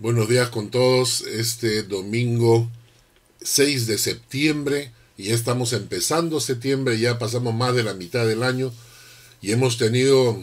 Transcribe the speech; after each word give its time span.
Buenos 0.00 0.28
días 0.28 0.48
con 0.50 0.70
todos. 0.70 1.22
Este 1.22 1.82
domingo 1.82 2.70
6 3.42 3.88
de 3.88 3.98
septiembre, 3.98 4.92
y 5.16 5.24
ya 5.24 5.34
estamos 5.34 5.72
empezando 5.72 6.38
septiembre, 6.38 7.00
ya 7.00 7.18
pasamos 7.18 7.52
más 7.52 7.74
de 7.74 7.82
la 7.82 7.94
mitad 7.94 8.24
del 8.24 8.44
año 8.44 8.72
y 9.42 9.50
hemos 9.50 9.76
tenido 9.76 10.40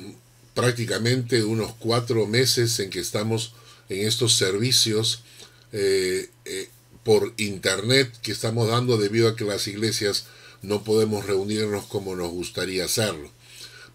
prácticamente 0.55 1.45
unos 1.45 1.71
cuatro 1.79 2.27
meses 2.27 2.77
en 2.81 2.89
que 2.89 2.99
estamos 2.99 3.53
en 3.87 4.05
estos 4.05 4.33
servicios 4.33 5.23
eh, 5.71 6.29
eh, 6.43 6.67
por 7.05 7.33
internet 7.37 8.11
que 8.21 8.33
estamos 8.33 8.67
dando 8.67 8.97
debido 8.97 9.29
a 9.29 9.37
que 9.37 9.45
las 9.45 9.69
iglesias 9.69 10.25
no 10.63 10.83
podemos 10.83 11.27
reunirnos 11.27 11.85
como 11.85 12.17
nos 12.17 12.29
gustaría 12.29 12.83
hacerlo. 12.83 13.31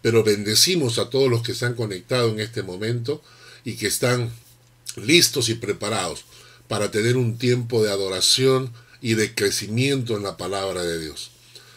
Pero 0.01 0.23
bendecimos 0.23 0.97
a 0.97 1.11
todos 1.11 1.29
los 1.29 1.43
que 1.43 1.51
están 1.51 1.75
conectados 1.75 2.33
en 2.33 2.39
este 2.39 2.63
momento 2.63 3.21
y 3.63 3.75
que 3.75 3.85
están 3.85 4.31
listos 4.97 5.49
y 5.49 5.55
preparados 5.55 6.25
para 6.67 6.91
tener 6.91 7.17
un 7.17 7.37
tiempo 7.37 7.83
de 7.83 7.91
adoración 7.91 8.71
y 9.01 9.15
de 9.15 9.33
crecimiento 9.33 10.15
en 10.15 10.23
la 10.23 10.37
palabra 10.37 10.83
de 10.83 10.99
Dios. 10.99 11.31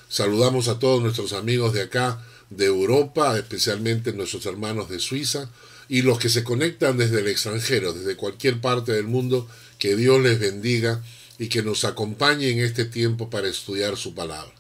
Saludamos 0.08 0.68
a 0.68 0.78
todos 0.78 1.02
nuestros 1.02 1.32
amigos 1.32 1.72
de 1.72 1.82
acá, 1.82 2.24
de 2.50 2.66
Europa, 2.66 3.36
especialmente 3.36 4.12
nuestros 4.12 4.46
hermanos 4.46 4.88
de 4.88 5.00
Suiza, 5.00 5.50
y 5.88 6.02
los 6.02 6.18
que 6.18 6.28
se 6.28 6.44
conectan 6.44 6.96
desde 6.96 7.20
el 7.20 7.28
extranjero, 7.28 7.92
desde 7.92 8.16
cualquier 8.16 8.60
parte 8.60 8.92
del 8.92 9.06
mundo, 9.06 9.48
que 9.78 9.96
Dios 9.96 10.22
les 10.22 10.38
bendiga 10.38 11.02
y 11.38 11.48
que 11.48 11.62
nos 11.62 11.84
acompañe 11.84 12.50
en 12.50 12.60
este 12.60 12.84
tiempo 12.84 13.28
para 13.28 13.48
estudiar 13.48 13.96
su 13.96 14.14
palabra. 14.14 14.52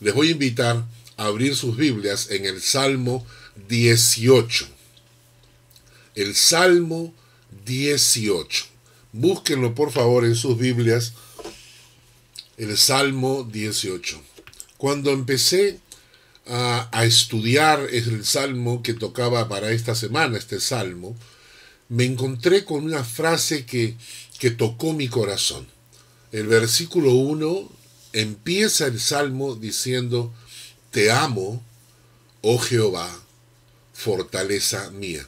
Les 0.00 0.14
voy 0.14 0.28
a 0.28 0.32
invitar 0.32 0.84
a 1.16 1.26
abrir 1.26 1.56
sus 1.56 1.76
Biblias 1.76 2.30
en 2.30 2.44
el 2.44 2.60
Salmo 2.60 3.26
18. 3.68 4.66
El 6.14 6.34
Salmo 6.34 7.12
18. 7.64 8.64
Búsquenlo 9.12 9.74
por 9.74 9.92
favor 9.92 10.24
en 10.24 10.34
sus 10.34 10.58
Biblias, 10.58 11.12
el 12.56 12.76
Salmo 12.76 13.44
18. 13.44 14.20
Cuando 14.76 15.10
empecé 15.10 15.80
a, 16.46 16.88
a, 16.92 17.04
estudiar 17.04 17.80
el 17.90 18.24
Salmo 18.24 18.82
que 18.82 18.94
tocaba 18.94 19.48
para 19.48 19.70
esta 19.70 19.94
semana, 19.94 20.36
este 20.36 20.60
Salmo, 20.60 21.16
me 21.88 22.04
encontré 22.04 22.64
con 22.64 22.84
una 22.84 23.04
frase 23.04 23.64
que, 23.66 23.96
que 24.38 24.50
tocó 24.50 24.92
mi 24.92 25.08
corazón. 25.08 25.66
El 26.32 26.48
versículo 26.48 27.12
1 27.12 27.70
empieza 28.12 28.86
el 28.86 29.00
Salmo 29.00 29.54
diciendo, 29.54 30.32
Te 30.90 31.10
amo, 31.10 31.62
oh 32.42 32.58
Jehová, 32.58 33.10
fortaleza 33.92 34.90
mía. 34.90 35.26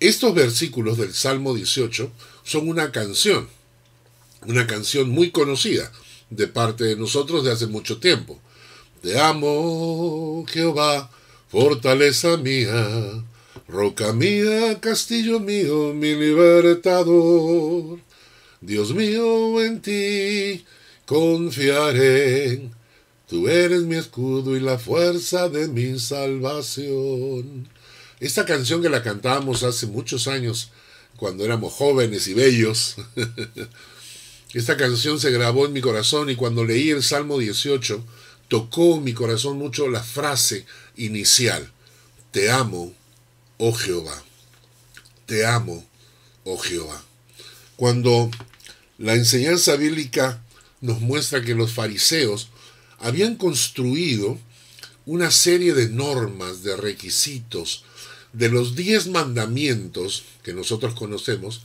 Estos 0.00 0.34
versículos 0.34 0.96
del 0.96 1.12
Salmo 1.12 1.52
18 1.52 2.10
son 2.42 2.68
una 2.70 2.90
canción, 2.90 3.48
una 4.46 4.66
canción 4.66 5.10
muy 5.10 5.30
conocida 5.30 5.92
de 6.30 6.48
parte 6.48 6.84
de 6.84 6.96
nosotros 6.96 7.44
de 7.44 7.52
hace 7.52 7.66
mucho 7.66 7.98
tiempo. 7.98 8.40
Te 9.02 9.20
amo, 9.20 10.46
Jehová, 10.48 11.10
fortaleza 11.48 12.38
mía, 12.38 13.22
roca 13.68 14.14
mía, 14.14 14.80
castillo 14.80 15.38
mío, 15.38 15.92
mi 15.92 16.14
libertador. 16.14 17.98
Dios 18.62 18.94
mío, 18.94 19.62
en 19.62 19.82
ti 19.82 20.64
confiaré. 21.04 22.70
Tú 23.28 23.48
eres 23.48 23.82
mi 23.82 23.96
escudo 23.96 24.56
y 24.56 24.60
la 24.60 24.78
fuerza 24.78 25.50
de 25.50 25.68
mi 25.68 25.98
salvación. 25.98 27.68
Esta 28.20 28.44
canción 28.44 28.82
que 28.82 28.90
la 28.90 29.02
cantábamos 29.02 29.62
hace 29.62 29.86
muchos 29.86 30.28
años, 30.28 30.70
cuando 31.16 31.42
éramos 31.42 31.72
jóvenes 31.72 32.26
y 32.28 32.34
bellos, 32.34 32.96
esta 34.54 34.76
canción 34.76 35.18
se 35.18 35.30
grabó 35.30 35.64
en 35.64 35.72
mi 35.72 35.80
corazón 35.80 36.28
y 36.28 36.36
cuando 36.36 36.62
leí 36.62 36.90
el 36.90 37.02
Salmo 37.02 37.38
18, 37.38 38.04
tocó 38.48 38.96
en 38.96 39.04
mi 39.04 39.14
corazón 39.14 39.56
mucho 39.56 39.88
la 39.88 40.02
frase 40.02 40.66
inicial, 40.96 41.72
Te 42.30 42.50
amo, 42.50 42.92
oh 43.56 43.72
Jehová. 43.72 44.22
Te 45.24 45.46
amo, 45.46 45.88
oh 46.44 46.58
Jehová. 46.58 47.02
Cuando 47.76 48.30
la 48.98 49.14
enseñanza 49.14 49.76
bíblica 49.76 50.42
nos 50.82 51.00
muestra 51.00 51.42
que 51.42 51.54
los 51.54 51.72
fariseos 51.72 52.50
habían 52.98 53.36
construido 53.36 54.38
una 55.06 55.30
serie 55.30 55.72
de 55.72 55.88
normas, 55.88 56.62
de 56.62 56.76
requisitos, 56.76 57.84
de 58.32 58.48
los 58.48 58.76
diez 58.76 59.08
mandamientos 59.08 60.22
que 60.42 60.52
nosotros 60.52 60.94
conocemos, 60.94 61.62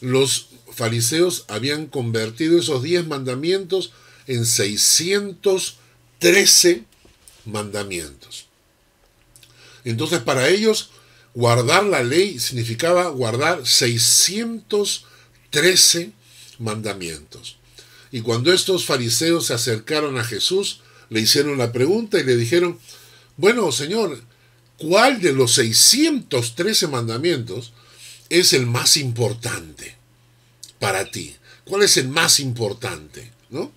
los 0.00 0.46
fariseos 0.72 1.44
habían 1.48 1.86
convertido 1.86 2.58
esos 2.58 2.82
diez 2.82 3.06
mandamientos 3.06 3.92
en 4.26 4.46
613 4.46 6.84
mandamientos. 7.44 8.46
Entonces 9.84 10.20
para 10.20 10.48
ellos 10.48 10.90
guardar 11.34 11.84
la 11.84 12.02
ley 12.02 12.38
significaba 12.38 13.08
guardar 13.08 13.66
613 13.66 16.12
mandamientos. 16.58 17.56
Y 18.12 18.22
cuando 18.22 18.52
estos 18.52 18.84
fariseos 18.84 19.46
se 19.46 19.54
acercaron 19.54 20.18
a 20.18 20.24
Jesús, 20.24 20.80
le 21.10 21.20
hicieron 21.20 21.58
la 21.58 21.70
pregunta 21.72 22.18
y 22.18 22.24
le 22.24 22.36
dijeron, 22.36 22.80
bueno, 23.36 23.70
Señor, 23.72 24.20
¿cuál 24.80 25.20
de 25.20 25.32
los 25.32 25.54
613 25.54 26.88
mandamientos 26.88 27.72
es 28.30 28.52
el 28.52 28.66
más 28.66 28.96
importante 28.96 29.96
para 30.78 31.10
ti? 31.10 31.36
¿Cuál 31.64 31.82
es 31.82 31.96
el 31.98 32.08
más 32.08 32.40
importante? 32.40 33.30
¿No? 33.50 33.70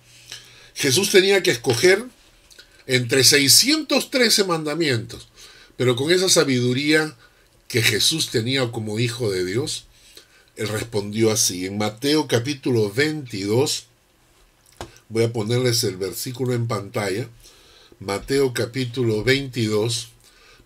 Jesús 0.74 1.10
tenía 1.10 1.42
que 1.42 1.52
escoger 1.52 2.04
entre 2.86 3.22
613 3.22 4.44
mandamientos, 4.44 5.28
pero 5.76 5.94
con 5.94 6.10
esa 6.10 6.28
sabiduría 6.28 7.16
que 7.68 7.82
Jesús 7.82 8.30
tenía 8.30 8.70
como 8.72 8.98
hijo 8.98 9.30
de 9.30 9.44
Dios, 9.44 9.84
él 10.56 10.68
respondió 10.68 11.30
así. 11.30 11.66
En 11.66 11.78
Mateo 11.78 12.28
capítulo 12.28 12.90
22, 12.90 13.86
voy 15.08 15.24
a 15.24 15.32
ponerles 15.32 15.84
el 15.84 15.96
versículo 15.96 16.54
en 16.54 16.66
pantalla, 16.66 17.28
Mateo 18.00 18.52
capítulo 18.52 19.22
22, 19.22 20.13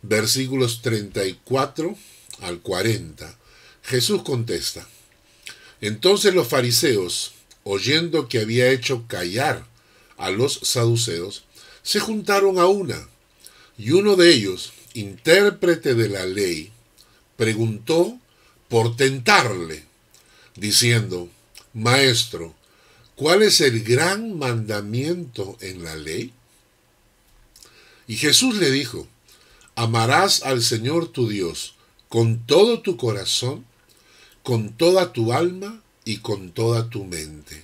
versículos 0.03 0.83
34 0.83 1.97
al 2.41 2.61
40. 2.61 3.39
Jesús 3.83 4.23
contesta, 4.23 4.87
entonces 5.81 6.35
los 6.35 6.49
fariseos, 6.49 7.33
oyendo 7.65 8.29
que 8.29 8.41
había 8.41 8.71
hecho 8.71 9.07
callar 9.07 9.67
a 10.17 10.31
los 10.31 10.61
saduceos, 10.63 11.45
se 11.83 12.01
juntaron 12.01 12.59
a 12.59 12.67
una, 12.67 13.09
y 13.79 13.93
uno 13.93 14.17
de 14.17 14.33
ellos, 14.33 14.73
intérprete 14.95 15.95
de 15.95 16.09
la 16.09 16.27
ley, 16.27 16.73
preguntó 17.37 18.19
por 18.69 18.97
tentarle, 18.97 19.85
diciendo, 20.57 21.29
Maestro, 21.73 22.55
¿cuál 23.15 23.43
es 23.43 23.61
el 23.61 23.85
gran 23.85 24.37
mandamiento 24.37 25.57
en 25.61 25.85
la 25.85 25.95
ley? 25.97 26.33
Y 28.09 28.17
Jesús 28.17 28.57
le 28.57 28.71
dijo, 28.71 29.07
Amarás 29.79 30.43
al 30.43 30.61
Señor 30.61 31.07
tu 31.07 31.29
Dios 31.29 31.75
con 32.09 32.45
todo 32.45 32.81
tu 32.81 32.97
corazón, 32.97 33.65
con 34.43 34.73
toda 34.73 35.13
tu 35.13 35.33
alma 35.33 35.81
y 36.05 36.17
con 36.17 36.51
toda 36.51 36.91
tu 36.91 37.05
mente. 37.05 37.63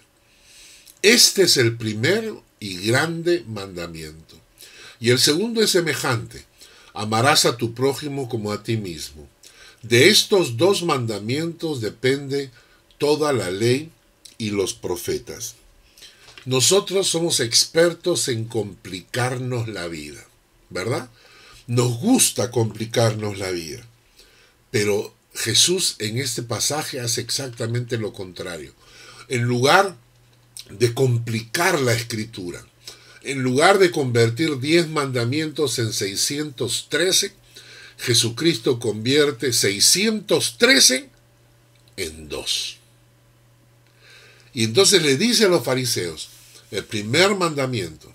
Este 1.02 1.42
es 1.42 1.56
el 1.56 1.76
primer 1.76 2.32
y 2.60 2.86
grande 2.86 3.42
mandamiento. 3.48 4.36
Y 5.00 5.10
el 5.10 5.18
segundo 5.18 5.60
es 5.60 5.70
semejante. 5.70 6.44
Amarás 6.92 7.46
a 7.46 7.56
tu 7.56 7.74
prójimo 7.74 8.28
como 8.28 8.52
a 8.52 8.62
ti 8.62 8.76
mismo. 8.76 9.26
De 9.82 10.08
estos 10.08 10.56
dos 10.56 10.84
mandamientos 10.84 11.80
depende 11.80 12.52
toda 12.98 13.32
la 13.32 13.50
ley 13.50 13.90
y 14.38 14.50
los 14.50 14.72
profetas. 14.72 15.56
Nosotros 16.44 17.08
somos 17.08 17.40
expertos 17.40 18.28
en 18.28 18.44
complicarnos 18.44 19.66
la 19.66 19.88
vida, 19.88 20.24
¿verdad? 20.70 21.10
Nos 21.66 21.98
gusta 21.98 22.50
complicarnos 22.50 23.38
la 23.38 23.50
vida, 23.50 23.82
pero 24.70 25.14
Jesús 25.34 25.96
en 25.98 26.18
este 26.18 26.42
pasaje 26.42 27.00
hace 27.00 27.22
exactamente 27.22 27.96
lo 27.96 28.12
contrario. 28.12 28.74
En 29.28 29.44
lugar 29.44 29.96
de 30.68 30.92
complicar 30.92 31.80
la 31.80 31.94
escritura, 31.94 32.64
en 33.22 33.42
lugar 33.42 33.78
de 33.78 33.90
convertir 33.90 34.58
10 34.58 34.88
mandamientos 34.88 35.78
en 35.78 35.92
613, 35.92 37.32
Jesucristo 37.96 38.78
convierte 38.78 39.54
613 39.54 41.08
en 41.96 42.28
dos. 42.28 42.76
Y 44.52 44.64
entonces 44.64 45.02
le 45.02 45.16
dice 45.16 45.46
a 45.46 45.48
los 45.48 45.64
fariseos, 45.64 46.28
el 46.70 46.84
primer 46.84 47.34
mandamiento 47.34 48.12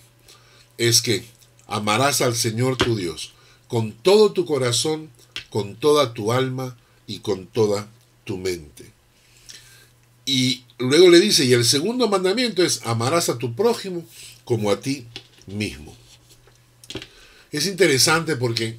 es 0.78 1.02
que 1.02 1.26
amarás 1.66 2.22
al 2.22 2.36
Señor 2.36 2.78
tu 2.78 2.96
Dios 2.96 3.34
con 3.70 3.94
todo 3.94 4.34
tu 4.34 4.46
corazón, 4.46 5.10
con 5.50 5.76
toda 5.76 6.14
tu 6.14 6.34
alma 6.34 6.76
y 7.08 7.20
con 7.20 7.46
toda 7.46 7.88
tu 8.26 8.38
mente. 8.38 8.92
Y 10.26 10.64
luego 10.80 11.10
le 11.10 11.20
dice, 11.20 11.46
y 11.46 11.54
el 11.54 11.64
segundo 11.64 12.10
mandamiento 12.10 12.64
es, 12.64 12.82
amarás 12.84 13.30
a 13.30 13.38
tu 13.38 13.56
prójimo 13.56 14.06
como 14.44 14.72
a 14.72 14.82
ti 14.82 15.06
mismo. 15.46 15.96
Es 17.52 17.68
interesante 17.68 18.36
porque 18.36 18.78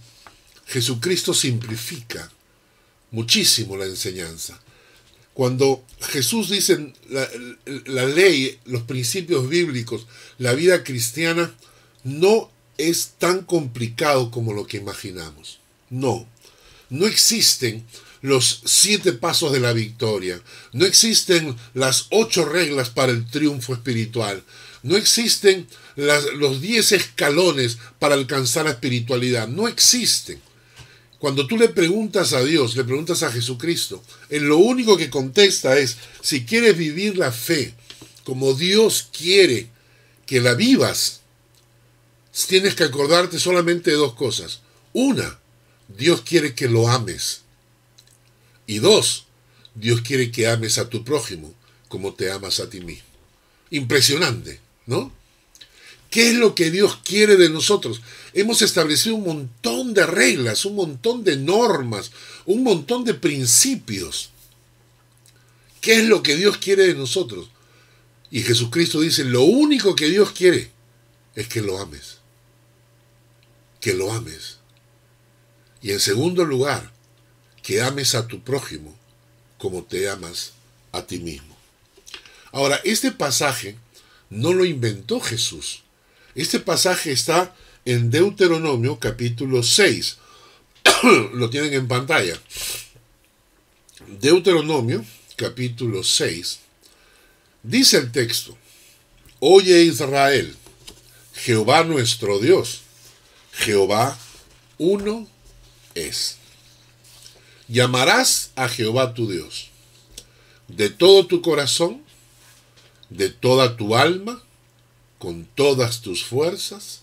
Jesucristo 0.66 1.34
simplifica 1.34 2.30
muchísimo 3.12 3.76
la 3.76 3.86
enseñanza. 3.86 4.60
Cuando 5.34 5.84
Jesús 6.00 6.50
dice 6.50 6.92
la, 7.08 7.28
la, 7.86 8.06
ley, 8.06 8.58
los 8.64 8.82
principios 8.82 9.48
bíblicos, 9.48 10.06
la 10.38 10.52
vida 10.54 10.82
cristiana, 10.82 11.54
no 12.02 12.50
es 12.88 13.14
tan 13.18 13.42
complicado 13.42 14.30
como 14.30 14.52
lo 14.52 14.66
que 14.66 14.78
imaginamos. 14.78 15.58
No, 15.90 16.26
no 16.88 17.06
existen 17.06 17.84
los 18.22 18.62
siete 18.64 19.12
pasos 19.12 19.52
de 19.52 19.60
la 19.60 19.72
victoria, 19.72 20.40
no 20.72 20.84
existen 20.86 21.56
las 21.74 22.06
ocho 22.10 22.44
reglas 22.44 22.90
para 22.90 23.12
el 23.12 23.26
triunfo 23.26 23.72
espiritual, 23.72 24.42
no 24.82 24.96
existen 24.96 25.66
los 25.96 26.60
diez 26.60 26.92
escalones 26.92 27.78
para 27.98 28.14
alcanzar 28.14 28.64
la 28.64 28.72
espiritualidad, 28.72 29.48
no 29.48 29.68
existen. 29.68 30.40
Cuando 31.18 31.46
tú 31.46 31.58
le 31.58 31.68
preguntas 31.68 32.32
a 32.32 32.42
Dios, 32.42 32.76
le 32.76 32.84
preguntas 32.84 33.22
a 33.22 33.30
Jesucristo, 33.30 34.02
él 34.30 34.44
lo 34.44 34.56
único 34.56 34.96
que 34.96 35.10
contesta 35.10 35.78
es, 35.78 35.96
si 36.22 36.44
quieres 36.44 36.76
vivir 36.78 37.18
la 37.18 37.30
fe 37.30 37.74
como 38.24 38.54
Dios 38.54 39.08
quiere 39.16 39.68
que 40.24 40.40
la 40.40 40.54
vivas, 40.54 41.19
tienes 42.46 42.74
que 42.74 42.84
acordarte 42.84 43.38
solamente 43.38 43.90
de 43.90 43.96
dos 43.96 44.14
cosas. 44.14 44.60
Una, 44.92 45.38
Dios 45.88 46.22
quiere 46.22 46.54
que 46.54 46.68
lo 46.68 46.88
ames. 46.88 47.42
Y 48.66 48.78
dos, 48.78 49.26
Dios 49.74 50.00
quiere 50.02 50.30
que 50.30 50.46
ames 50.46 50.78
a 50.78 50.88
tu 50.88 51.04
prójimo 51.04 51.54
como 51.88 52.14
te 52.14 52.30
amas 52.30 52.60
a 52.60 52.70
ti 52.70 52.80
mismo. 52.80 53.08
Impresionante, 53.70 54.60
¿no? 54.86 55.12
¿Qué 56.08 56.30
es 56.30 56.36
lo 56.36 56.54
que 56.54 56.70
Dios 56.70 56.98
quiere 57.04 57.36
de 57.36 57.50
nosotros? 57.50 58.00
Hemos 58.32 58.62
establecido 58.62 59.16
un 59.16 59.24
montón 59.24 59.94
de 59.94 60.06
reglas, 60.06 60.64
un 60.64 60.76
montón 60.76 61.24
de 61.24 61.36
normas, 61.36 62.12
un 62.46 62.62
montón 62.62 63.04
de 63.04 63.14
principios. 63.14 64.30
¿Qué 65.80 66.00
es 66.00 66.04
lo 66.04 66.22
que 66.22 66.36
Dios 66.36 66.58
quiere 66.58 66.86
de 66.86 66.94
nosotros? 66.94 67.50
Y 68.30 68.42
Jesucristo 68.42 69.00
dice, 69.00 69.24
lo 69.24 69.42
único 69.42 69.96
que 69.96 70.08
Dios 70.08 70.30
quiere 70.30 70.70
es 71.34 71.48
que 71.48 71.60
lo 71.60 71.78
ames. 71.80 72.19
Que 73.80 73.94
lo 73.94 74.12
ames. 74.12 74.58
Y 75.82 75.92
en 75.92 76.00
segundo 76.00 76.44
lugar, 76.44 76.92
que 77.62 77.82
ames 77.82 78.14
a 78.14 78.26
tu 78.26 78.42
prójimo 78.42 78.94
como 79.58 79.84
te 79.84 80.08
amas 80.08 80.52
a 80.92 81.06
ti 81.06 81.18
mismo. 81.18 81.56
Ahora, 82.52 82.80
este 82.84 83.12
pasaje 83.12 83.76
no 84.28 84.52
lo 84.52 84.64
inventó 84.64 85.20
Jesús. 85.20 85.82
Este 86.34 86.60
pasaje 86.60 87.12
está 87.12 87.54
en 87.84 88.10
Deuteronomio 88.10 88.98
capítulo 88.98 89.62
6. 89.62 90.16
lo 91.34 91.50
tienen 91.50 91.74
en 91.74 91.88
pantalla. 91.88 92.40
Deuteronomio 94.06 95.04
capítulo 95.36 96.02
6. 96.02 96.60
Dice 97.62 97.98
el 97.98 98.10
texto, 98.12 98.56
Oye 99.38 99.82
Israel, 99.82 100.54
Jehová 101.34 101.84
nuestro 101.84 102.38
Dios, 102.38 102.82
Jehová 103.60 104.18
uno 104.78 105.28
es. 105.94 106.36
Llamarás 107.68 108.50
a 108.56 108.68
Jehová 108.68 109.14
tu 109.14 109.30
Dios 109.30 109.70
de 110.76 110.88
todo 110.88 111.26
tu 111.26 111.42
corazón, 111.42 112.02
de 113.08 113.28
toda 113.28 113.76
tu 113.76 113.96
alma, 113.96 114.42
con 115.18 115.44
todas 115.44 116.00
tus 116.00 116.24
fuerzas, 116.24 117.02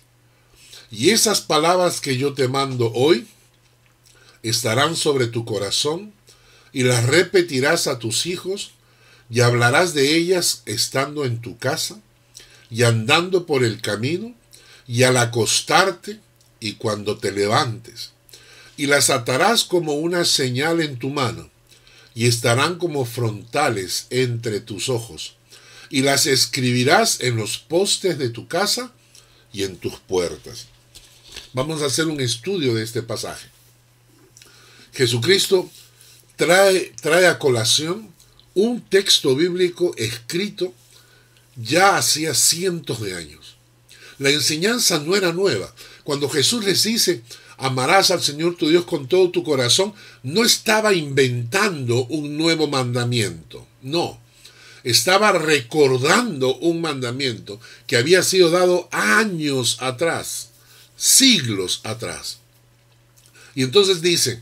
y 0.89 1.09
esas 1.09 1.41
palabras 1.41 1.99
que 1.99 2.17
yo 2.17 2.33
te 2.33 2.47
mando 2.47 2.91
hoy 2.93 3.27
estarán 4.41 4.95
sobre 4.95 5.27
tu 5.27 5.43
corazón, 5.43 6.13
y 6.71 6.83
las 6.83 7.05
repetirás 7.05 7.87
a 7.87 7.99
tus 7.99 8.25
hijos, 8.25 8.71
y 9.29 9.41
hablarás 9.41 9.93
de 9.93 10.15
ellas 10.15 10.61
estando 10.65 11.25
en 11.25 11.41
tu 11.41 11.57
casa, 11.57 11.99
y 12.69 12.83
andando 12.83 13.45
por 13.45 13.63
el 13.63 13.81
camino, 13.81 14.33
y 14.87 15.03
al 15.03 15.17
acostarte, 15.17 16.19
y 16.59 16.73
cuando 16.73 17.17
te 17.17 17.31
levantes 17.31 18.11
y 18.77 18.85
las 18.85 19.09
atarás 19.09 19.63
como 19.63 19.95
una 19.95 20.23
señal 20.23 20.81
en 20.81 20.97
tu 20.97 21.09
mano, 21.09 21.49
y 22.13 22.27
estarán 22.27 22.77
como 22.77 23.05
frontales 23.05 24.05
entre 24.11 24.59
tus 24.59 24.87
ojos, 24.87 25.35
y 25.89 26.03
las 26.03 26.27
escribirás 26.27 27.21
en 27.21 27.35
los 27.35 27.57
postes 27.57 28.17
de 28.19 28.29
tu 28.29 28.47
casa 28.47 28.93
y 29.51 29.63
en 29.63 29.77
tus 29.77 29.99
puertas. 29.99 30.67
Vamos 31.53 31.81
a 31.81 31.87
hacer 31.87 32.05
un 32.05 32.21
estudio 32.21 32.75
de 32.75 32.83
este 32.83 33.01
pasaje. 33.01 33.47
Jesucristo 34.93 35.69
trae, 36.35 36.93
trae 37.01 37.27
a 37.27 37.39
colación 37.39 38.13
un 38.53 38.81
texto 38.81 39.35
bíblico 39.35 39.93
escrito 39.97 40.73
ya 41.55 41.97
hacía 41.97 42.33
cientos 42.35 43.01
de 43.01 43.15
años. 43.15 43.57
La 44.19 44.29
enseñanza 44.31 44.99
no 44.99 45.15
era 45.15 45.31
nueva. 45.31 45.73
Cuando 46.07 46.29
Jesús 46.29 46.63
les 46.63 46.83
dice, 46.83 47.21
amarás 47.57 48.11
al 48.11 48.23
Señor 48.23 48.55
tu 48.55 48.69
Dios 48.69 48.85
con 48.85 49.09
todo 49.09 49.29
tu 49.29 49.43
corazón, 49.43 49.93
no 50.23 50.45
estaba 50.45 50.93
inventando 50.93 52.05
un 52.05 52.37
nuevo 52.37 52.67
mandamiento, 52.67 53.67
no. 53.81 54.17
Estaba 54.85 55.33
recordando 55.33 56.55
un 56.59 56.79
mandamiento 56.79 57.59
que 57.87 57.97
había 57.97 58.23
sido 58.23 58.51
dado 58.51 58.87
años 58.93 59.79
atrás, 59.81 60.51
siglos 60.95 61.81
atrás. 61.83 62.37
Y 63.53 63.63
entonces 63.63 64.01
dice, 64.01 64.41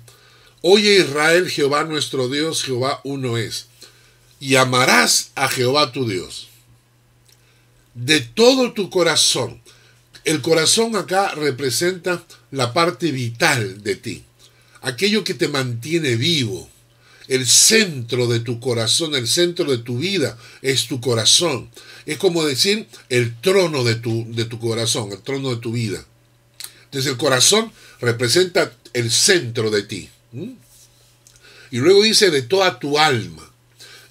Oye 0.62 0.98
Israel, 1.00 1.50
Jehová 1.50 1.84
nuestro 1.84 2.30
Dios, 2.30 2.62
Jehová 2.62 3.02
uno 3.04 3.40
es, 3.40 3.70
y 4.40 4.54
amarás 4.58 5.32
a 5.34 5.48
Jehová 5.48 5.92
tu 5.92 6.08
Dios 6.08 6.48
de 7.96 8.20
todo 8.20 8.74
tu 8.74 8.90
corazón, 8.90 9.62
el 10.26 10.42
corazón 10.42 10.96
acá 10.96 11.34
representa 11.36 12.24
la 12.52 12.74
parte 12.74 13.12
vital 13.12 13.84
de 13.84 13.96
ti, 13.96 14.24
aquello 14.82 15.24
que 15.24 15.36
te 15.36 15.48
mantiene 15.48 16.16
vivo. 16.16 16.70
El 17.28 17.48
centro 17.48 18.28
de 18.28 18.40
tu 18.40 18.60
corazón, 18.60 19.16
el 19.16 19.28
centro 19.28 19.72
de 19.72 19.80
tu 19.80 19.98
vida 19.98 20.38
es 20.62 20.88
tu 20.88 21.02
corazón. 21.02 21.70
Es 22.06 22.18
como 22.18 22.46
decir 22.46 22.88
el 23.10 23.40
trono 23.42 23.84
de 23.84 23.96
tu, 23.96 24.26
de 24.30 24.46
tu 24.46 24.60
corazón, 24.60 25.12
el 25.12 25.22
trono 25.22 25.50
de 25.50 25.62
tu 25.62 25.72
vida. 25.72 26.06
Entonces 26.86 27.12
el 27.12 27.18
corazón 27.18 27.72
representa 28.00 28.72
el 28.94 29.10
centro 29.12 29.72
de 29.72 29.84
ti. 29.84 30.10
Y 31.72 31.78
luego 31.78 32.04
dice 32.04 32.30
de 32.30 32.44
toda 32.44 32.80
tu 32.80 33.00
alma. 33.00 33.52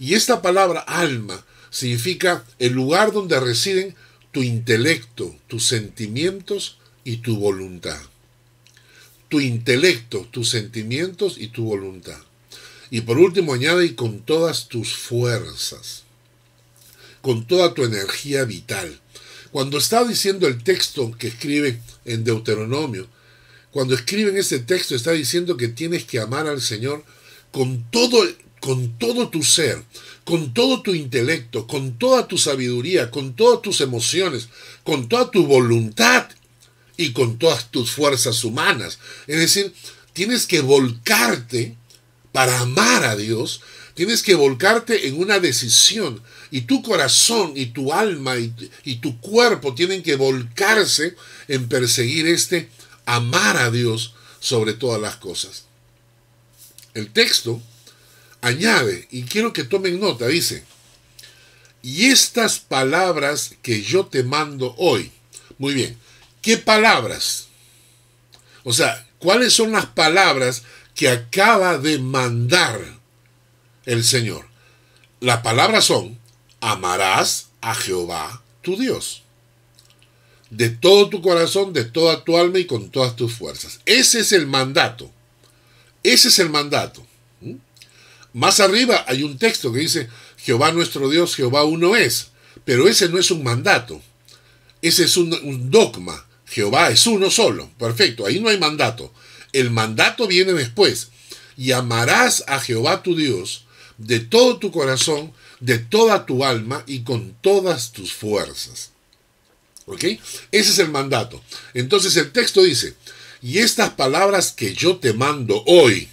Y 0.01 0.15
esta 0.15 0.43
palabra 0.43 0.81
alma 0.81 1.45
significa 1.71 2.45
el 2.59 2.73
lugar 2.73 3.13
donde 3.13 3.39
residen 3.39 3.95
tu 4.35 4.43
intelecto, 4.43 5.33
tus 5.47 5.65
sentimientos 5.65 6.79
y 7.05 7.19
tu 7.19 7.37
voluntad. 7.37 8.01
Tu 9.29 9.41
intelecto, 9.41 10.27
tus 10.33 10.51
sentimientos 10.51 11.37
y 11.39 11.47
tu 11.49 11.67
voluntad. 11.67 12.19
Y 12.91 13.03
por 13.03 13.19
último 13.19 13.55
añade 13.55 13.87
y 13.87 13.95
con 13.95 14.23
todas 14.23 14.67
tus 14.67 14.93
fuerzas, 14.93 16.03
con 17.23 17.47
toda 17.47 17.75
tu 17.75 17.85
energía 17.85 18.45
vital. 18.45 19.01
Cuando 19.53 19.79
está 19.79 20.03
diciendo 20.03 20.49
el 20.49 20.65
texto 20.65 21.13
que 21.17 21.29
escribe 21.29 21.81
en 22.05 22.25
Deuteronomio, 22.25 23.07
cuando 23.71 23.95
escribe 23.95 24.31
en 24.31 24.39
ese 24.39 24.59
texto 24.59 24.97
está 24.97 25.13
diciendo 25.13 25.57
que 25.57 25.69
tienes 25.69 26.03
que 26.03 26.19
amar 26.19 26.49
al 26.49 26.61
Señor 26.61 27.05
con 27.53 27.89
todo, 27.93 28.27
con 28.65 28.97
todo 28.99 29.29
tu 29.29 29.43
ser, 29.43 29.85
con 30.25 30.55
todo 30.55 30.81
tu 30.81 30.95
intelecto, 30.95 31.67
con 31.67 31.99
toda 31.99 32.27
tu 32.27 32.39
sabiduría, 32.39 33.11
con 33.11 33.37
todas 33.37 33.61
tus 33.61 33.83
emociones, 33.83 34.49
con 34.85 35.07
toda 35.07 35.31
tu 35.31 35.47
voluntad 35.47 36.31
y 36.97 37.13
con 37.13 37.39
todas 37.39 37.71
tus 37.71 37.91
fuerzas 37.91 38.43
humanas. 38.43 39.01
Es 39.27 39.39
decir, 39.39 39.75
tienes 40.15 40.47
que 40.47 40.63
volcarte 40.63 41.77
para 42.33 42.59
amar 42.61 43.05
a 43.05 43.17
Dios, 43.17 43.61
tienes 43.93 44.23
que 44.23 44.35
volcarte 44.35 45.09
en 45.09 45.21
una 45.21 45.41
decisión 45.41 46.23
y 46.51 46.63
tu 46.63 46.83
corazón 46.83 47.53
y 47.57 47.67
tu 47.67 47.93
alma 47.93 48.37
y, 48.39 48.95
tu 48.97 49.21
cuerpo 49.21 49.75
tienen 49.75 50.03
que 50.03 50.17
volcarse 50.17 51.17
en 51.49 51.69
perseguir 51.69 52.27
este 52.29 52.71
amar 53.05 53.59
a 53.59 53.71
Dios 53.71 54.15
sobre 54.41 54.73
todas 54.73 55.03
las 55.03 55.17
cosas. 55.17 55.65
El 56.95 57.11
texto 57.11 57.61
añade, 58.47 59.09
y 59.11 59.23
quiero 59.23 59.53
que 59.53 59.65
tomen 59.65 60.01
nota, 60.01 60.27
dice, 60.27 60.65
y 61.83 62.07
estas 62.07 62.59
palabras 62.59 63.55
que 63.63 63.83
yo 63.83 64.07
te 64.07 64.23
mando 64.23 64.75
hoy, 64.79 65.13
muy 65.59 65.75
bien, 65.75 65.99
¿qué 66.43 66.57
palabras? 66.57 67.49
O 68.63 68.73
sea, 68.73 69.07
¿cuáles 69.19 69.53
son 69.53 69.73
las 69.73 69.87
palabras 69.87 70.63
que 70.95 71.09
acaba 71.09 71.79
de 71.79 71.99
mandar 71.99 72.81
el 73.87 74.05
Señor? 74.05 74.55
las 75.25 75.41
palabras 75.41 75.87
son, 75.87 76.19
amarás 76.61 77.49
a 77.63 77.75
Jehová 77.75 78.43
tu 78.61 78.77
Dios. 78.77 79.23
De 80.51 80.69
todo 80.69 81.09
tu 81.09 81.23
corazón, 81.23 81.73
de 81.73 81.85
toda 81.85 82.25
tu 82.25 82.37
alma 82.37 82.59
y 82.59 82.67
con 82.67 82.91
todas 82.91 83.17
tus 83.17 83.33
fuerzas. 83.33 83.81
Ese 83.87 84.21
es 84.21 84.33
el 84.33 84.47
mandato. 84.47 85.11
Ese 86.03 86.29
es 86.29 86.39
el 86.39 86.51
mandato. 86.51 87.04
Más 88.35 88.59
arriba 88.59 89.05
hay 89.07 89.23
un 89.23 89.39
texto 89.39 89.73
que 89.73 89.79
dice, 89.79 90.09
Jehová 90.37 90.73
nuestro 90.73 91.09
Dios, 91.09 91.37
Jehová 91.37 91.65
uno 91.65 91.97
es. 91.97 92.33
Pero 92.65 92.89
ese 92.89 93.09
no 93.09 93.19
es 93.19 93.31
un 93.31 93.43
mandato. 93.43 94.03
Ese 94.83 95.05
es 95.05 95.17
un, 95.17 95.71
dogma. 95.71 96.27
Jehová 96.45 96.91
es 96.91 97.07
uno 97.07 97.31
solo. 97.31 97.71
Perfecto, 97.79 98.27
ahí 98.27 98.41
no 98.41 98.49
hay 98.49 98.59
mandato. 98.59 99.13
El 99.53 99.71
mandato 99.71 100.27
viene 100.27 100.53
después. 100.53 101.09
Y 101.57 101.71
amarás 101.71 102.45
a 102.49 102.59
Jehová 102.59 103.03
tu 103.03 103.15
Dios 103.15 103.65
de 103.99 104.19
todo 104.19 104.59
tu 104.59 104.73
corazón, 104.73 105.33
de 105.61 105.79
toda 105.79 106.27
tu 106.27 106.45
alma 106.45 106.83
y 106.89 107.05
con 107.05 107.37
todas 107.41 107.93
tus 107.93 108.13
fuerzas. 108.13 108.91
¿Ok? 109.87 110.03
Ese 110.03 110.21
es 110.51 110.79
el 110.81 110.89
mandato. 110.89 111.41
Entonces 111.73 112.17
el 112.17 112.33
texto 112.33 112.65
dice, 112.65 112.95
y 113.41 113.59
estas 113.59 113.91
palabras 113.91 114.51
que 114.51 114.75
yo 114.75 114.97
te 114.97 115.13
mando 115.13 115.63
hoy, 115.67 116.09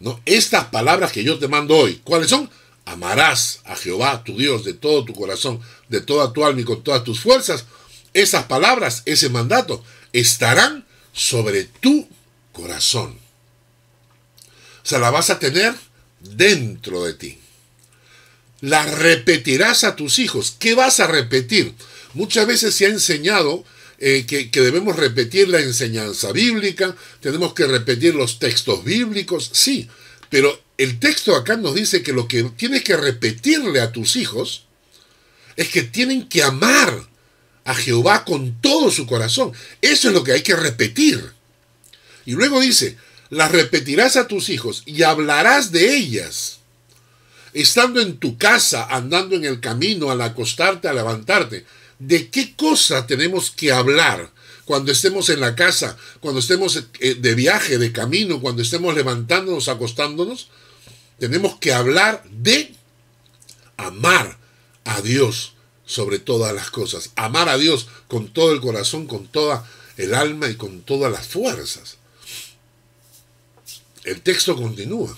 ¿no? 0.00 0.20
Estas 0.24 0.66
palabras 0.66 1.12
que 1.12 1.24
yo 1.24 1.38
te 1.38 1.48
mando 1.48 1.76
hoy, 1.76 2.00
¿cuáles 2.04 2.30
son? 2.30 2.50
Amarás 2.84 3.60
a 3.64 3.76
Jehová 3.76 4.24
tu 4.24 4.36
Dios 4.36 4.64
de 4.64 4.74
todo 4.74 5.04
tu 5.04 5.14
corazón, 5.14 5.60
de 5.88 6.00
toda 6.00 6.32
tu 6.32 6.44
alma 6.44 6.60
y 6.60 6.64
con 6.64 6.82
todas 6.82 7.04
tus 7.04 7.20
fuerzas. 7.20 7.66
Esas 8.14 8.44
palabras, 8.44 9.02
ese 9.04 9.28
mandato, 9.28 9.84
estarán 10.12 10.86
sobre 11.12 11.64
tu 11.64 12.08
corazón. 12.52 13.18
O 14.82 14.86
sea, 14.88 14.98
la 14.98 15.10
vas 15.10 15.30
a 15.30 15.38
tener 15.38 15.74
dentro 16.20 17.04
de 17.04 17.14
ti. 17.14 17.38
La 18.60 18.84
repetirás 18.84 19.84
a 19.84 19.96
tus 19.96 20.18
hijos. 20.18 20.56
¿Qué 20.58 20.74
vas 20.74 20.98
a 21.00 21.06
repetir? 21.06 21.74
Muchas 22.14 22.46
veces 22.46 22.74
se 22.74 22.86
ha 22.86 22.88
enseñado 22.88 23.64
eh, 23.98 24.24
que, 24.26 24.50
que, 24.50 24.60
debemos 24.60 24.96
repetir 24.96 25.48
la 25.48 25.60
enseñanza 25.60 26.32
bíblica, 26.32 26.96
tenemos 27.20 27.54
que 27.54 27.66
repetir 27.66 28.14
los 28.14 28.38
textos 28.38 28.84
bíblicos, 28.84 29.50
sí, 29.52 29.88
pero 30.30 30.60
el 30.76 31.00
texto 31.00 31.34
acá 31.34 31.56
nos 31.56 31.74
dice 31.74 32.02
que 32.02 32.12
lo 32.12 32.28
que 32.28 32.44
tienes 32.44 32.84
que 32.84 32.96
repetirle 32.96 33.80
a 33.80 33.92
tus 33.92 34.16
hijos 34.16 34.64
es 35.56 35.68
que 35.68 35.82
tienen 35.82 36.28
que 36.28 36.42
amar 36.42 37.08
a 37.64 37.74
Jehová 37.74 38.24
con 38.24 38.60
todo 38.62 38.90
su 38.90 39.06
corazón. 39.06 39.52
Eso 39.82 40.08
es 40.08 40.14
lo 40.14 40.22
que 40.22 40.32
hay 40.32 40.42
que 40.42 40.54
repetir. 40.54 41.32
Y 42.24 42.32
luego 42.32 42.60
dice, 42.60 42.96
las 43.28 43.50
repetirás 43.50 44.16
a 44.16 44.28
tus 44.28 44.48
hijos 44.48 44.84
y 44.86 45.02
hablarás 45.02 45.72
de 45.72 45.96
ellas. 45.96 46.60
Estando 47.52 48.00
en 48.00 48.18
tu 48.18 48.38
casa, 48.38 48.86
andando 48.88 49.34
en 49.34 49.44
el 49.44 49.60
camino, 49.60 50.10
al 50.10 50.20
acostarte, 50.22 50.86
al 50.86 50.96
levantarte. 50.96 51.66
¿De 51.98 52.30
qué 52.30 52.54
cosa 52.54 53.06
tenemos 53.06 53.50
que 53.50 53.72
hablar 53.72 54.30
cuando 54.64 54.92
estemos 54.92 55.28
en 55.30 55.40
la 55.40 55.56
casa, 55.56 55.96
cuando 56.20 56.40
estemos 56.40 56.84
eh, 57.00 57.14
de 57.14 57.34
viaje, 57.34 57.78
de 57.78 57.92
camino, 57.92 58.40
cuando 58.40 58.62
estemos 58.62 58.94
levantándonos, 58.94 59.68
acostándonos? 59.68 60.48
Tenemos 61.18 61.56
que 61.58 61.72
hablar 61.72 62.22
de 62.30 62.74
amar 63.76 64.38
a 64.84 65.00
Dios 65.00 65.54
sobre 65.84 66.20
todas 66.20 66.54
las 66.54 66.70
cosas. 66.70 67.10
Amar 67.16 67.48
a 67.48 67.58
Dios 67.58 67.88
con 68.06 68.28
todo 68.28 68.52
el 68.52 68.60
corazón, 68.60 69.06
con 69.06 69.26
toda 69.26 69.68
el 69.96 70.14
alma 70.14 70.48
y 70.48 70.54
con 70.54 70.82
todas 70.82 71.10
las 71.10 71.26
fuerzas. 71.26 71.96
El 74.04 74.20
texto 74.20 74.54
continúa. 74.54 75.16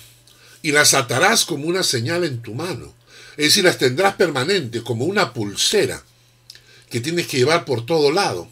Y 0.62 0.72
las 0.72 0.94
atarás 0.94 1.44
como 1.44 1.66
una 1.66 1.82
señal 1.82 2.24
en 2.24 2.40
tu 2.40 2.54
mano. 2.54 2.94
Es 3.36 3.46
decir, 3.46 3.64
las 3.64 3.78
tendrás 3.78 4.14
permanentes, 4.14 4.82
como 4.82 5.04
una 5.04 5.32
pulsera 5.32 6.02
que 6.90 7.00
tienes 7.00 7.26
que 7.26 7.38
llevar 7.38 7.64
por 7.64 7.86
todo 7.86 8.12
lado. 8.12 8.48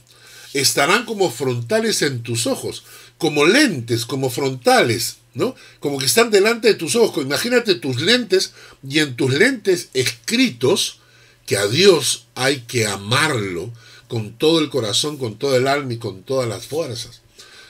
Estarán 0.54 1.04
como 1.04 1.30
frontales 1.30 2.00
en 2.02 2.22
tus 2.22 2.46
ojos, 2.46 2.84
como 3.18 3.44
lentes, 3.44 4.06
como 4.06 4.30
frontales, 4.30 5.16
¿no? 5.34 5.54
Como 5.80 5.98
que 5.98 6.06
están 6.06 6.30
delante 6.30 6.68
de 6.68 6.74
tus 6.74 6.96
ojos. 6.96 7.24
Imagínate 7.24 7.74
tus 7.74 8.00
lentes 8.00 8.52
y 8.88 9.00
en 9.00 9.16
tus 9.16 9.32
lentes 9.34 9.88
escritos 9.92 11.00
que 11.46 11.56
a 11.56 11.66
Dios 11.66 12.26
hay 12.34 12.60
que 12.60 12.86
amarlo 12.86 13.72
con 14.06 14.32
todo 14.38 14.60
el 14.60 14.70
corazón, 14.70 15.18
con 15.18 15.38
todo 15.38 15.56
el 15.56 15.66
alma 15.66 15.92
y 15.92 15.98
con 15.98 16.22
todas 16.22 16.48
las 16.48 16.66
fuerzas. 16.66 17.20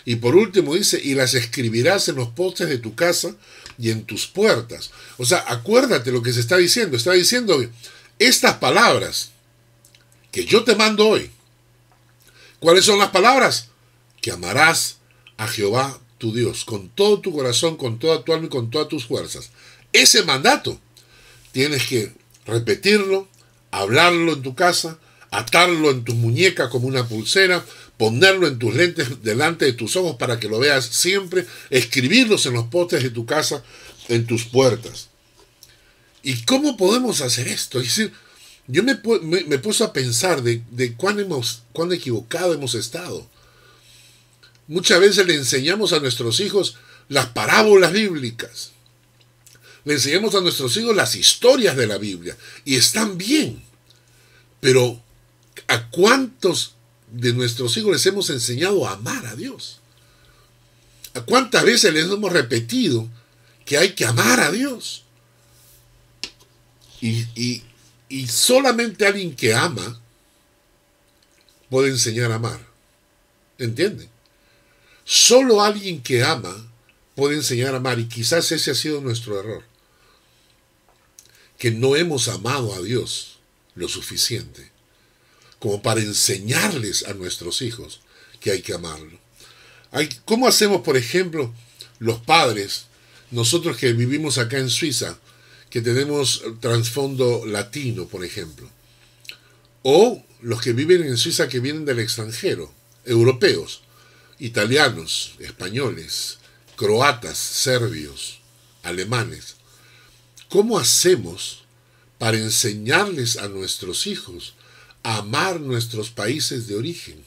Y 0.05 0.17
por 0.17 0.37
último 0.37 0.75
dice, 0.75 1.01
y 1.03 1.15
las 1.15 1.35
escribirás 1.35 2.09
en 2.09 2.17
los 2.17 2.29
postes 2.29 2.69
de 2.69 2.79
tu 2.79 2.95
casa 2.95 3.35
y 3.79 3.91
en 3.91 4.05
tus 4.05 4.27
puertas. 4.27 4.91
O 5.19 5.25
sea, 5.25 5.45
acuérdate 5.49 6.13
lo 6.13 6.23
que 6.23 6.33
se 6.33 6.41
está 6.41 6.57
diciendo. 6.57 6.97
Está 6.97 7.13
diciendo 7.13 7.63
estas 8.19 8.55
palabras 8.55 9.33
que 10.31 10.45
yo 10.45 10.65
te 10.65 10.77
mando 10.77 11.09
hoy. 11.09 11.31
¿Cuáles 12.61 12.85
son 12.85 12.99
las 12.99 13.11
palabras? 13.11 13.69
Que 14.21 14.33
amarás 14.33 14.99
a 15.37 15.47
Jehová 15.47 16.01
tu 16.19 16.33
Dios 16.33 16.65
con 16.65 16.89
todo 16.89 17.21
tu 17.21 17.33
corazón, 17.33 17.77
con 17.77 17.99
toda 17.99 18.25
tu 18.25 18.33
alma 18.33 18.47
y 18.47 18.51
con 18.51 18.71
todas 18.71 18.89
tus 18.89 19.07
fuerzas. 19.07 19.51
Ese 19.93 20.25
mandato 20.25 20.81
tienes 21.53 21.87
que 21.87 22.13
repetirlo, 22.45 23.29
hablarlo 23.71 24.33
en 24.33 24.43
tu 24.43 24.55
casa, 24.55 24.99
atarlo 25.31 25.91
en 25.91 26.05
tu 26.05 26.15
muñeca 26.15 26.69
como 26.69 26.89
una 26.89 27.07
pulsera, 27.07 27.65
ponerlo 27.97 28.47
en 28.47 28.59
tus 28.59 28.75
lentes 28.75 29.23
delante 29.23 29.65
de 29.65 29.73
tus 29.73 29.97
ojos 29.97 30.17
para 30.17 30.39
que 30.41 30.49
lo 30.49 30.59
veas 30.59 30.85
siempre, 30.85 31.47
escribirlos 31.71 32.47
en 32.47 32.55
los 32.55 32.67
postes 32.67 33.03
de 33.03 33.11
tu 33.11 33.27
casa, 33.27 33.63
en 34.09 34.27
tus 34.27 34.45
puertas. 34.45 35.09
¿Y 36.23 36.45
cómo 36.45 36.77
podemos 36.77 37.21
hacer 37.21 37.49
esto? 37.49 37.81
Es 37.81 37.87
decir, 37.87 38.13
yo 38.69 38.83
me, 38.83 39.01
me, 39.23 39.57
a 39.57 39.93
pensar 39.93 40.43
de, 40.43 40.95
cuán, 40.97 41.19
hemos, 41.19 41.63
cuán 41.73 41.93
equivocado 41.93 42.55
hemos 42.55 42.75
estado. 42.75 43.27
Muchas 44.67 45.01
veces 45.01 45.27
le 45.27 45.35
enseñamos 45.35 45.93
a 45.93 46.01
nuestros 46.01 46.41
hijos 46.41 46.77
las 47.09 47.27
parábolas 47.27 47.93
bíblicas. 47.93 48.73
Le 49.85 49.95
enseñamos 49.95 50.35
a 50.35 50.43
nuestros 50.43 50.77
hijos 50.77 50.95
las 50.95 51.15
historias 51.17 51.77
de 51.77 51.87
la 51.87 51.97
Biblia. 51.97 52.37
Y 52.65 52.77
están 52.77 53.17
bien. 53.17 53.63
Pero 54.61 55.03
¿a 55.67 55.89
cuántos 55.89 56.75
de 57.13 57.33
nuestros 57.33 57.77
hijos 57.77 57.93
les 57.93 58.07
hemos 58.07 58.31
enseñado 58.31 58.87
a 58.87 58.93
amar 58.93 59.27
a 59.27 59.35
Dios. 59.35 59.81
¿A 61.15 61.23
cuántas 61.23 61.65
veces 61.65 61.93
les 61.93 62.05
hemos 62.05 62.33
repetido 62.33 63.09
que 63.65 63.79
hay 63.79 63.93
que 63.93 64.05
amar 64.05 64.41
a 64.41 64.53
Dios? 64.53 65.05
Y 67.01 67.63
solamente 68.27 69.07
alguien 69.07 69.35
que 69.35 69.55
ama 69.55 70.01
puede 71.71 71.91
enseñar 71.91 72.33
a 72.33 72.37
amar. 72.37 72.61
¿Entienden? 73.59 74.09
Solo 75.05 75.63
alguien 75.63 76.03
que 76.03 76.23
ama 76.23 76.71
puede 77.15 77.37
enseñar 77.37 77.75
a 77.75 77.79
amar 77.79 77.99
y 77.99 78.09
quizás 78.09 78.51
ese 78.53 78.71
ha 78.71 78.75
sido 78.75 79.01
nuestro 79.01 79.39
error. 79.39 79.65
Que 81.59 81.71
no 81.71 81.97
hemos 81.97 82.29
amado 82.29 82.75
a 82.75 82.81
Dios 82.81 83.39
lo 83.75 83.89
suficiente 83.89 84.71
como 85.59 85.83
para 85.83 86.01
enseñarles 86.01 87.05
a 87.07 87.15
nuestros 87.15 87.63
hijos 87.63 88.01
que 88.41 88.53
hay 88.53 88.63
que 88.63 88.75
amarlo. 88.75 89.19
¿Cómo 90.25 90.47
hacemos, 90.47 90.83
por 90.83 90.97
ejemplo, 90.97 91.53
los 91.99 92.21
padres, 92.21 92.85
nosotros 93.31 93.77
que 93.77 93.93
vivimos 93.93 94.39
acá 94.39 94.59
en 94.59 94.71
Suiza, 94.71 95.19
que 95.71 95.83
tenemos 95.83 96.43
trasfondo 96.61 97.45
latino, 97.47 98.07
por 98.07 98.25
ejemplo, 98.25 98.69
o 99.83 100.23
los 100.41 100.61
que 100.61 100.73
viven 100.73 101.03
en 101.03 101.17
Suiza 101.17 101.49
que 101.49 101.61
vienen 101.61 101.85
del 101.85 101.99
extranjero, 101.99 102.73
europeos, 103.05 103.83
italianos, 104.39 105.35
españoles, 105.39 106.39
croatas, 106.77 107.39
serbios, 107.39 108.41
alemanes, 108.83 109.57
¿cómo 110.49 110.79
hacemos 110.79 111.65
para 112.19 112.37
enseñarles 112.37 113.37
a 113.37 113.49
nuestros 113.49 114.07
hijos 114.07 114.55
amar 115.03 115.61
nuestros 115.61 116.11
países 116.11 116.67
de 116.67 116.77
origen. 116.77 117.25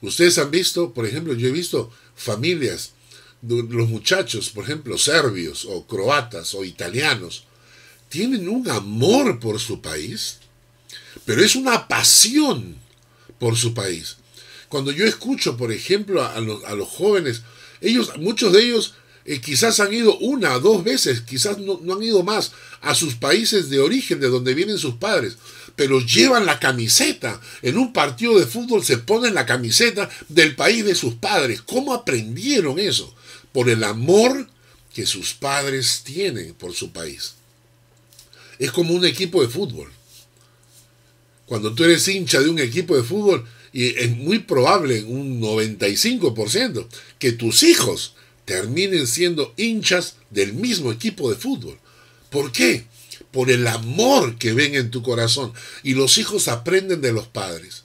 Ustedes 0.00 0.38
han 0.38 0.50
visto, 0.50 0.94
por 0.94 1.06
ejemplo, 1.06 1.34
yo 1.34 1.48
he 1.48 1.52
visto 1.52 1.92
familias, 2.14 2.92
los 3.42 3.88
muchachos, 3.88 4.50
por 4.50 4.64
ejemplo, 4.64 4.98
serbios 4.98 5.64
o 5.64 5.86
croatas 5.86 6.54
o 6.54 6.64
italianos, 6.64 7.44
tienen 8.08 8.48
un 8.48 8.68
amor 8.70 9.38
por 9.38 9.60
su 9.60 9.80
país, 9.80 10.38
pero 11.24 11.44
es 11.44 11.54
una 11.54 11.88
pasión 11.88 12.76
por 13.38 13.56
su 13.56 13.74
país. 13.74 14.16
Cuando 14.68 14.90
yo 14.90 15.06
escucho, 15.06 15.56
por 15.56 15.72
ejemplo, 15.72 16.24
a 16.24 16.40
los, 16.40 16.64
a 16.64 16.74
los 16.74 16.88
jóvenes, 16.88 17.42
ellos, 17.80 18.12
muchos 18.18 18.52
de 18.52 18.64
ellos 18.64 18.94
eh, 19.24 19.40
quizás 19.40 19.78
han 19.80 19.92
ido 19.92 20.16
una 20.18 20.54
o 20.54 20.60
dos 20.60 20.84
veces, 20.84 21.20
quizás 21.20 21.58
no, 21.58 21.80
no 21.82 21.94
han 21.94 22.02
ido 22.02 22.22
más 22.22 22.52
a 22.80 22.94
sus 22.94 23.14
países 23.14 23.70
de 23.70 23.78
origen, 23.78 24.20
de 24.20 24.28
donde 24.28 24.54
vienen 24.54 24.78
sus 24.78 24.94
padres, 24.94 25.36
pero 25.76 26.00
llevan 26.00 26.46
la 26.46 26.58
camiseta. 26.58 27.40
En 27.62 27.78
un 27.78 27.92
partido 27.92 28.38
de 28.38 28.46
fútbol 28.46 28.84
se 28.84 28.98
ponen 28.98 29.34
la 29.34 29.46
camiseta 29.46 30.08
del 30.28 30.56
país 30.56 30.84
de 30.84 30.94
sus 30.94 31.14
padres. 31.14 31.62
¿Cómo 31.62 31.94
aprendieron 31.94 32.78
eso? 32.78 33.14
Por 33.52 33.68
el 33.68 33.84
amor 33.84 34.48
que 34.94 35.06
sus 35.06 35.34
padres 35.34 36.02
tienen 36.04 36.54
por 36.54 36.74
su 36.74 36.92
país. 36.92 37.34
Es 38.58 38.72
como 38.72 38.94
un 38.94 39.04
equipo 39.04 39.42
de 39.42 39.48
fútbol. 39.48 39.92
Cuando 41.46 41.74
tú 41.74 41.84
eres 41.84 42.06
hincha 42.08 42.40
de 42.40 42.48
un 42.48 42.58
equipo 42.58 42.96
de 42.96 43.02
fútbol, 43.02 43.46
y 43.72 43.96
es 43.96 44.10
muy 44.16 44.40
probable, 44.40 45.04
un 45.04 45.40
95%, 45.40 46.86
que 47.18 47.32
tus 47.32 47.62
hijos 47.62 48.14
terminen 48.44 49.06
siendo 49.06 49.54
hinchas 49.56 50.16
del 50.30 50.54
mismo 50.54 50.90
equipo 50.90 51.30
de 51.30 51.36
fútbol. 51.36 51.78
¿Por 52.30 52.50
qué? 52.50 52.86
Por 53.30 53.50
el 53.50 53.66
amor 53.66 54.36
que 54.36 54.52
ven 54.52 54.74
en 54.74 54.90
tu 54.90 55.02
corazón. 55.02 55.52
Y 55.82 55.94
los 55.94 56.18
hijos 56.18 56.48
aprenden 56.48 57.00
de 57.00 57.12
los 57.12 57.28
padres. 57.28 57.84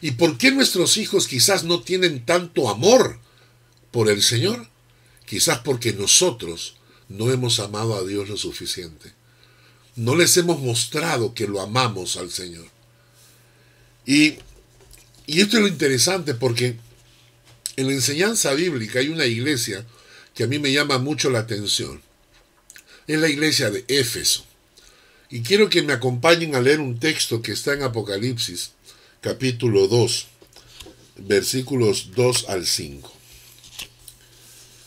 ¿Y 0.00 0.12
por 0.12 0.38
qué 0.38 0.50
nuestros 0.50 0.96
hijos 0.96 1.28
quizás 1.28 1.64
no 1.64 1.82
tienen 1.82 2.24
tanto 2.24 2.68
amor 2.68 3.18
por 3.90 4.08
el 4.10 4.22
Señor? 4.22 4.68
Quizás 5.32 5.60
porque 5.60 5.94
nosotros 5.94 6.74
no 7.08 7.32
hemos 7.32 7.58
amado 7.58 7.94
a 7.94 8.06
Dios 8.06 8.28
lo 8.28 8.36
suficiente. 8.36 9.14
No 9.96 10.14
les 10.14 10.36
hemos 10.36 10.60
mostrado 10.60 11.32
que 11.32 11.48
lo 11.48 11.62
amamos 11.62 12.18
al 12.18 12.30
Señor. 12.30 12.66
Y, 14.04 14.34
y 15.26 15.40
esto 15.40 15.56
es 15.56 15.62
lo 15.62 15.68
interesante 15.68 16.34
porque 16.34 16.76
en 17.76 17.86
la 17.86 17.94
enseñanza 17.94 18.52
bíblica 18.52 18.98
hay 18.98 19.08
una 19.08 19.24
iglesia 19.24 19.86
que 20.34 20.44
a 20.44 20.46
mí 20.46 20.58
me 20.58 20.70
llama 20.70 20.98
mucho 20.98 21.30
la 21.30 21.38
atención. 21.38 22.02
Es 23.06 23.18
la 23.18 23.30
iglesia 23.30 23.70
de 23.70 23.86
Éfeso. 23.88 24.44
Y 25.30 25.40
quiero 25.40 25.70
que 25.70 25.80
me 25.80 25.94
acompañen 25.94 26.54
a 26.56 26.60
leer 26.60 26.80
un 26.80 26.98
texto 26.98 27.40
que 27.40 27.52
está 27.52 27.72
en 27.72 27.84
Apocalipsis, 27.84 28.72
capítulo 29.22 29.88
2, 29.88 30.26
versículos 31.16 32.10
2 32.14 32.50
al 32.50 32.66
5. 32.66 33.21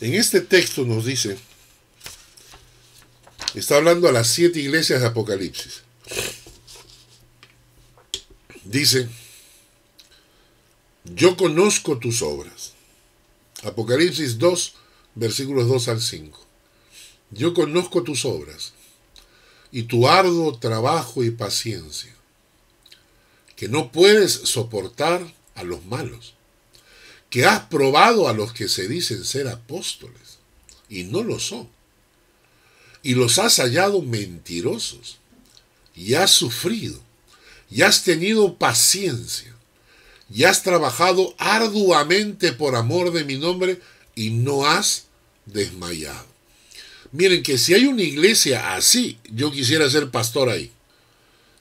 En 0.02 0.14
este 0.14 0.42
texto 0.42 0.84
nos 0.86 1.06
dice, 1.06 1.38
está 3.54 3.78
hablando 3.78 4.10
a 4.10 4.12
las 4.12 4.28
siete 4.28 4.60
iglesias 4.60 5.02
de 5.02 5.08
Apocalipsis. 5.08 5.84
Dice, 8.66 9.08
yo 11.06 11.38
conozco 11.38 11.98
tus 11.98 12.22
obras. 12.22 12.74
Apocalipsis 13.64 14.38
2, 14.38 14.74
versículos 15.16 15.68
2 15.68 15.88
al 15.88 16.02
5. 16.02 16.46
Yo 17.32 17.54
conozco 17.54 18.04
tus 18.04 18.26
obras 18.26 18.74
y 19.72 19.84
tu 19.84 20.08
arduo 20.08 20.58
trabajo 20.58 21.24
y 21.24 21.32
paciencia, 21.32 22.14
que 23.56 23.68
no 23.68 23.92
puedes 23.92 24.32
soportar 24.32 25.34
a 25.56 25.64
los 25.64 25.84
malos, 25.86 26.35
que 27.36 27.44
has 27.44 27.64
probado 27.64 28.30
a 28.30 28.34
los 28.34 28.54
que 28.54 28.70
se 28.70 28.88
dicen 28.88 29.26
ser 29.26 29.50
apóstoles 29.50 30.38
y 30.88 31.04
no 31.04 31.22
lo 31.22 31.38
son, 31.38 31.68
y 33.04 33.14
los 33.14 33.40
has 33.40 33.58
hallado 33.58 34.02
mentirosos, 34.02 35.18
y 35.94 36.14
has 36.14 36.32
sufrido, 36.32 36.98
y 37.70 37.82
has 37.82 38.06
tenido 38.06 38.56
paciencia, 38.56 39.54
y 40.34 40.46
has 40.46 40.64
trabajado 40.64 41.36
arduamente 41.38 42.54
por 42.54 42.74
amor 42.74 43.12
de 43.12 43.26
mi 43.26 43.38
nombre, 43.38 43.82
y 44.16 44.30
no 44.30 44.66
has 44.66 45.08
desmayado. 45.46 46.28
Miren 47.12 47.44
que 47.44 47.58
si 47.58 47.74
hay 47.74 47.86
una 47.86 48.04
iglesia 48.04 48.76
así, 48.76 49.18
yo 49.26 49.52
quisiera 49.52 49.90
ser 49.90 50.10
pastor 50.10 50.48
ahí. 50.48 50.72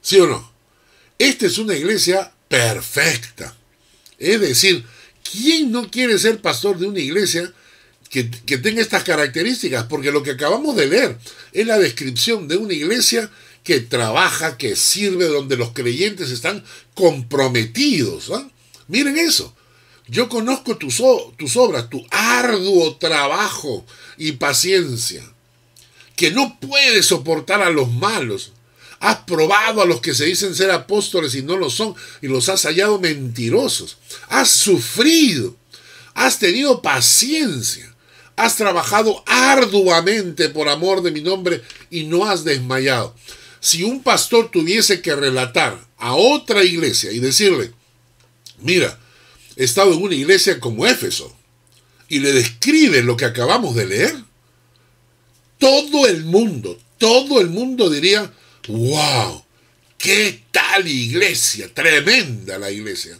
¿Sí 0.00 0.20
o 0.20 0.28
no? 0.28 0.52
Esta 1.18 1.46
es 1.46 1.58
una 1.58 1.74
iglesia 1.74 2.32
perfecta. 2.46 3.56
Es 4.20 4.40
decir, 4.40 4.86
¿quién 5.30 5.72
no 5.72 5.90
quiere 5.90 6.18
ser 6.18 6.40
pastor 6.40 6.78
de 6.78 6.86
una 6.86 7.00
iglesia 7.00 7.52
que, 8.10 8.30
que, 8.30 8.58
tenga 8.58 8.80
estas 8.80 9.04
características? 9.04 9.84
Porque 9.84 10.12
lo 10.12 10.22
que 10.22 10.32
acabamos 10.32 10.76
de 10.76 10.86
leer 10.86 11.18
es 11.52 11.66
la 11.66 11.78
descripción 11.78 12.48
de 12.48 12.56
una 12.56 12.74
iglesia 12.74 13.30
que 13.64 13.80
trabaja, 13.80 14.58
que 14.58 14.76
sirve, 14.76 15.24
donde 15.26 15.56
los 15.56 15.72
creyentes 15.72 16.30
están 16.30 16.62
comprometidos. 16.92 18.30
¿ah? 18.30 18.48
Miren 18.88 19.16
eso. 19.18 19.54
Yo 20.06 20.28
conozco 20.28 20.76
tus, 20.76 21.02
tus 21.38 21.56
obras, 21.56 21.88
tu 21.88 22.06
arduo 22.10 22.96
trabajo 22.96 23.86
y 24.18 24.32
paciencia, 24.32 25.24
que 26.14 26.30
no 26.30 26.58
puedes 26.60 27.06
soportar 27.06 27.62
a 27.62 27.70
los 27.70 27.90
malos. 27.90 28.52
Has 29.04 29.18
probado 29.26 29.82
a 29.82 29.84
los 29.84 30.00
que 30.00 30.14
se 30.14 30.24
dicen 30.24 30.54
ser 30.54 30.70
apóstoles 30.70 31.34
y 31.34 31.42
no 31.42 31.58
lo 31.58 31.68
son, 31.68 31.94
y 32.22 32.26
los 32.26 32.48
has 32.48 32.62
hallado 32.62 32.98
mentirosos. 32.98 33.98
Has 34.30 34.48
sufrido, 34.48 35.54
has 36.14 36.38
tenido 36.38 36.80
paciencia, 36.80 37.94
has 38.34 38.56
trabajado 38.56 39.22
arduamente 39.26 40.48
por 40.48 40.70
amor 40.70 41.02
de 41.02 41.10
mi 41.10 41.20
nombre 41.20 41.60
y 41.90 42.04
no 42.04 42.24
has 42.24 42.44
desmayado. 42.44 43.14
Si 43.60 43.82
un 43.82 44.02
pastor 44.02 44.50
tuviese 44.50 45.02
que 45.02 45.14
relatar 45.14 45.78
a 45.98 46.14
otra 46.14 46.64
iglesia 46.64 47.12
y 47.12 47.18
decirle, 47.18 47.72
mira, 48.60 48.98
he 49.56 49.64
estado 49.64 49.92
en 49.92 50.02
una 50.02 50.14
iglesia 50.14 50.58
como 50.60 50.86
Éfeso 50.86 51.36
y 52.08 52.20
le 52.20 52.32
describe 52.32 53.02
lo 53.02 53.18
que 53.18 53.26
acabamos 53.26 53.74
de 53.74 53.84
leer, 53.84 54.16
todo 55.58 56.06
el 56.06 56.24
mundo, 56.24 56.80
todo 56.96 57.42
el 57.42 57.50
mundo 57.50 57.90
diría, 57.90 58.32
wow, 58.68 59.44
qué 59.98 60.42
tal 60.50 60.86
iglesia, 60.88 61.72
tremenda 61.72 62.58
la 62.58 62.70
iglesia. 62.70 63.18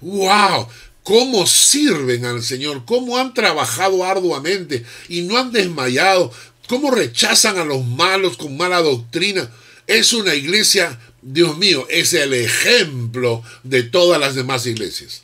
Wow, 0.00 0.68
cómo 1.02 1.46
sirven 1.46 2.24
al 2.24 2.42
Señor, 2.42 2.84
cómo 2.84 3.16
han 3.16 3.32
trabajado 3.32 4.04
arduamente 4.04 4.84
y 5.08 5.22
no 5.22 5.38
han 5.38 5.52
desmayado, 5.52 6.32
cómo 6.68 6.90
rechazan 6.90 7.58
a 7.58 7.64
los 7.64 7.84
malos 7.84 8.36
con 8.36 8.56
mala 8.56 8.82
doctrina. 8.82 9.50
Es 9.86 10.12
una 10.12 10.34
iglesia, 10.34 10.98
Dios 11.22 11.56
mío, 11.58 11.86
es 11.88 12.12
el 12.12 12.34
ejemplo 12.34 13.42
de 13.62 13.84
todas 13.84 14.20
las 14.20 14.34
demás 14.34 14.66
iglesias. 14.66 15.22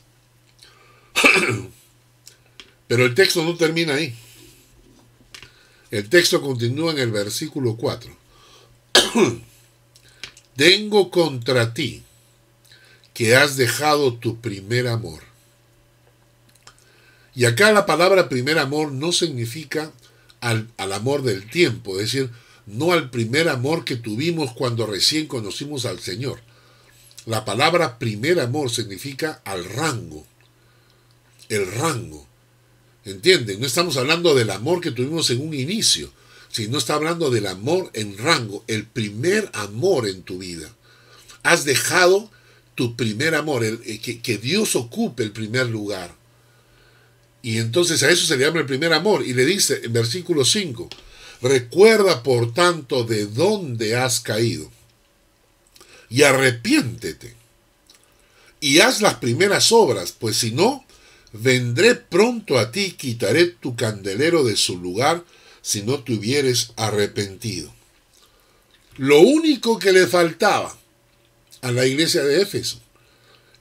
Pero 2.87 3.07
el 3.07 3.15
texto 3.15 3.43
no 3.43 3.57
termina 3.57 3.95
ahí. 3.95 4.15
El 5.91 6.09
texto 6.09 6.41
continúa 6.41 6.93
en 6.93 6.99
el 6.99 7.11
versículo 7.11 7.77
4. 7.77 8.22
Tengo 10.57 11.11
contra 11.11 11.75
ti 11.75 12.03
que 13.15 13.37
has 13.37 13.57
dejado 13.57 14.15
tu 14.15 14.41
primer 14.41 14.89
amor. 14.89 15.23
Y 17.35 17.45
acá 17.47 17.73
la 17.73 17.87
palabra 17.87 18.29
primer 18.29 18.59
amor 18.59 18.93
no 18.93 19.13
significa 19.13 19.93
al, 20.41 20.69
al, 20.77 20.93
amor 20.93 21.23
del 21.23 21.49
tiempo, 21.49 21.99
es 21.99 22.13
decir, 22.13 22.31
no 22.67 22.93
al 22.93 23.11
primer 23.11 23.49
amor 23.49 23.85
que 23.85 23.97
tuvimos 23.97 24.53
cuando 24.53 24.87
recién 24.87 25.27
conocimos 25.27 25.87
al 25.87 26.01
Señor. 26.01 26.41
La 27.25 27.45
palabra 27.45 27.99
primer 27.99 28.41
amor 28.41 28.71
significa 28.71 29.41
al 29.45 29.65
rango, 29.65 30.27
el 31.49 31.71
rango. 31.73 32.27
¿Entienden? 33.05 33.61
No 33.61 33.67
estamos 33.67 33.97
hablando 33.97 34.35
del 34.35 34.51
amor 34.51 34.81
que 34.81 34.91
tuvimos 34.91 35.31
en 35.31 35.41
un 35.41 35.55
inicio, 35.55 36.13
sino 36.53 36.79
está 36.79 36.95
hablando 36.95 37.31
del 37.31 37.47
amor 37.49 37.91
en 37.95 38.17
rango, 38.17 38.63
el 38.69 38.85
primer 38.85 39.51
amor 39.55 40.07
en 40.07 40.23
tu 40.23 40.39
vida. 40.39 40.73
Has 41.43 41.65
dejado 41.65 42.31
tu 42.77 42.95
primer 42.95 43.35
amor, 43.35 43.65
el, 43.65 43.81
eh, 43.85 43.99
que, 43.99 44.21
que 44.21 44.39
Dios 44.39 44.77
ocupe 44.77 45.25
el 45.25 45.33
primer 45.33 45.67
lugar. 45.67 46.15
Y 47.43 47.59
entonces 47.59 48.03
a 48.03 48.11
eso 48.11 48.27
se 48.27 48.37
le 48.37 48.45
llama 48.45 48.61
el 48.61 48.67
primer 48.67 48.93
amor. 48.93 49.27
Y 49.27 49.33
le 49.33 49.45
dice 49.45 49.81
en 49.83 49.93
versículo 49.93 50.45
5, 50.45 50.89
recuerda 51.41 52.23
por 52.23 52.55
tanto 52.55 53.03
de 53.03 53.27
dónde 53.27 53.97
has 53.97 54.21
caído 54.21 54.71
y 56.09 56.23
arrepiéntete 56.23 57.35
y 58.61 58.79
haz 58.79 59.01
las 59.01 59.15
primeras 59.15 59.73
obras, 59.73 60.13
pues 60.13 60.37
si 60.37 60.53
no, 60.53 60.85
vendré 61.33 61.97
pronto 61.97 62.59
a 62.59 62.71
ti, 62.71 62.93
quitaré 62.93 63.47
tu 63.47 63.75
candelero 63.75 64.45
de 64.45 64.57
su 64.57 64.79
lugar 64.79 65.25
si 65.63 65.83
no 65.83 66.03
te 66.03 66.13
hubieres 66.13 66.73
arrepentido. 66.77 67.73
Lo 68.97 69.21
único 69.21 69.79
que 69.79 69.93
le 69.93 70.07
faltaba 70.07 70.77
a 71.63 71.71
la 71.71 71.87
iglesia 71.87 72.23
de 72.25 72.43
Éfeso 72.43 72.81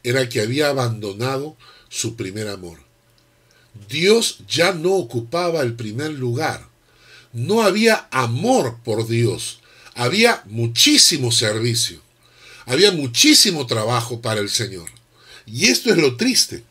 era 0.03 0.27
que 0.27 0.41
había 0.41 0.69
abandonado 0.69 1.55
su 1.89 2.15
primer 2.15 2.47
amor. 2.47 2.79
Dios 3.87 4.39
ya 4.49 4.73
no 4.73 4.93
ocupaba 4.93 5.61
el 5.61 5.75
primer 5.75 6.11
lugar. 6.11 6.67
No 7.31 7.61
había 7.61 8.09
amor 8.11 8.79
por 8.83 9.07
Dios. 9.07 9.59
Había 9.93 10.43
muchísimo 10.47 11.31
servicio. 11.31 12.01
Había 12.65 12.91
muchísimo 12.91 13.65
trabajo 13.65 14.21
para 14.21 14.41
el 14.41 14.49
Señor. 14.49 14.89
Y 15.45 15.67
esto 15.67 15.91
es 15.91 15.97
lo 15.97 16.17
triste 16.17 16.63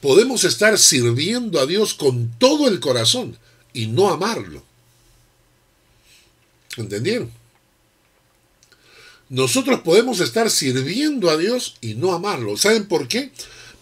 podemos 0.00 0.44
estar 0.44 0.78
sirviendo 0.78 1.60
a 1.60 1.66
Dios 1.66 1.94
con 1.94 2.30
todo 2.38 2.68
el 2.68 2.80
corazón 2.80 3.36
y 3.72 3.86
no 3.86 4.10
amarlo. 4.10 4.62
¿Entendieron? 6.78 7.30
Nosotros 9.28 9.80
podemos 9.80 10.20
estar 10.20 10.50
sirviendo 10.50 11.30
a 11.30 11.36
Dios 11.36 11.76
y 11.80 11.94
no 11.94 12.12
amarlo. 12.14 12.56
¿Saben 12.56 12.88
por 12.88 13.08
qué? 13.08 13.30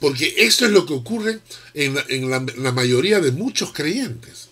Porque 0.00 0.34
esto 0.38 0.66
es 0.66 0.72
lo 0.72 0.86
que 0.86 0.94
ocurre 0.94 1.40
en 1.74 2.30
la, 2.30 2.44
la 2.56 2.72
mayoría 2.72 3.20
de 3.20 3.30
muchos 3.30 3.72
creyentes. 3.72 4.48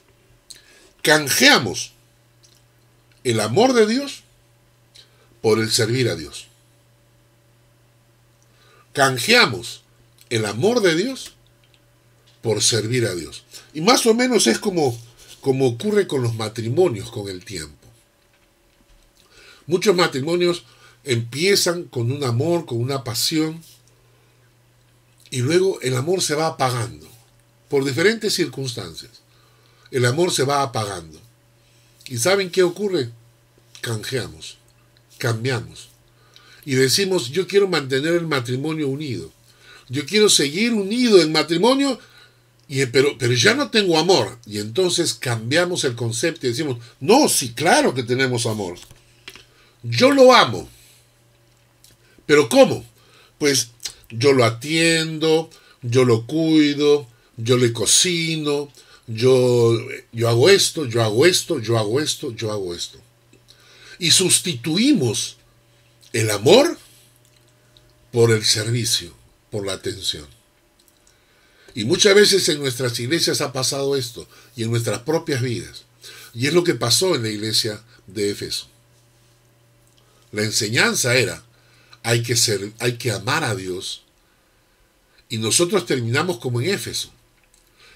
Canjeamos 1.03 1.93
el 3.25 3.41
amor 3.41 3.73
de 3.73 3.87
Dios 3.87 4.23
por 5.43 5.59
el 5.59 5.71
servir 5.71 6.09
a 6.09 6.17
Dios. 6.17 6.47
Canjeamos 8.93 9.83
el 10.31 10.47
amor 10.47 10.81
de 10.81 10.95
Dios 10.95 11.35
por 12.41 12.63
servir 12.63 13.07
a 13.07 13.15
Dios. 13.15 13.45
Y 13.73 13.81
más 13.81 14.07
o 14.07 14.15
menos 14.15 14.47
es 14.47 14.59
como, 14.59 14.97
como 15.41 15.67
ocurre 15.67 16.07
con 16.07 16.23
los 16.23 16.35
matrimonios 16.35 17.11
con 17.11 17.29
el 17.29 17.45
tiempo. 17.45 17.84
Muchos 19.67 19.95
matrimonios 19.95 20.65
empiezan 21.05 21.85
con 21.85 22.11
un 22.11 22.25
amor, 22.25 22.67
con 22.67 22.81
una 22.81 23.05
pasión, 23.05 23.63
y 25.31 25.41
luego 25.41 25.81
el 25.81 25.97
amor 25.97 26.23
se 26.23 26.35
va 26.35 26.47
apagando 26.47 27.09
por 27.69 27.85
diferentes 27.85 28.35
circunstancias. 28.35 29.11
El 29.91 30.05
amor 30.07 30.31
se 30.31 30.45
va 30.45 30.63
apagando. 30.63 31.21
¿Y 32.07 32.19
saben 32.19 32.51
qué 32.51 32.63
ocurre? 32.63 33.11
Canjeamos, 33.81 34.59
cambiamos. 35.19 35.89
Y 36.65 36.75
decimos, 36.75 37.31
yo 37.31 37.47
quiero 37.47 37.69
mantener 37.69 38.15
el 38.15 38.27
matrimonio 38.27 38.89
unido. 38.89 39.33
Yo 39.89 40.07
quiero 40.07 40.29
seguir 40.29 40.73
unido 40.73 41.21
en 41.21 41.33
matrimonio, 41.33 41.99
y, 42.69 42.87
pero, 42.87 43.19
pero 43.19 43.33
ya 43.35 43.55
no 43.55 43.71
tengo 43.71 43.99
amor. 43.99 44.39
Y 44.47 44.59
entonces 44.59 45.15
cambiamos 45.15 45.85
el 45.85 45.97
concepto 45.97 46.47
y 46.47 46.51
decimos, 46.51 46.79
no, 47.01 47.29
sí, 47.29 47.53
claro 47.53 47.93
que 47.93 48.03
tenemos 48.03 48.47
amor. 48.47 48.79
Yo 49.85 50.11
lo 50.11 50.35
amo. 50.35 50.69
¿Pero 52.27 52.49
cómo? 52.49 52.85
Pues 53.39 53.69
yo 54.11 54.33
lo 54.33 54.45
atiendo, 54.45 55.51
yo 55.83 56.05
lo 56.05 56.27
cuido, 56.27 57.07
yo 57.37 57.59
le 57.59 57.73
cocino, 57.73 58.73
yo, 59.07 59.77
yo 60.13 60.29
hago 60.29 60.49
esto, 60.49 60.87
yo 60.87 61.03
hago 61.03 61.27
esto, 61.27 61.61
yo 61.61 61.79
hago 61.79 62.01
esto, 62.01 62.33
yo 62.33 62.51
hago 62.51 62.75
esto. 62.75 62.99
Y 63.99 64.11
sustituimos 64.11 65.37
el 66.13 66.31
amor 66.31 66.79
por 68.11 68.33
el 68.33 68.45
servicio, 68.45 69.13
por 69.51 69.67
la 69.67 69.75
atención. 69.75 70.27
Y 71.75 71.85
muchas 71.85 72.15
veces 72.15 72.49
en 72.49 72.61
nuestras 72.61 72.99
iglesias 73.01 73.41
ha 73.41 73.53
pasado 73.53 73.97
esto, 73.97 74.27
y 74.57 74.63
en 74.63 74.71
nuestras 74.71 75.01
propias 75.01 75.43
vidas. 75.43 75.85
Y 76.33 76.47
es 76.47 76.55
lo 76.55 76.65
que 76.65 76.75
pasó 76.75 77.15
en 77.15 77.25
la 77.25 77.29
iglesia 77.29 77.83
de 78.07 78.31
Éfeso. 78.31 78.69
La 80.35 80.43
enseñanza 80.43 81.15
era, 81.15 81.45
hay 82.03 82.25
que, 82.25 82.35
ser, 82.35 82.73
hay 82.81 82.95
que 82.99 83.13
amar 83.13 83.45
a 83.45 83.55
Dios 83.55 84.03
y 85.29 85.39
nosotros 85.39 85.87
terminamos 85.87 86.39
como 86.39 86.61
en 86.61 86.71
Éfeso, 86.71 87.11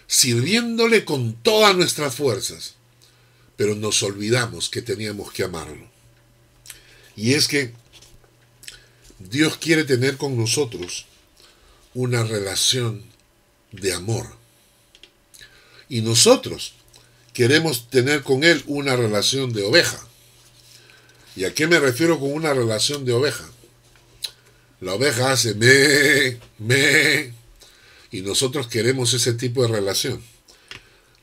sirviéndole 0.07 1.05
con 1.05 1.35
todas 1.35 1.77
nuestras 1.77 2.15
fuerzas, 2.15 2.75
pero 3.57 3.75
nos 3.75 4.05
olvidamos 4.05 4.71
que 4.71 4.83
teníamos 4.83 5.33
que 5.33 5.43
amarlo. 5.43 5.91
Y 7.17 7.35
es 7.35 7.49
que 7.49 7.75
Dios 9.19 9.57
quiere 9.57 9.83
tener 9.83 10.17
con 10.17 10.39
nosotros 10.39 11.07
una 11.93 12.23
relación 12.23 13.05
de 13.73 13.95
amor. 13.95 14.37
Y 15.89 16.03
nosotros 16.03 16.75
queremos 17.33 17.91
tener 17.91 18.23
con 18.23 18.45
Él 18.45 18.63
una 18.67 18.95
relación 18.95 19.53
de 19.53 19.65
oveja. 19.65 20.08
¿Y 21.37 21.45
a 21.45 21.55
qué 21.55 21.67
me 21.67 21.79
refiero 21.79 22.19
con 22.19 22.33
una 22.33 22.53
relación 22.53 23.05
de 23.05 23.13
oveja? 23.13 23.49
La 24.81 24.95
oveja 24.95 25.33
hace 25.33 25.55
me, 25.55 26.39
me, 26.59 27.35
y 28.11 28.23
nosotros 28.23 28.69
queremos 28.69 29.13
ese 29.13 29.33
tipo 29.35 29.63
de 29.63 29.69
relación. 29.69 30.23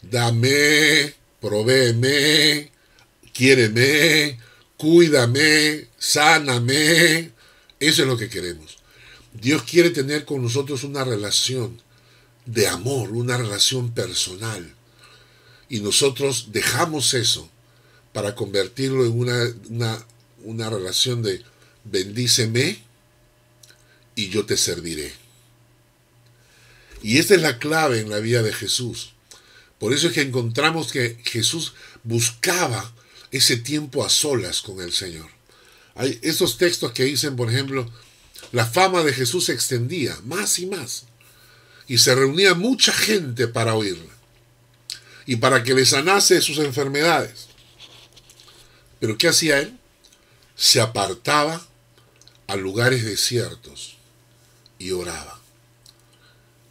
Dame, 0.01 1.15
provéeme, 1.39 2.71
quiéreme, 3.33 4.39
cuídame, 4.77 5.87
sáname. 5.97 7.31
Eso 7.79 8.01
es 8.01 8.07
lo 8.07 8.17
que 8.17 8.29
queremos. 8.29 8.77
Dios 9.33 9.63
quiere 9.63 9.89
tener 9.89 10.25
con 10.25 10.41
nosotros 10.41 10.83
una 10.83 11.03
relación 11.03 11.81
de 12.45 12.67
amor, 12.67 13.11
una 13.11 13.37
relación 13.37 13.93
personal. 13.93 14.75
Y 15.69 15.79
nosotros 15.79 16.49
dejamos 16.51 17.13
eso 17.13 17.49
para 18.15 18.33
convertirlo 18.33 19.05
en 19.05 19.11
una, 19.11 19.53
una, 19.69 20.05
una 20.45 20.69
relación 20.69 21.21
de 21.21 21.43
bendíceme, 21.83 22.81
y 24.15 24.29
yo 24.29 24.45
te 24.45 24.55
serviré. 24.55 25.11
Y 27.03 27.17
esta 27.17 27.35
es 27.35 27.41
la 27.41 27.59
clave 27.59 27.99
en 27.99 28.09
la 28.09 28.19
vida 28.19 28.41
de 28.41 28.53
Jesús. 28.53 29.11
Por 29.79 29.93
eso 29.93 30.07
es 30.07 30.13
que 30.13 30.21
encontramos 30.21 30.93
que 30.93 31.17
Jesús 31.25 31.73
buscaba 32.05 32.89
ese 33.31 33.57
tiempo 33.57 34.05
a 34.05 34.09
solas 34.09 34.61
con 34.61 34.79
el 34.79 34.93
Señor. 34.93 35.27
Hay 35.95 36.17
esos 36.21 36.57
textos 36.57 36.93
que 36.93 37.03
dicen, 37.03 37.35
por 37.35 37.51
ejemplo, 37.51 37.91
la 38.53 38.65
fama 38.65 39.03
de 39.03 39.11
Jesús 39.11 39.47
se 39.47 39.51
extendía 39.51 40.17
más 40.23 40.57
y 40.59 40.67
más. 40.67 41.03
Y 41.85 41.97
se 41.97 42.15
reunía 42.15 42.53
mucha 42.53 42.93
gente 42.93 43.49
para 43.49 43.75
oírla. 43.75 44.13
Y 45.25 45.35
para 45.35 45.63
que 45.63 45.73
le 45.73 45.85
sanase 45.85 46.39
sus 46.39 46.59
enfermedades. 46.59 47.49
Pero 49.05 49.19
¿qué 49.19 49.27
hacía 49.27 49.59
él? 49.59 49.77
Se 50.55 50.81
apartaba 50.81 51.63
a 52.47 52.55
lugares 52.55 53.05
desiertos 53.05 53.97
y 54.79 54.93
oraba. 54.93 55.39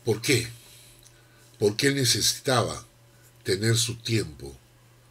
¿Por 0.05 0.21
qué? 0.21 0.49
Porque 1.61 1.87
él 1.87 1.95
necesitaba 1.95 2.85
tener 3.45 3.77
su 3.77 3.99
tiempo 3.99 4.59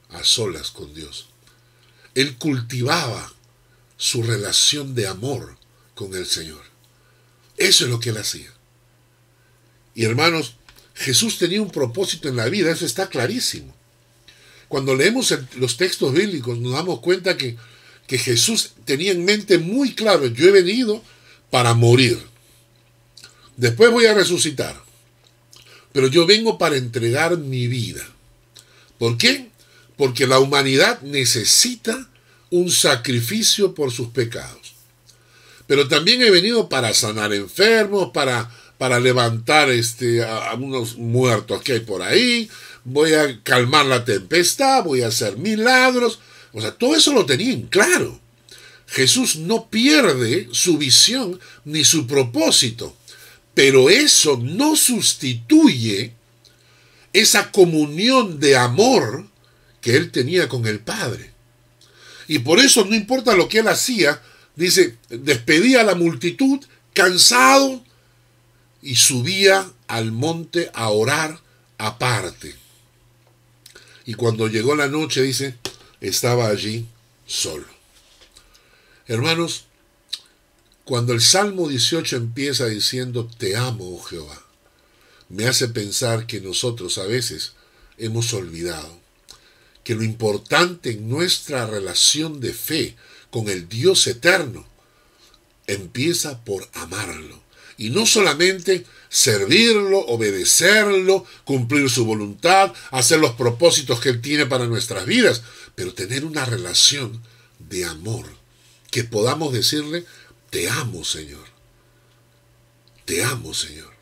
a 0.10 0.26
solas 0.26 0.70
con 0.72 0.94
Dios. 0.94 1.30
Él 2.14 2.38
cultivaba 2.38 3.32
su 3.96 4.22
relación 4.22 4.94
de 4.94 5.08
amor 5.08 5.58
con 5.96 6.14
el 6.16 6.26
Señor. 6.26 6.66
Eso 7.56 7.86
es 7.86 7.90
lo 7.90 8.02
que 8.02 8.10
él 8.10 8.18
hacía. 8.18 8.52
Y 9.96 10.04
hermanos, 10.04 10.58
Jesús 10.94 11.38
tenía 11.38 11.62
un 11.62 11.72
propósito 11.72 12.28
en 12.28 12.36
la 12.36 12.50
vida, 12.50 12.70
eso 12.70 12.86
está 12.86 13.08
clarísimo. 13.08 13.74
Cuando 14.74 14.96
leemos 14.96 15.32
los 15.58 15.78
textos 15.78 16.12
bíblicos 16.16 16.58
nos 16.58 16.74
damos 16.74 17.00
cuenta 17.00 17.38
que, 17.38 17.58
que 18.08 18.18
Jesús 18.18 18.72
tenía 18.86 19.12
en 19.12 19.24
mente 19.24 19.60
muy 19.60 19.94
claro, 19.94 20.26
yo 20.26 20.48
he 20.48 20.52
venido 20.52 21.04
para 21.52 21.76
morir. 21.76 22.18
Después 23.56 23.92
voy 23.92 24.08
a 24.08 24.16
resucitar. 24.16 24.76
Pero 25.92 26.08
yo 26.08 26.26
vengo 26.26 26.58
para 26.58 26.76
entregar 26.76 27.38
mi 27.38 27.68
vida. 27.68 28.04
¿Por 28.98 29.16
qué? 29.16 29.52
Porque 29.96 30.26
la 30.26 30.40
humanidad 30.40 31.00
necesita 31.04 32.10
un 32.50 32.72
sacrificio 32.72 33.76
por 33.76 33.92
sus 33.92 34.08
pecados. 34.08 34.74
Pero 35.68 35.88
también 35.88 36.24
he 36.24 36.32
venido 36.32 36.68
para 36.68 36.96
sanar 36.96 37.32
enfermos, 37.32 38.10
para, 38.12 38.50
para 38.80 39.00
levantar 39.00 39.70
este, 39.70 40.24
a, 40.24 40.56
unos 40.56 40.98
muertos 40.98 41.62
que 41.62 41.74
hay 41.74 41.82
por 41.82 42.02
ahí, 42.02 42.50
voy 42.86 43.14
a 43.14 43.42
calmar 43.44 43.86
la 43.86 44.06
tempestad, 44.06 44.84
voy 44.84 45.02
a 45.02 45.08
hacer 45.08 45.38
milagros. 45.38 46.20
O 46.52 46.62
sea, 46.62 46.72
todo 46.72 46.96
eso 46.96 47.14
lo 47.14 47.26
tenía 47.26 47.54
en 47.54 47.68
claro. 47.68 48.20
Jesús 48.88 49.38
no 49.38 49.70
pierde 49.70 50.50
su 50.52 50.78
visión 50.78 51.40
ni 51.66 51.84
su 51.84 52.06
propósito. 52.06 52.96
Pero 53.54 53.90
eso 53.90 54.40
no 54.42 54.76
sustituye 54.76 56.14
esa 57.12 57.52
comunión 57.52 58.40
de 58.40 58.58
amor 58.58 59.28
que 59.82 59.96
él 59.96 60.12
tenía 60.12 60.50
con 60.50 60.66
el 60.66 60.80
Padre. 60.80 61.32
Y 62.28 62.40
por 62.40 62.60
eso 62.60 62.86
no 62.86 62.96
importa 62.96 63.36
lo 63.36 63.48
que 63.48 63.60
él 63.60 63.68
hacía, 63.68 64.22
dice, 64.56 64.98
despedía 65.10 65.82
a 65.82 65.84
la 65.84 65.96
multitud 65.96 66.60
cansado 66.94 67.84
y 68.82 68.96
subía 68.96 69.70
al 69.88 70.12
monte 70.12 70.72
a 70.74 70.90
orar 70.90 71.40
aparte. 71.78 72.63
Y 74.06 74.16
cuando 74.16 74.48
llegó 74.48 74.76
la 74.76 74.88
noche, 74.88 75.22
dice, 75.22 75.56
estaba 76.02 76.48
allí 76.48 76.86
solo. 77.26 77.66
Hermanos, 79.08 79.66
cuando 80.84 81.14
el 81.14 81.22
Salmo 81.22 81.70
18 81.70 82.18
empieza 82.18 82.68
diciendo, 82.68 83.30
Te 83.38 83.56
amo, 83.56 83.96
oh 83.96 84.04
Jehová, 84.04 84.44
me 85.30 85.46
hace 85.46 85.70
pensar 85.70 86.28
que 86.28 86.42
nosotros 86.42 86.98
a 86.98 87.06
veces 87.06 87.54
hemos 87.98 88.34
olvidado 88.34 89.02
que 89.84 89.96
lo 89.96 90.04
importante 90.04 90.92
en 90.92 91.10
nuestra 91.10 91.66
relación 91.66 92.40
de 92.40 92.54
fe 92.54 92.96
con 93.30 93.50
el 93.50 93.68
Dios 93.68 94.08
eterno 94.08 94.66
empieza 95.68 96.44
por 96.44 96.70
amarlo. 96.74 97.42
Y 97.78 97.90
no 97.90 98.06
solamente 98.06 98.86
servirlo, 99.14 100.00
obedecerlo, 100.08 101.24
cumplir 101.46 101.88
su 101.88 102.04
voluntad, 102.04 102.74
hacer 102.90 103.20
los 103.20 103.34
propósitos 103.34 104.00
que 104.00 104.10
Él 104.10 104.22
tiene 104.22 104.48
para 104.48 104.66
nuestras 104.66 105.06
vidas, 105.06 105.44
pero 105.76 105.94
tener 105.94 106.26
una 106.26 106.46
relación 106.46 107.22
de 107.60 107.86
amor, 107.86 108.26
que 108.90 109.04
podamos 109.04 109.54
decirle, 109.54 110.04
te 110.50 110.68
amo, 110.68 111.06
Señor. 111.06 111.46
Te 113.06 113.24
amo, 113.24 113.54
Señor. 113.54 113.94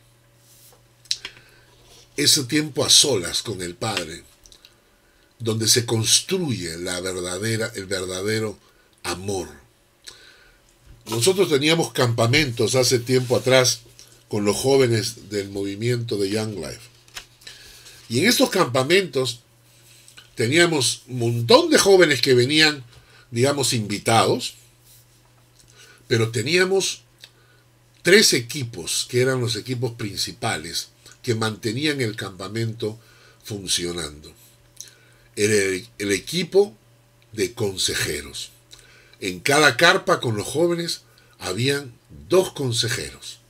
Ese 2.16 2.44
tiempo 2.44 2.82
a 2.82 2.88
solas 2.88 3.42
con 3.42 3.60
el 3.60 3.74
Padre, 3.74 4.24
donde 5.38 5.68
se 5.68 5.84
construye 5.84 6.78
la 6.78 7.00
verdadera, 7.02 7.70
el 7.74 7.84
verdadero 7.84 8.58
amor. 9.02 9.48
nosotros 11.04 11.50
teníamos 11.50 11.92
campamentos 11.92 12.76
hace 12.76 12.98
tiempo 12.98 13.36
atrás 13.36 13.82
con 14.32 14.46
los 14.46 14.56
jóvenes 14.56 15.28
del 15.28 15.50
movimiento 15.50 16.16
de 16.16 16.30
Young 16.30 16.54
Life. 16.54 16.80
Y 18.08 18.20
en 18.20 18.28
estos 18.30 18.48
campamentos 18.48 19.40
teníamos 20.36 21.02
un 21.06 21.18
montón 21.18 21.68
de 21.68 21.76
jóvenes 21.76 22.22
que 22.22 22.32
venían, 22.32 22.82
digamos, 23.30 23.74
invitados, 23.74 24.54
pero 26.08 26.30
teníamos 26.30 27.02
tres 28.00 28.32
equipos 28.32 29.06
que 29.06 29.20
eran 29.20 29.38
los 29.38 29.54
equipos 29.54 29.92
principales 29.92 30.88
que 31.22 31.34
mantenían 31.34 32.00
el 32.00 32.16
campamento 32.16 32.98
funcionando. 33.44 34.32
Era 35.36 35.52
el, 35.52 35.86
el 35.98 36.10
equipo 36.10 36.74
de 37.32 37.52
consejeros. 37.52 38.50
En 39.20 39.40
cada 39.40 39.76
carpa 39.76 40.20
con 40.20 40.38
los 40.38 40.46
jóvenes 40.46 41.02
habían 41.38 41.92
dos 42.30 42.52
consejeros, 42.52 43.41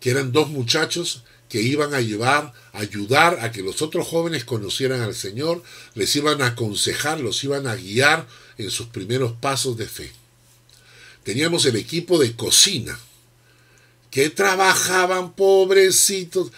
que 0.00 0.10
eran 0.10 0.32
dos 0.32 0.48
muchachos 0.48 1.22
que 1.50 1.60
iban 1.60 1.94
a 1.94 2.00
llevar, 2.00 2.52
ayudar 2.72 3.38
a 3.42 3.50
que 3.50 3.62
los 3.62 3.82
otros 3.82 4.06
jóvenes 4.06 4.44
conocieran 4.44 5.00
al 5.00 5.14
Señor, 5.14 5.62
les 5.94 6.14
iban 6.16 6.40
a 6.42 6.46
aconsejar, 6.46 7.20
los 7.20 7.42
iban 7.44 7.66
a 7.66 7.74
guiar 7.74 8.26
en 8.56 8.70
sus 8.70 8.86
primeros 8.86 9.32
pasos 9.32 9.76
de 9.76 9.86
fe. 9.86 10.12
Teníamos 11.24 11.66
el 11.66 11.76
equipo 11.76 12.18
de 12.18 12.34
cocina, 12.34 12.98
que 14.10 14.30
trabajaban 14.30 15.32
pobrecitos, 15.32 16.52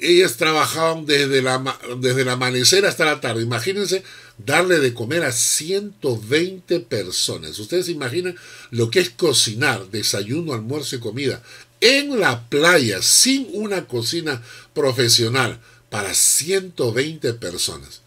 ellas 0.00 0.36
trabajaban 0.36 1.06
desde, 1.06 1.40
la, 1.42 1.78
desde 1.98 2.22
el 2.22 2.28
amanecer 2.28 2.84
hasta 2.84 3.04
la 3.04 3.20
tarde. 3.20 3.42
Imagínense 3.42 4.02
darle 4.38 4.80
de 4.80 4.94
comer 4.94 5.22
a 5.22 5.32
120 5.32 6.80
personas. 6.80 7.58
Ustedes 7.58 7.86
se 7.86 7.92
imaginan 7.92 8.36
lo 8.70 8.90
que 8.90 9.00
es 9.00 9.10
cocinar, 9.10 9.88
desayuno, 9.90 10.52
almuerzo 10.52 10.96
y 10.96 11.00
comida 11.00 11.42
en 11.82 12.20
la 12.20 12.48
playa 12.48 13.02
sin 13.02 13.48
una 13.52 13.86
cocina 13.86 14.40
profesional 14.72 15.60
para 15.90 16.14
120 16.14 17.34
personas. 17.34 18.02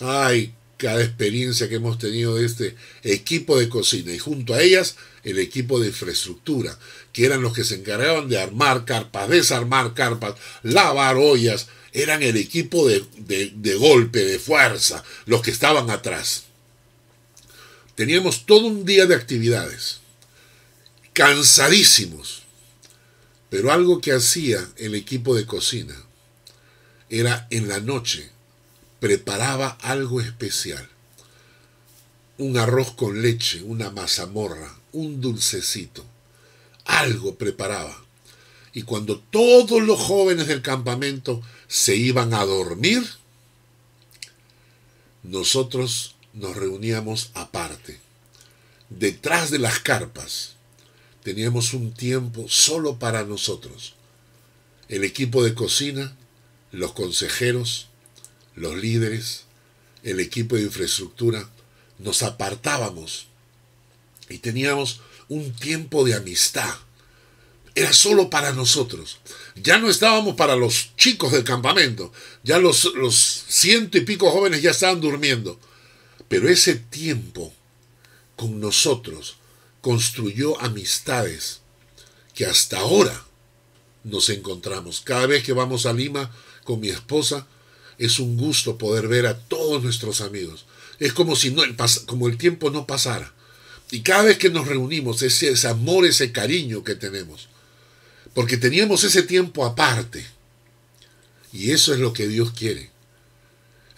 Ay, 0.00 0.52
cada 0.76 1.02
experiencia 1.02 1.68
que 1.68 1.76
hemos 1.76 1.98
tenido 1.98 2.34
de 2.34 2.44
este 2.44 2.76
equipo 3.04 3.58
de 3.58 3.68
cocina 3.68 4.12
y 4.12 4.18
junto 4.18 4.52
a 4.52 4.60
ellas 4.60 4.96
el 5.22 5.38
equipo 5.38 5.80
de 5.80 5.88
infraestructura, 5.88 6.76
que 7.12 7.24
eran 7.24 7.40
los 7.40 7.54
que 7.54 7.64
se 7.64 7.76
encargaban 7.76 8.28
de 8.28 8.38
armar 8.38 8.84
carpas, 8.84 9.30
desarmar 9.30 9.94
carpas, 9.94 10.34
lavar 10.62 11.16
ollas, 11.16 11.68
eran 11.92 12.22
el 12.24 12.36
equipo 12.36 12.88
de, 12.88 13.04
de, 13.16 13.74
golpe, 13.76 14.24
de 14.24 14.40
fuerza, 14.40 15.04
los 15.26 15.40
que 15.40 15.52
estaban 15.52 15.88
atrás. 15.90 16.44
Teníamos 17.94 18.44
todo 18.44 18.66
un 18.66 18.84
día 18.84 19.06
de 19.06 19.14
actividades, 19.14 20.00
cansadísimos, 21.12 22.43
pero 23.54 23.70
algo 23.70 24.00
que 24.00 24.10
hacía 24.10 24.68
el 24.78 24.96
equipo 24.96 25.36
de 25.36 25.46
cocina 25.46 25.94
era 27.08 27.46
en 27.50 27.68
la 27.68 27.78
noche 27.78 28.28
preparaba 28.98 29.78
algo 29.80 30.20
especial. 30.20 30.88
Un 32.36 32.58
arroz 32.58 32.94
con 32.94 33.22
leche, 33.22 33.62
una 33.62 33.90
mazamorra, 33.90 34.76
un 34.90 35.20
dulcecito. 35.20 36.04
Algo 36.84 37.36
preparaba. 37.36 37.96
Y 38.72 38.82
cuando 38.82 39.20
todos 39.20 39.80
los 39.80 40.00
jóvenes 40.00 40.48
del 40.48 40.60
campamento 40.60 41.40
se 41.68 41.94
iban 41.94 42.34
a 42.34 42.44
dormir, 42.44 43.08
nosotros 45.22 46.16
nos 46.32 46.56
reuníamos 46.56 47.30
aparte. 47.34 48.00
Detrás 48.90 49.52
de 49.52 49.60
las 49.60 49.78
carpas 49.78 50.53
teníamos 51.24 51.72
un 51.72 51.92
tiempo 51.92 52.46
solo 52.48 52.98
para 52.98 53.24
nosotros. 53.24 53.94
El 54.88 55.02
equipo 55.02 55.42
de 55.42 55.54
cocina, 55.54 56.14
los 56.70 56.92
consejeros, 56.92 57.88
los 58.54 58.76
líderes, 58.76 59.44
el 60.02 60.20
equipo 60.20 60.54
de 60.54 60.64
infraestructura, 60.64 61.48
nos 61.98 62.22
apartábamos 62.22 63.26
y 64.28 64.38
teníamos 64.38 65.00
un 65.28 65.50
tiempo 65.54 66.04
de 66.04 66.14
amistad. 66.14 66.74
Era 67.74 67.94
solo 67.94 68.28
para 68.28 68.52
nosotros. 68.52 69.18
Ya 69.56 69.78
no 69.78 69.88
estábamos 69.88 70.36
para 70.36 70.56
los 70.56 70.94
chicos 70.96 71.32
del 71.32 71.42
campamento. 71.42 72.12
Ya 72.44 72.58
los, 72.58 72.84
los 72.94 73.16
ciento 73.48 73.96
y 73.96 74.02
pico 74.02 74.30
jóvenes 74.30 74.60
ya 74.60 74.72
estaban 74.72 75.00
durmiendo. 75.00 75.58
Pero 76.28 76.50
ese 76.50 76.74
tiempo 76.76 77.52
con 78.36 78.60
nosotros 78.60 79.38
construyó 79.84 80.58
amistades 80.62 81.60
que 82.34 82.46
hasta 82.46 82.78
ahora 82.78 83.26
nos 84.02 84.30
encontramos. 84.30 85.02
Cada 85.02 85.26
vez 85.26 85.44
que 85.44 85.52
vamos 85.52 85.84
a 85.84 85.92
Lima 85.92 86.30
con 86.64 86.80
mi 86.80 86.88
esposa, 86.88 87.46
es 87.98 88.18
un 88.18 88.38
gusto 88.38 88.78
poder 88.78 89.08
ver 89.08 89.26
a 89.26 89.38
todos 89.38 89.82
nuestros 89.82 90.22
amigos. 90.22 90.64
Es 91.00 91.12
como 91.12 91.36
si 91.36 91.50
no, 91.50 91.64
como 92.06 92.28
el 92.28 92.38
tiempo 92.38 92.70
no 92.70 92.86
pasara. 92.86 93.34
Y 93.90 94.00
cada 94.00 94.22
vez 94.22 94.38
que 94.38 94.48
nos 94.48 94.66
reunimos, 94.66 95.20
ese, 95.20 95.50
ese 95.50 95.68
amor, 95.68 96.06
ese 96.06 96.32
cariño 96.32 96.82
que 96.82 96.94
tenemos. 96.94 97.50
Porque 98.32 98.56
teníamos 98.56 99.04
ese 99.04 99.22
tiempo 99.22 99.66
aparte. 99.66 100.24
Y 101.52 101.72
eso 101.72 101.92
es 101.92 102.00
lo 102.00 102.14
que 102.14 102.26
Dios 102.26 102.52
quiere. 102.52 102.88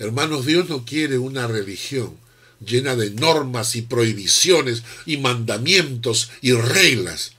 Hermanos, 0.00 0.46
Dios 0.46 0.68
no 0.68 0.84
quiere 0.84 1.18
una 1.18 1.46
religión 1.46 2.25
llena 2.64 2.96
de 2.96 3.10
normas 3.10 3.76
y 3.76 3.82
prohibiciones 3.82 4.82
y 5.04 5.16
mandamientos 5.16 6.30
y 6.40 6.52
reglas. 6.52 7.32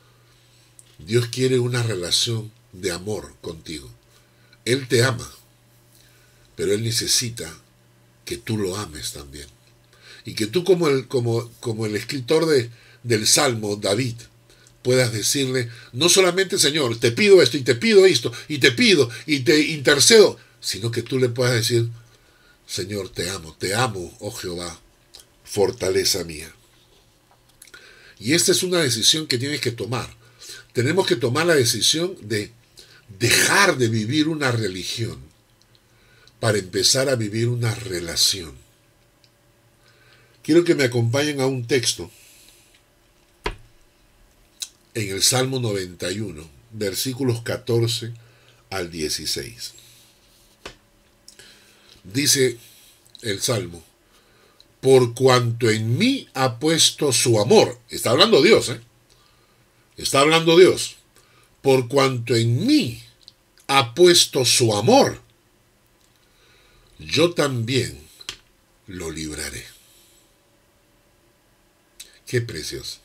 Dios 0.99 1.27
quiere 1.27 1.60
una 1.60 1.84
relación 1.84 2.51
de 2.73 2.91
amor 2.91 3.34
contigo. 3.41 3.89
Él 4.65 4.88
te 4.88 5.03
ama 5.03 5.32
pero 6.58 6.73
Él 6.73 6.84
necesita 6.84 7.56
que 8.25 8.36
tú 8.38 8.58
lo 8.58 8.75
ames 8.75 9.13
también. 9.13 9.45
Y 10.25 10.34
que 10.34 10.47
tú 10.47 10.65
como 10.65 10.89
el, 10.89 11.08
como, 11.08 11.49
como 11.62 11.86
el 11.86 11.95
escritor 11.95 12.47
de, 12.47 12.71
del 13.03 13.27
Salmo, 13.27 13.75
David, 13.75 14.15
puedas 14.82 15.13
decirle, 15.13 15.69
no 15.93 16.10
solamente 16.10 16.58
Señor, 16.58 16.99
te 16.99 17.12
pido 17.12 17.43
esto 17.43 17.58
y 17.58 17.62
te 17.62 17.75
pido 17.75 18.08
esto 18.08 18.34
y 18.47 18.58
te 18.58 18.71
pido 18.71 19.10
y 19.27 19.41
te 19.41 19.60
intercedo, 19.67 20.38
sino 20.60 20.89
que 20.89 21.03
tú 21.03 21.19
le 21.19 21.30
puedas 21.30 21.53
decir, 21.53 21.89
Señor, 22.65 23.10
te 23.10 23.30
amo, 23.30 23.56
te 23.58 23.75
amo, 23.75 24.17
oh 24.19 24.32
Jehová, 24.32 24.82
fortaleza 25.58 26.24
mía. 26.24 26.54
Y 28.20 28.34
esta 28.36 28.52
es 28.52 28.62
una 28.62 28.80
decisión 28.80 29.26
que 29.26 29.39
tienes 29.39 29.60
que 29.60 29.72
tomar. 29.72 30.08
Tenemos 30.72 31.08
que 31.08 31.15
tomar 31.15 31.48
la 31.48 31.56
decisión 31.56 32.15
de 32.22 32.52
dejar 33.17 33.76
de 33.80 33.88
vivir 33.88 34.28
una 34.28 34.52
religión 34.52 35.17
para 36.39 36.60
empezar 36.60 37.10
a 37.10 37.15
vivir 37.15 37.48
una 37.48 37.74
relación. 37.74 38.54
Quiero 40.43 40.63
que 40.63 40.76
me 40.76 40.84
acompañen 40.84 41.41
a 41.41 41.48
un 41.48 41.65
texto 41.65 42.12
en 44.93 45.10
el 45.10 45.24
Salmo 45.24 45.60
91, 45.60 46.48
versículos 46.74 47.41
14 47.41 48.13
al 48.70 48.91
16. 48.91 49.74
Dice 52.04 52.60
el 53.24 53.41
Salmo, 53.41 53.84
por 54.82 55.13
cuanto 55.13 55.70
en 55.70 55.98
mí 55.98 56.28
ha 56.34 56.60
puesto 56.60 57.12
su 57.12 57.40
amor, 57.40 57.80
está 57.90 58.12
hablando 58.12 58.42
Dios, 58.42 58.70
¿eh? 58.70 58.82
Está 59.98 60.20
hablando 60.20 60.58
Dios, 60.58 60.98
por 61.62 61.88
cuanto 61.88 62.36
en 62.36 62.66
mí 62.66 63.04
ha 63.68 63.94
puesto 63.96 64.46
su 64.46 64.76
amor 64.76 65.28
yo 67.00 67.34
también 67.34 68.00
lo 68.88 69.12
libraré. 69.12 69.66
Qué 72.26 72.42
precioso. 72.42 73.00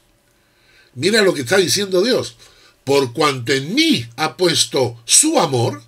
Mira 0.95 1.23
lo 1.23 1.35
que 1.35 1.43
está 1.43 1.59
diciendo 1.59 2.03
Dios. 2.03 2.37
Por 2.85 3.13
cuanto 3.13 3.53
en 3.53 3.75
mí 3.75 4.09
ha 4.17 4.37
puesto 4.37 5.01
su 5.05 5.39
amor, 5.39 5.83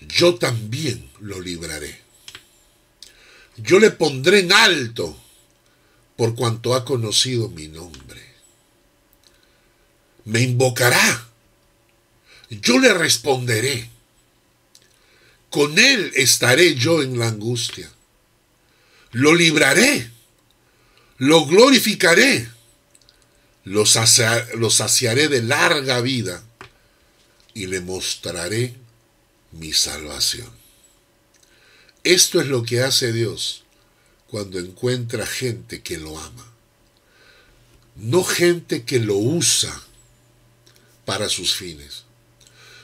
yo 0.00 0.34
también 0.34 1.10
lo 1.20 1.40
libraré. 1.40 2.03
Yo 3.56 3.78
le 3.78 3.90
pondré 3.90 4.40
en 4.40 4.52
alto 4.52 5.16
por 6.16 6.34
cuanto 6.34 6.74
ha 6.74 6.84
conocido 6.84 7.48
mi 7.48 7.68
nombre. 7.68 8.22
Me 10.24 10.40
invocará. 10.40 11.28
Yo 12.50 12.78
le 12.78 12.92
responderé 12.94 13.90
con 15.54 15.78
él 15.78 16.10
estaré 16.16 16.74
yo 16.74 17.00
en 17.00 17.16
la 17.16 17.28
angustia. 17.28 17.88
Lo 19.12 19.36
libraré, 19.36 20.10
lo 21.18 21.46
glorificaré, 21.46 22.48
lo, 23.62 23.86
saciaré 23.86 25.28
de 25.28 25.42
larga 25.42 26.00
vida 26.00 26.42
y 27.54 27.68
le 27.68 27.80
mostraré 27.80 28.74
mi 29.52 29.72
salvación. 29.72 30.50
Esto 32.04 32.40
es 32.40 32.48
lo 32.48 32.62
que 32.62 32.82
hace 32.82 33.12
Dios 33.12 33.64
cuando 34.28 34.58
encuentra 34.58 35.26
gente 35.26 35.82
que 35.82 35.96
lo 35.98 36.18
ama. 36.18 36.52
no 37.96 38.24
gente 38.24 38.82
que 38.84 38.98
lo 38.98 39.16
usa 39.16 39.72
para 41.04 41.28
sus 41.28 41.54
fines, 41.54 42.04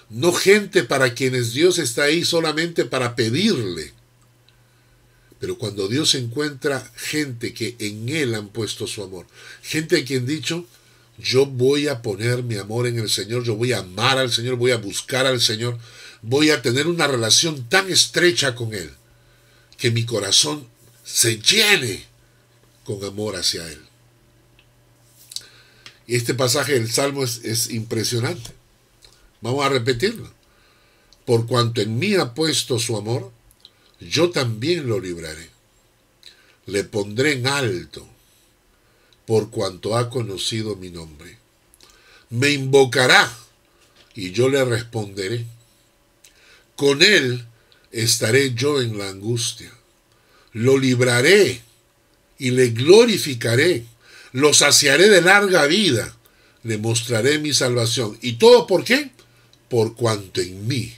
no 0.09 0.33
gente 0.33 0.85
para 0.85 1.15
quienes 1.15 1.53
Dios 1.53 1.79
está 1.79 2.05
ahí 2.05 2.25
solamente 2.25 2.85
para 2.85 3.17
pedirle, 3.17 3.93
pero 5.41 5.59
cuando 5.59 5.89
Dios 5.89 6.15
encuentra 6.15 6.89
gente 6.95 7.53
que 7.53 7.75
en 7.79 8.09
Él 8.09 8.35
han 8.35 8.49
puesto 8.51 8.87
su 8.87 9.03
amor, 9.03 9.27
gente 9.63 9.99
a 9.99 10.05
quien 10.05 10.27
dicho, 10.27 10.67
yo 11.19 11.45
voy 11.47 11.89
a 11.89 12.03
poner 12.03 12.43
mi 12.43 12.57
amor 12.57 12.87
en 12.87 12.99
el 12.99 13.11
Señor, 13.11 13.43
yo 13.43 13.57
voy 13.57 13.73
a 13.73 13.79
amar 13.79 14.19
al 14.19 14.31
Señor, 14.31 14.57
voy 14.57 14.71
a 14.71 14.77
buscar 14.77 15.27
al 15.27 15.41
Señor, 15.41 15.79
voy 16.23 16.51
a 16.51 16.63
tener 16.63 16.87
una 16.87 17.07
relación 17.07 17.69
tan 17.69 17.91
estrecha 17.91 18.55
con 18.55 18.75
Él, 18.75 18.91
que 19.81 19.90
mi 19.90 20.05
corazón 20.05 20.69
se 21.05 21.40
llene 21.40 22.05
con 22.85 23.03
amor 23.03 23.35
hacia 23.35 23.66
Él. 23.66 23.81
Y 26.07 26.16
este 26.16 26.35
pasaje 26.35 26.75
del 26.75 26.93
Salmo 26.93 27.25
es, 27.25 27.71
impresionante. 27.71 28.51
Vamos 29.40 29.64
a 29.64 29.71
repetirlo. 29.71 30.31
Por 31.25 31.47
cuanto 31.47 31.81
en 31.81 31.99
mí 31.99 32.14
ha 32.14 32.35
puesto 32.35 32.79
su 32.79 32.97
amor, 32.97 33.33
yo 34.01 34.31
también 34.31 34.87
lo 34.87 35.01
libraré. 35.01 35.49
Le 36.66 36.85
pondré 36.85 37.33
en 37.33 37.47
alto, 37.47 38.07
por 39.25 39.51
cuanto 39.51 39.97
ha 39.97 40.11
conocido 40.11 40.77
mi 40.77 40.90
nombre. 40.90 41.38
Me 42.29 42.51
invocará, 42.51 43.33
y 44.14 44.33
yo 44.33 44.51
le 44.51 44.62
responderé. 44.62 45.47
Con 46.77 47.03
él 47.03 47.47
estaré 47.90 48.55
yo 48.55 48.81
en 48.81 48.98
la 48.98 49.09
angustia. 49.09 49.72
Lo 50.53 50.79
libraré 50.79 51.62
y 52.38 52.50
le 52.50 52.70
glorificaré. 52.70 53.85
Lo 54.33 54.53
saciaré 54.55 55.09
de 55.09 55.22
larga 55.22 55.66
vida. 55.66 56.16
Le 56.62 56.79
mostraré 56.79 57.38
mi 57.38 57.53
salvación. 57.53 58.18
¿Y 58.20 58.35
todo 58.35 58.66
por 58.66 58.85
qué? 58.85 59.11
Por 59.68 59.94
cuanto 59.94 60.40
en 60.40 60.66
mí 60.66 60.94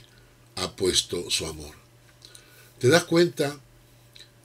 ha 0.55 0.75
puesto 0.75 1.29
su 1.29 1.45
amor. 1.45 1.75
¿Te 2.79 2.89
das 2.89 3.05
cuenta 3.05 3.59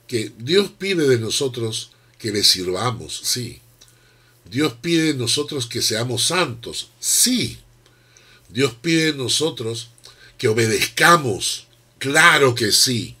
que 0.07 0.31
Dios 0.37 0.71
pide 0.77 1.07
de 1.07 1.19
nosotros 1.19 1.91
que 2.17 2.31
le 2.31 2.43
sirvamos? 2.43 3.19
Sí. 3.23 3.61
Dios 4.49 4.73
pide 4.81 5.13
de 5.13 5.13
nosotros 5.13 5.67
que 5.67 5.81
seamos 5.81 6.25
santos. 6.25 6.89
Sí. 6.99 7.59
Dios 8.49 8.73
pide 8.81 9.11
de 9.11 9.17
nosotros 9.17 9.89
que 10.37 10.47
obedezcamos. 10.47 11.67
Claro 11.99 12.55
que 12.55 12.71
sí. 12.71 13.15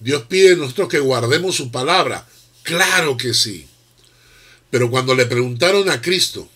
Dios 0.00 0.24
pide 0.28 0.50
de 0.50 0.56
nosotros 0.56 0.88
que 0.88 0.98
guardemos 0.98 1.56
su 1.56 1.70
palabra. 1.70 2.28
Claro 2.62 3.16
que 3.16 3.32
sí. 3.32 3.66
Pero 4.70 4.90
cuando 4.90 5.14
le 5.14 5.26
preguntaron 5.26 5.88
a 5.88 6.02
Cristo, 6.02 6.48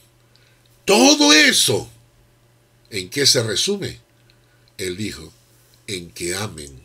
todo 0.85 1.33
eso, 1.33 1.89
¿en 2.91 3.09
qué 3.09 3.25
se 3.25 3.43
resume? 3.43 4.01
Él 4.77 4.97
dijo, 4.97 5.33
en 5.87 6.11
que 6.11 6.35
amen 6.35 6.83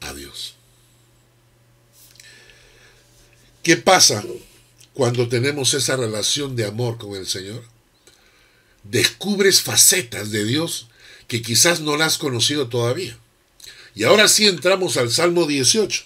a 0.00 0.14
Dios. 0.14 0.54
¿Qué 3.62 3.76
pasa 3.76 4.22
cuando 4.92 5.28
tenemos 5.28 5.74
esa 5.74 5.96
relación 5.96 6.54
de 6.54 6.66
amor 6.66 6.98
con 6.98 7.16
el 7.16 7.26
Señor? 7.26 7.64
Descubres 8.84 9.62
facetas 9.62 10.30
de 10.30 10.44
Dios 10.44 10.88
que 11.26 11.42
quizás 11.42 11.80
no 11.80 11.96
la 11.96 12.04
has 12.04 12.18
conocido 12.18 12.68
todavía. 12.68 13.18
Y 13.94 14.04
ahora 14.04 14.28
sí 14.28 14.46
entramos 14.46 14.96
al 14.96 15.10
Salmo 15.10 15.46
18. 15.46 16.04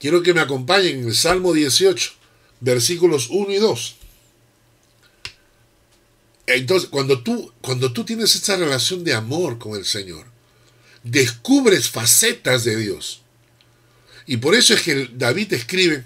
Quiero 0.00 0.22
que 0.22 0.34
me 0.34 0.40
acompañen 0.40 1.00
en 1.00 1.08
el 1.08 1.14
Salmo 1.14 1.52
18, 1.52 2.12
versículos 2.60 3.28
1 3.30 3.52
y 3.52 3.56
2. 3.56 3.96
Entonces, 6.46 6.88
cuando 6.88 7.22
tú, 7.22 7.52
cuando 7.60 7.92
tú 7.92 8.04
tienes 8.04 8.34
esta 8.34 8.56
relación 8.56 9.04
de 9.04 9.12
amor 9.12 9.58
con 9.58 9.76
el 9.76 9.84
Señor, 9.84 10.26
descubres 11.02 11.90
facetas 11.90 12.64
de 12.64 12.76
Dios. 12.76 13.20
Y 14.26 14.38
por 14.38 14.54
eso 14.54 14.74
es 14.74 14.82
que 14.82 15.10
David 15.12 15.52
escribe, 15.52 16.04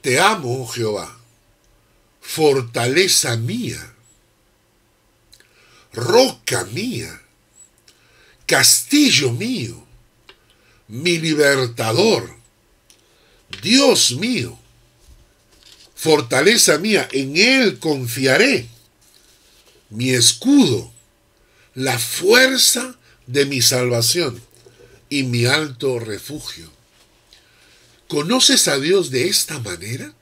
te 0.00 0.18
amo, 0.18 0.62
oh 0.62 0.66
Jehová, 0.66 1.20
fortaleza 2.20 3.36
mía, 3.36 3.94
roca 5.92 6.64
mía 6.72 7.20
castillo 8.48 9.30
mío, 9.30 9.86
mi 10.88 11.18
libertador, 11.18 12.34
Dios 13.62 14.12
mío, 14.12 14.58
fortaleza 15.94 16.78
mía, 16.78 17.08
en 17.12 17.36
Él 17.36 17.78
confiaré, 17.78 18.68
mi 19.90 20.10
escudo, 20.10 20.92
la 21.74 21.98
fuerza 21.98 22.98
de 23.26 23.46
mi 23.46 23.62
salvación 23.62 24.40
y 25.10 25.22
mi 25.24 25.44
alto 25.44 25.98
refugio. 25.98 26.70
¿Conoces 28.08 28.68
a 28.68 28.78
Dios 28.78 29.10
de 29.10 29.28
esta 29.28 29.58
manera? 29.58 30.14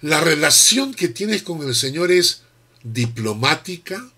La 0.00 0.20
relación 0.20 0.94
que 0.94 1.08
tienes 1.08 1.42
con 1.42 1.62
el 1.62 1.74
Señor 1.74 2.10
es 2.10 2.42
diplomática, 2.82 4.10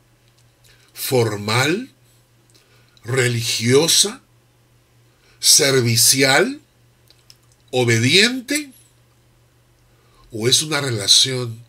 formal, 0.95 1.91
religiosa, 3.05 4.23
servicial, 5.42 6.61
obediente, 7.72 8.70
o 10.31 10.48
es 10.48 10.62
una 10.62 10.81
relación 10.81 11.61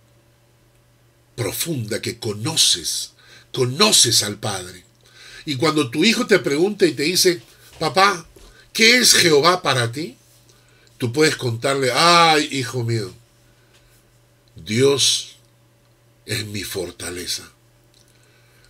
profunda 1.36 2.00
que 2.00 2.20
conoces, 2.20 3.14
conoces 3.52 4.22
al 4.22 4.38
Padre. 4.38 4.86
Y 5.46 5.56
cuando 5.56 5.90
tu 5.90 6.06
hijo 6.06 6.28
te 6.28 6.38
pregunta 6.38 6.86
y 6.86 6.94
te 6.94 7.04
dice, 7.04 7.42
papá, 7.80 8.26
¿qué 8.72 8.98
es 8.98 9.16
Jehová 9.16 9.64
para 9.64 9.92
ti? 9.92 10.18
Tú 11.00 11.12
puedes 11.12 11.36
contarle, 11.36 11.92
ay, 11.92 12.48
hijo 12.52 12.84
mío, 12.84 13.12
Dios 14.56 15.38
es 16.28 16.46
mi 16.46 16.64
fortaleza. 16.64 17.50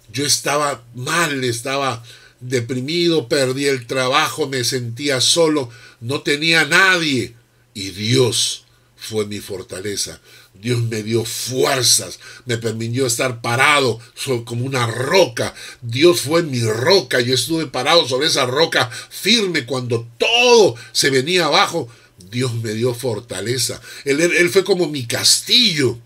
Yo 0.09 0.25
estaba 0.25 0.81
mal, 0.95 1.43
estaba 1.43 2.01
deprimido, 2.49 3.27
perdí 3.27 3.65
el 3.65 3.87
trabajo, 3.87 4.47
me 4.47 4.63
sentía 4.63 5.21
solo, 5.21 5.69
no 6.01 6.21
tenía 6.21 6.65
nadie. 6.65 7.35
Y 7.73 7.91
Dios 7.91 8.65
fue 8.95 9.25
mi 9.25 9.39
fortaleza. 9.39 10.21
Dios 10.53 10.81
me 10.83 11.03
dio 11.03 11.25
fuerzas, 11.25 12.19
me 12.45 12.57
permitió 12.57 13.05
estar 13.05 13.41
parado 13.41 13.99
como 14.45 14.65
una 14.65 14.85
roca. 14.87 15.53
Dios 15.81 16.21
fue 16.21 16.43
mi 16.43 16.61
roca, 16.61 17.19
yo 17.19 17.33
estuve 17.33 17.67
parado 17.67 18.07
sobre 18.07 18.27
esa 18.27 18.45
roca 18.45 18.89
firme 19.09 19.65
cuando 19.65 20.07
todo 20.17 20.75
se 20.91 21.09
venía 21.09 21.45
abajo. 21.45 21.89
Dios 22.29 22.53
me 22.55 22.73
dio 22.73 22.93
fortaleza. 22.93 23.81
Él, 24.05 24.21
él 24.21 24.49
fue 24.49 24.63
como 24.63 24.87
mi 24.87 25.05
castillo 25.05 25.99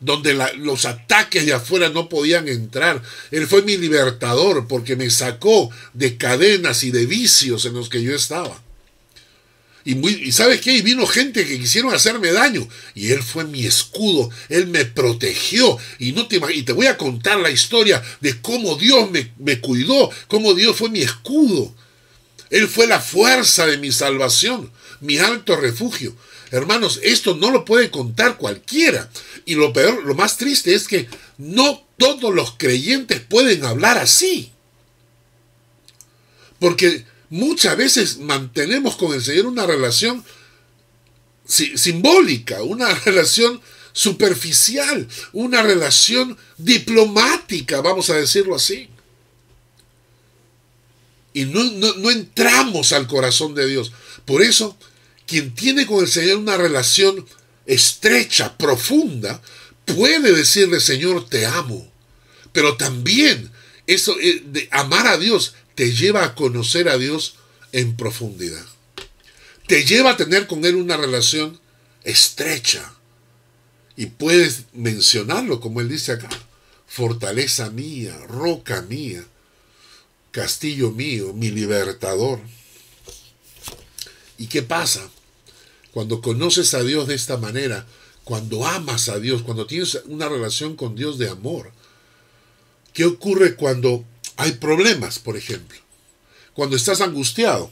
donde 0.00 0.34
los 0.56 0.86
ataques 0.86 1.46
de 1.46 1.52
afuera 1.52 1.90
no 1.90 2.08
podían 2.08 2.48
entrar. 2.48 3.02
Él 3.30 3.46
fue 3.46 3.62
mi 3.62 3.76
libertador 3.76 4.66
porque 4.66 4.96
me 4.96 5.10
sacó 5.10 5.70
de 5.92 6.16
cadenas 6.16 6.82
y 6.82 6.90
de 6.90 7.06
vicios 7.06 7.64
en 7.66 7.74
los 7.74 7.88
que 7.88 8.02
yo 8.02 8.14
estaba. 8.14 8.62
Y, 9.84 9.94
muy, 9.94 10.30
sabes 10.32 10.60
qué, 10.60 10.74
y 10.74 10.82
vino 10.82 11.06
gente 11.06 11.46
que 11.46 11.58
quisieron 11.58 11.94
hacerme 11.94 12.32
daño. 12.32 12.66
Y 12.94 13.12
él 13.12 13.22
fue 13.22 13.44
mi 13.44 13.64
escudo, 13.64 14.30
él 14.48 14.66
me 14.66 14.84
protegió. 14.84 15.78
Y, 15.98 16.12
no 16.12 16.26
te, 16.26 16.40
y 16.54 16.62
te 16.62 16.72
voy 16.72 16.86
a 16.86 16.98
contar 16.98 17.38
la 17.38 17.50
historia 17.50 18.02
de 18.20 18.40
cómo 18.40 18.76
Dios 18.76 19.10
me, 19.10 19.32
me 19.38 19.60
cuidó, 19.60 20.10
cómo 20.28 20.54
Dios 20.54 20.76
fue 20.76 20.90
mi 20.90 21.00
escudo. 21.00 21.74
Él 22.50 22.68
fue 22.68 22.86
la 22.86 23.00
fuerza 23.00 23.66
de 23.66 23.78
mi 23.78 23.92
salvación, 23.92 24.70
mi 25.00 25.18
alto 25.18 25.56
refugio. 25.56 26.14
Hermanos, 26.50 26.98
esto 27.02 27.36
no 27.36 27.50
lo 27.50 27.64
puede 27.64 27.90
contar 27.90 28.36
cualquiera. 28.36 29.08
Y 29.44 29.54
lo 29.54 29.72
peor, 29.72 30.04
lo 30.04 30.14
más 30.14 30.36
triste 30.36 30.74
es 30.74 30.88
que 30.88 31.08
no 31.38 31.86
todos 31.96 32.34
los 32.34 32.54
creyentes 32.56 33.20
pueden 33.20 33.64
hablar 33.64 33.98
así. 33.98 34.50
Porque 36.58 37.04
muchas 37.28 37.76
veces 37.76 38.18
mantenemos 38.18 38.96
con 38.96 39.14
el 39.14 39.22
Señor 39.22 39.46
una 39.46 39.64
relación 39.66 40.24
simbólica, 41.46 42.62
una 42.62 42.92
relación 43.04 43.60
superficial, 43.92 45.08
una 45.32 45.62
relación 45.62 46.36
diplomática, 46.58 47.80
vamos 47.80 48.10
a 48.10 48.16
decirlo 48.16 48.56
así. 48.56 48.88
Y 51.32 51.44
no, 51.44 51.62
no 51.62 52.10
entramos 52.10 52.92
al 52.92 53.06
corazón 53.06 53.54
de 53.54 53.68
Dios. 53.68 53.92
Por 54.24 54.42
eso 54.42 54.76
quien 55.30 55.54
tiene 55.54 55.86
con 55.86 56.00
el 56.00 56.08
Señor 56.08 56.38
una 56.38 56.56
relación 56.56 57.24
estrecha, 57.64 58.58
profunda, 58.58 59.40
puede 59.84 60.32
decirle, 60.32 60.80
Señor, 60.80 61.28
te 61.28 61.46
amo. 61.46 61.88
Pero 62.52 62.76
también 62.76 63.48
eso 63.86 64.18
eh, 64.20 64.42
de 64.44 64.68
amar 64.72 65.06
a 65.06 65.18
Dios 65.18 65.54
te 65.76 65.92
lleva 65.92 66.24
a 66.24 66.34
conocer 66.34 66.88
a 66.88 66.98
Dios 66.98 67.36
en 67.70 67.96
profundidad. 67.96 68.66
Te 69.68 69.84
lleva 69.84 70.10
a 70.10 70.16
tener 70.16 70.48
con 70.48 70.64
Él 70.64 70.74
una 70.74 70.96
relación 70.96 71.60
estrecha. 72.02 72.92
Y 73.94 74.06
puedes 74.06 74.64
mencionarlo 74.72 75.60
como 75.60 75.80
él 75.80 75.88
dice 75.88 76.10
acá. 76.10 76.28
Fortaleza 76.88 77.70
mía, 77.70 78.18
roca 78.26 78.82
mía, 78.82 79.22
castillo 80.32 80.90
mío, 80.90 81.32
mi 81.34 81.52
libertador. 81.52 82.40
¿Y 84.38 84.48
qué 84.48 84.62
pasa? 84.62 85.08
Cuando 85.92 86.20
conoces 86.20 86.74
a 86.74 86.82
Dios 86.82 87.08
de 87.08 87.14
esta 87.14 87.36
manera, 87.36 87.86
cuando 88.24 88.66
amas 88.66 89.08
a 89.08 89.18
Dios, 89.18 89.42
cuando 89.42 89.66
tienes 89.66 90.00
una 90.06 90.28
relación 90.28 90.76
con 90.76 90.94
Dios 90.94 91.18
de 91.18 91.28
amor, 91.28 91.72
¿qué 92.92 93.04
ocurre 93.04 93.56
cuando 93.56 94.04
hay 94.36 94.52
problemas, 94.52 95.18
por 95.18 95.36
ejemplo? 95.36 95.78
Cuando 96.54 96.76
estás 96.76 97.00
angustiado. 97.00 97.70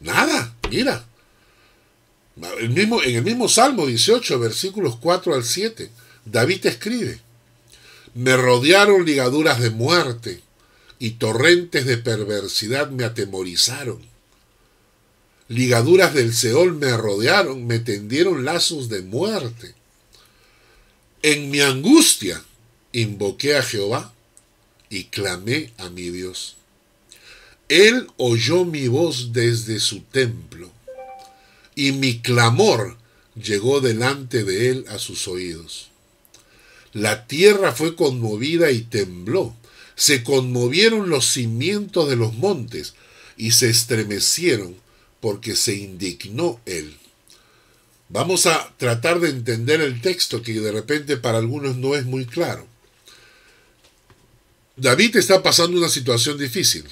Nada, 0.00 0.54
mira. 0.70 1.06
El 2.58 2.70
mismo, 2.70 3.02
en 3.02 3.16
el 3.16 3.22
mismo 3.22 3.48
Salmo 3.48 3.86
18, 3.86 4.38
versículos 4.38 4.96
4 4.96 5.34
al 5.34 5.44
7, 5.44 5.90
David 6.24 6.66
escribe, 6.66 7.20
me 8.14 8.36
rodearon 8.36 9.04
ligaduras 9.04 9.60
de 9.60 9.70
muerte 9.70 10.40
y 10.98 11.12
torrentes 11.12 11.84
de 11.84 11.98
perversidad 11.98 12.90
me 12.90 13.04
atemorizaron. 13.04 14.11
Ligaduras 15.52 16.14
del 16.14 16.32
Seol 16.32 16.72
me 16.76 16.96
rodearon, 16.96 17.66
me 17.66 17.78
tendieron 17.78 18.46
lazos 18.46 18.88
de 18.88 19.02
muerte. 19.02 19.74
En 21.20 21.50
mi 21.50 21.60
angustia 21.60 22.42
invoqué 22.92 23.58
a 23.58 23.62
Jehová 23.62 24.14
y 24.88 25.04
clamé 25.04 25.70
a 25.76 25.90
mi 25.90 26.08
Dios. 26.08 26.56
Él 27.68 28.06
oyó 28.16 28.64
mi 28.64 28.88
voz 28.88 29.34
desde 29.34 29.78
su 29.78 30.00
templo, 30.00 30.70
y 31.74 31.92
mi 31.92 32.20
clamor 32.20 32.96
llegó 33.34 33.82
delante 33.82 34.44
de 34.44 34.70
él 34.70 34.86
a 34.88 34.98
sus 34.98 35.28
oídos. 35.28 35.90
La 36.94 37.26
tierra 37.26 37.72
fue 37.72 37.94
conmovida 37.94 38.70
y 38.70 38.80
tembló, 38.80 39.54
se 39.96 40.24
conmovieron 40.24 41.10
los 41.10 41.26
cimientos 41.26 42.08
de 42.08 42.16
los 42.16 42.32
montes, 42.32 42.94
y 43.36 43.50
se 43.50 43.68
estremecieron 43.68 44.80
porque 45.22 45.54
se 45.54 45.76
indignó 45.76 46.60
él. 46.66 46.98
Vamos 48.08 48.46
a 48.46 48.74
tratar 48.76 49.20
de 49.20 49.30
entender 49.30 49.80
el 49.80 50.02
texto 50.02 50.42
que 50.42 50.52
de 50.52 50.72
repente 50.72 51.16
para 51.16 51.38
algunos 51.38 51.76
no 51.76 51.94
es 51.94 52.04
muy 52.04 52.26
claro. 52.26 52.66
David 54.76 55.16
está 55.16 55.40
pasando 55.40 55.78
una 55.78 55.88
situación 55.88 56.38
difícil. 56.38 56.84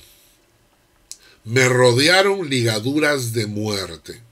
Me 1.44 1.68
rodearon 1.68 2.48
ligaduras 2.48 3.32
de 3.32 3.46
muerte 3.46 4.22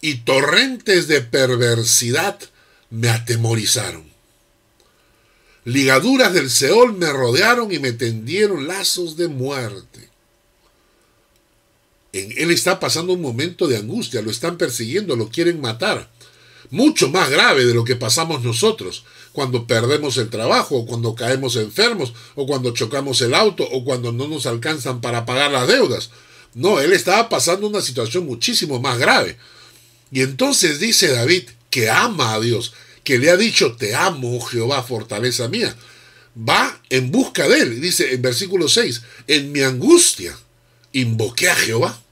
y 0.00 0.16
torrentes 0.16 1.06
de 1.06 1.20
perversidad 1.20 2.38
me 2.90 3.10
atemorizaron. 3.10 4.12
Ligaduras 5.64 6.34
del 6.34 6.50
Seol 6.50 6.94
me 6.94 7.12
rodearon 7.12 7.70
y 7.72 7.78
me 7.78 7.92
tendieron 7.92 8.66
lazos 8.66 9.16
de 9.16 9.28
muerte. 9.28 9.93
Él 12.14 12.50
está 12.52 12.78
pasando 12.78 13.12
un 13.12 13.20
momento 13.20 13.66
de 13.66 13.76
angustia, 13.76 14.22
lo 14.22 14.30
están 14.30 14.56
persiguiendo, 14.56 15.16
lo 15.16 15.28
quieren 15.28 15.60
matar. 15.60 16.10
Mucho 16.70 17.08
más 17.10 17.28
grave 17.28 17.64
de 17.64 17.74
lo 17.74 17.84
que 17.84 17.96
pasamos 17.96 18.42
nosotros 18.42 19.04
cuando 19.32 19.66
perdemos 19.66 20.16
el 20.16 20.30
trabajo, 20.30 20.76
o 20.76 20.86
cuando 20.86 21.16
caemos 21.16 21.56
enfermos, 21.56 22.14
o 22.36 22.46
cuando 22.46 22.72
chocamos 22.72 23.20
el 23.20 23.34
auto, 23.34 23.64
o 23.68 23.84
cuando 23.84 24.12
no 24.12 24.28
nos 24.28 24.46
alcanzan 24.46 25.00
para 25.00 25.26
pagar 25.26 25.50
las 25.50 25.66
deudas. 25.66 26.10
No, 26.54 26.80
él 26.80 26.92
estaba 26.92 27.28
pasando 27.28 27.66
una 27.66 27.80
situación 27.80 28.26
muchísimo 28.26 28.80
más 28.80 28.96
grave. 28.96 29.36
Y 30.12 30.20
entonces 30.20 30.78
dice 30.78 31.08
David 31.08 31.48
que 31.68 31.90
ama 31.90 32.34
a 32.34 32.40
Dios, 32.40 32.74
que 33.02 33.18
le 33.18 33.30
ha 33.30 33.36
dicho, 33.36 33.74
te 33.74 33.96
amo, 33.96 34.40
Jehová, 34.40 34.84
fortaleza 34.84 35.48
mía. 35.48 35.76
Va 36.36 36.80
en 36.88 37.10
busca 37.10 37.48
de 37.48 37.58
él. 37.58 37.80
Dice 37.80 38.14
en 38.14 38.22
versículo 38.22 38.68
6, 38.68 39.02
en 39.26 39.50
mi 39.50 39.62
angustia 39.62 40.38
invoqué 40.92 41.50
a 41.50 41.56
Jehová 41.56 42.03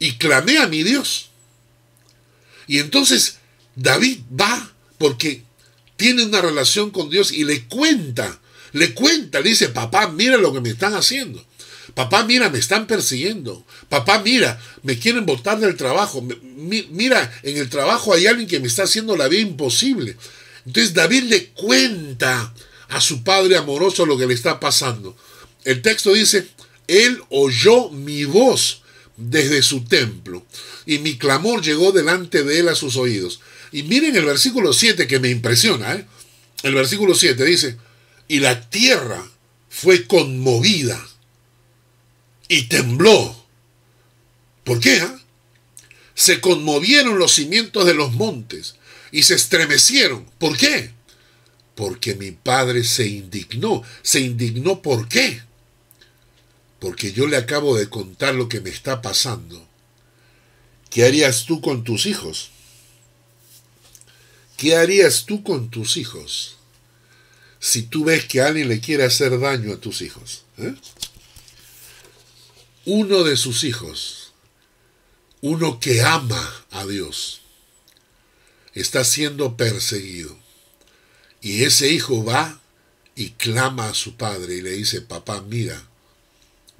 y 0.00 0.14
clamé 0.14 0.58
a 0.58 0.66
mi 0.66 0.82
Dios. 0.82 1.30
Y 2.66 2.78
entonces 2.78 3.36
David 3.76 4.20
va 4.38 4.72
porque 4.98 5.44
tiene 5.96 6.24
una 6.24 6.40
relación 6.40 6.90
con 6.90 7.10
Dios 7.10 7.30
y 7.30 7.44
le 7.44 7.66
cuenta, 7.66 8.40
le 8.72 8.94
cuenta, 8.94 9.40
le 9.40 9.50
dice, 9.50 9.68
papá, 9.68 10.08
mira 10.08 10.36
lo 10.38 10.52
que 10.52 10.60
me 10.60 10.70
están 10.70 10.94
haciendo. 10.94 11.44
Papá, 11.94 12.24
mira, 12.24 12.48
me 12.50 12.58
están 12.58 12.86
persiguiendo. 12.86 13.64
Papá, 13.88 14.22
mira, 14.24 14.60
me 14.82 14.98
quieren 14.98 15.26
botar 15.26 15.58
del 15.58 15.76
trabajo. 15.76 16.22
Mira, 16.22 17.32
en 17.42 17.56
el 17.56 17.68
trabajo 17.68 18.14
hay 18.14 18.26
alguien 18.26 18.48
que 18.48 18.60
me 18.60 18.68
está 18.68 18.84
haciendo 18.84 19.16
la 19.16 19.28
vida 19.28 19.42
imposible. 19.42 20.16
Entonces 20.66 20.94
David 20.94 21.24
le 21.24 21.46
cuenta 21.48 22.54
a 22.88 23.00
su 23.00 23.22
padre 23.24 23.56
amoroso 23.56 24.06
lo 24.06 24.16
que 24.16 24.26
le 24.26 24.34
está 24.34 24.60
pasando. 24.60 25.16
El 25.64 25.82
texto 25.82 26.12
dice, 26.12 26.48
él 26.86 27.20
oyó 27.28 27.90
mi 27.90 28.24
voz 28.24 28.82
desde 29.16 29.62
su 29.62 29.84
templo 29.84 30.44
y 30.86 30.98
mi 30.98 31.18
clamor 31.18 31.62
llegó 31.62 31.92
delante 31.92 32.42
de 32.42 32.60
él 32.60 32.68
a 32.68 32.74
sus 32.74 32.96
oídos. 32.96 33.40
Y 33.72 33.84
miren 33.84 34.16
el 34.16 34.24
versículo 34.24 34.72
7 34.72 35.06
que 35.06 35.20
me 35.20 35.30
impresiona. 35.30 35.94
¿eh? 35.94 36.06
El 36.62 36.74
versículo 36.74 37.14
7 37.14 37.44
dice, 37.44 37.76
y 38.28 38.40
la 38.40 38.68
tierra 38.68 39.24
fue 39.68 40.06
conmovida 40.06 41.00
y 42.48 42.62
tembló. 42.64 43.46
¿Por 44.64 44.80
qué? 44.80 45.00
Ah? 45.00 45.20
Se 46.14 46.40
conmovieron 46.40 47.18
los 47.18 47.34
cimientos 47.34 47.86
de 47.86 47.94
los 47.94 48.12
montes 48.12 48.74
y 49.12 49.22
se 49.22 49.34
estremecieron. 49.34 50.26
¿Por 50.38 50.56
qué? 50.56 50.90
Porque 51.74 52.14
mi 52.14 52.32
padre 52.32 52.84
se 52.84 53.06
indignó. 53.06 53.82
¿Se 54.02 54.20
indignó 54.20 54.82
por 54.82 55.08
qué? 55.08 55.42
Porque 56.80 57.12
yo 57.12 57.26
le 57.26 57.36
acabo 57.36 57.76
de 57.76 57.88
contar 57.88 58.34
lo 58.34 58.48
que 58.48 58.60
me 58.60 58.70
está 58.70 59.02
pasando. 59.02 59.66
¿Qué 60.88 61.04
harías 61.04 61.44
tú 61.44 61.60
con 61.60 61.84
tus 61.84 62.06
hijos? 62.06 62.50
¿Qué 64.56 64.76
harías 64.76 65.24
tú 65.24 65.42
con 65.42 65.70
tus 65.70 65.96
hijos 65.96 66.56
si 67.60 67.82
tú 67.82 68.04
ves 68.04 68.24
que 68.24 68.40
alguien 68.40 68.68
le 68.68 68.80
quiere 68.80 69.04
hacer 69.04 69.38
daño 69.38 69.72
a 69.72 69.78
tus 69.78 70.02
hijos? 70.02 70.44
¿eh? 70.58 70.74
Uno 72.86 73.24
de 73.24 73.36
sus 73.36 73.64
hijos, 73.64 74.32
uno 75.42 75.80
que 75.80 76.02
ama 76.02 76.66
a 76.70 76.86
Dios, 76.86 77.42
está 78.74 79.04
siendo 79.04 79.56
perseguido. 79.56 80.36
Y 81.40 81.64
ese 81.64 81.88
hijo 81.88 82.24
va 82.24 82.60
y 83.14 83.30
clama 83.30 83.88
a 83.88 83.94
su 83.94 84.16
padre 84.16 84.56
y 84.56 84.62
le 84.62 84.72
dice, 84.72 85.00
papá, 85.00 85.40
mira, 85.42 85.89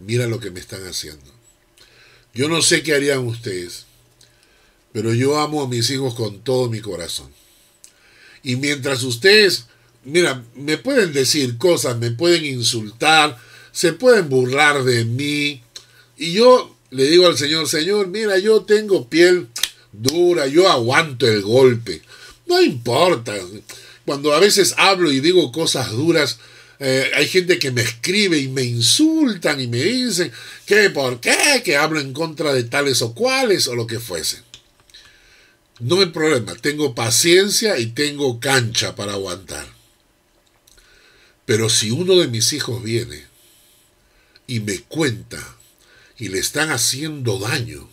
mira 0.05 0.26
lo 0.26 0.40
que 0.40 0.51
me 0.51 0.61
están 0.61 0.86
haciendo. 0.86 1.32
Yo 2.34 2.48
no 2.48 2.62
sé 2.62 2.82
qué 2.82 2.94
harían 2.94 3.26
ustedes, 3.26 3.86
pero 4.92 5.14
yo 5.14 5.38
amo 5.38 5.62
a 5.62 5.68
mis 5.68 5.90
hijos 5.90 6.14
con 6.14 6.40
todo 6.40 6.68
mi 6.68 6.80
corazón. 6.80 7.30
Y 8.42 8.57
mientras 8.57 9.03
ustedes, 9.03 9.66
mira, 10.05 10.44
me 10.55 10.78
pueden 10.78 11.12
decir 11.12 11.59
cosas, 11.59 11.98
me 11.98 12.11
pueden 12.11 12.44
insultar, 12.44 13.38
se 13.72 13.92
pueden 13.92 14.28
burlar 14.28 14.84
de 14.84 15.05
mí. 15.05 15.62
Y 16.16 16.32
yo 16.32 16.76
le 16.90 17.05
digo 17.05 17.26
al 17.26 17.36
Señor, 17.36 17.68
Señor, 17.68 18.09
mira, 18.09 18.38
yo 18.38 18.62
tengo 18.62 19.09
piel 19.09 19.48
dura, 19.92 20.46
yo 20.46 20.68
aguanto 20.68 21.26
el 21.26 21.42
golpe. 21.42 22.03
No 22.46 22.61
importa. 22.62 23.34
Cuando 24.05 24.32
a 24.32 24.40
veces 24.40 24.74
hablo 24.76 25.12
y 25.12 25.20
digo 25.20 25.53
cosas 25.53 25.92
duras, 25.92 26.38
eh, 26.83 27.11
hay 27.14 27.28
gente 27.28 27.59
que 27.59 27.70
me 27.70 27.83
escribe 27.83 28.39
y 28.39 28.49
me 28.49 28.62
insultan 28.62 29.61
y 29.61 29.66
me 29.66 29.83
dicen 29.83 30.33
que 30.64 30.89
por 30.89 31.20
qué, 31.20 31.61
que 31.62 31.76
hablo 31.76 32.01
en 32.01 32.14
contra 32.14 32.55
de 32.55 32.64
tales 32.64 33.03
o 33.03 33.14
cuales 33.14 33.68
o 33.68 33.74
lo 33.74 33.87
que 33.87 34.01
fuese. 34.01 34.39
No 35.78 36.01
hay 36.01 36.07
problema, 36.07 36.55
tengo 36.55 36.95
paciencia 36.95 37.78
y 37.78 37.87
tengo 37.87 38.41
cancha 38.41 38.97
para 38.97 39.12
aguantar. 39.12 39.66
Pero 41.45 41.68
si 41.68 41.91
uno 41.91 42.16
de 42.16 42.28
mis 42.28 42.55
hijos 42.55 42.83
viene 42.83 43.26
y 44.47 44.61
me 44.61 44.81
cuenta 44.81 45.57
y 46.16 46.28
le 46.28 46.39
están 46.39 46.70
haciendo 46.70 47.39
daño, 47.39 47.91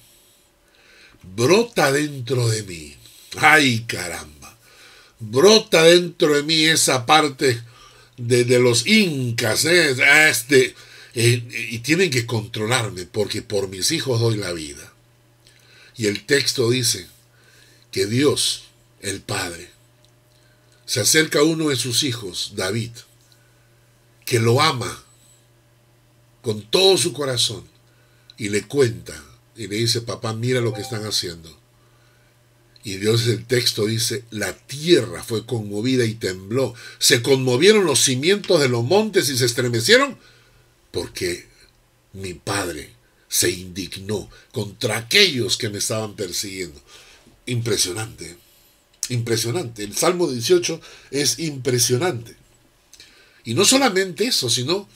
brota 1.35 1.91
dentro 1.91 2.47
de 2.47 2.63
mí. 2.63 2.95
¡Ay 3.35 3.81
caramba! 3.81 4.57
Brota 5.19 5.83
dentro 5.83 6.35
de 6.35 6.43
mí 6.43 6.63
esa 6.65 7.05
parte 7.05 7.61
de, 8.17 8.59
los 8.59 8.87
incas, 8.87 9.65
¿eh? 9.65 9.95
este, 10.29 10.75
eh, 11.13 11.47
y 11.69 11.79
tienen 11.79 12.09
que 12.09 12.25
controlarme 12.25 13.05
porque 13.05 13.41
por 13.41 13.69
mis 13.69 13.91
hijos 13.91 14.19
doy 14.19 14.37
la 14.37 14.51
vida. 14.51 14.93
Y 15.95 16.07
el 16.07 16.25
texto 16.25 16.69
dice, 16.69 17.07
que 17.91 18.05
Dios, 18.05 18.65
el 19.01 19.21
Padre, 19.21 19.71
se 20.85 21.01
acerca 21.01 21.39
a 21.39 21.43
uno 21.43 21.69
de 21.69 21.75
sus 21.75 22.03
hijos, 22.03 22.53
David, 22.55 22.91
que 24.25 24.39
lo 24.39 24.61
ama 24.61 25.03
con 26.41 26.61
todo 26.61 26.97
su 26.97 27.13
corazón 27.13 27.67
y 28.37 28.49
le 28.49 28.67
cuenta 28.67 29.13
y 29.55 29.67
le 29.67 29.77
dice, 29.77 30.01
papá, 30.01 30.33
mira 30.33 30.61
lo 30.61 30.73
que 30.73 30.81
están 30.81 31.05
haciendo. 31.05 31.56
Y 32.83 32.97
Dios 32.97 33.27
el 33.27 33.45
texto 33.45 33.85
dice, 33.85 34.23
la 34.31 34.53
tierra 34.55 35.23
fue 35.23 35.45
conmovida 35.45 36.05
y 36.05 36.13
tembló. 36.13 36.73
Se 36.99 37.21
conmovieron 37.21 37.85
los 37.85 37.99
cimientos 37.99 38.61
de 38.61 38.69
los 38.69 38.83
montes 38.83 39.29
y 39.29 39.37
se 39.37 39.45
estremecieron 39.45 40.17
porque 40.91 41.47
mi 42.13 42.33
Padre 42.33 42.91
se 43.27 43.51
indignó 43.51 44.29
contra 44.51 44.97
aquellos 44.97 45.57
que 45.57 45.69
me 45.69 45.79
estaban 45.79 46.15
persiguiendo. 46.15 46.81
Impresionante, 47.45 48.37
impresionante. 49.09 49.83
El 49.83 49.95
Salmo 49.95 50.29
18 50.29 50.79
es 51.11 51.39
impresionante. 51.39 52.35
Y 53.43 53.53
no 53.53 53.65
solamente 53.65 54.25
eso, 54.25 54.49
sino 54.49 54.87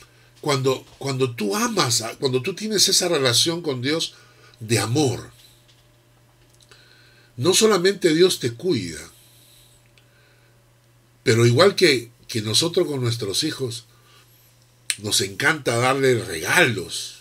cuando, 0.42 0.86
cuando 0.98 1.36
tú 1.36 1.56
amas, 1.56 2.04
cuando 2.20 2.42
tú 2.42 2.54
tienes 2.54 2.88
esa 2.90 3.08
relación 3.08 3.62
con 3.62 3.82
Dios 3.82 4.16
de 4.60 4.80
amor, 4.80 5.32
no 7.42 7.56
solamente 7.56 8.14
Dios 8.14 8.40
te 8.40 8.54
cuida, 8.54 9.00
pero 11.24 11.48
igual 11.48 11.74
que, 11.74 12.12
que 12.28 12.44
nosotros 12.44 12.86
con 12.86 13.02
nuestros 13.02 13.44
hijos, 13.44 13.86
nos 15.00 15.22
encanta 15.22 15.76
darle 15.78 16.24
regalos, 16.24 17.16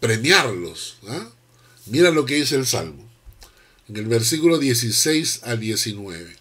premiarlos. 0.00 0.96
¿ah? 1.06 1.30
Mira 1.86 2.10
lo 2.10 2.26
que 2.26 2.34
dice 2.34 2.56
el 2.56 2.66
Salmo, 2.66 3.08
en 3.88 3.98
el 3.98 4.06
versículo 4.06 4.58
16 4.58 5.44
al 5.44 5.60
19. 5.60 6.36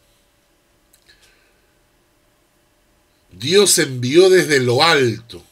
Dios 3.34 3.78
envió 3.78 4.32
desde 4.32 4.60
lo 4.62 4.82
alto, 4.82 5.46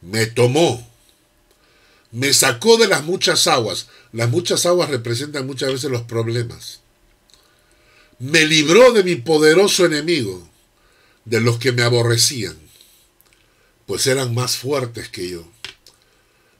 me 0.00 0.24
tomó, 0.24 0.88
me 2.10 2.32
sacó 2.32 2.78
de 2.78 2.88
las 2.88 3.04
muchas 3.04 3.46
aguas. 3.48 3.88
Las 4.16 4.30
muchas 4.30 4.64
aguas 4.64 4.88
representan 4.88 5.46
muchas 5.46 5.70
veces 5.70 5.90
los 5.90 6.00
problemas. 6.00 6.80
Me 8.18 8.46
libró 8.46 8.92
de 8.92 9.04
mi 9.04 9.16
poderoso 9.16 9.84
enemigo, 9.84 10.48
de 11.26 11.42
los 11.42 11.58
que 11.58 11.72
me 11.72 11.82
aborrecían, 11.82 12.56
pues 13.84 14.06
eran 14.06 14.34
más 14.34 14.56
fuertes 14.56 15.10
que 15.10 15.28
yo. 15.28 15.46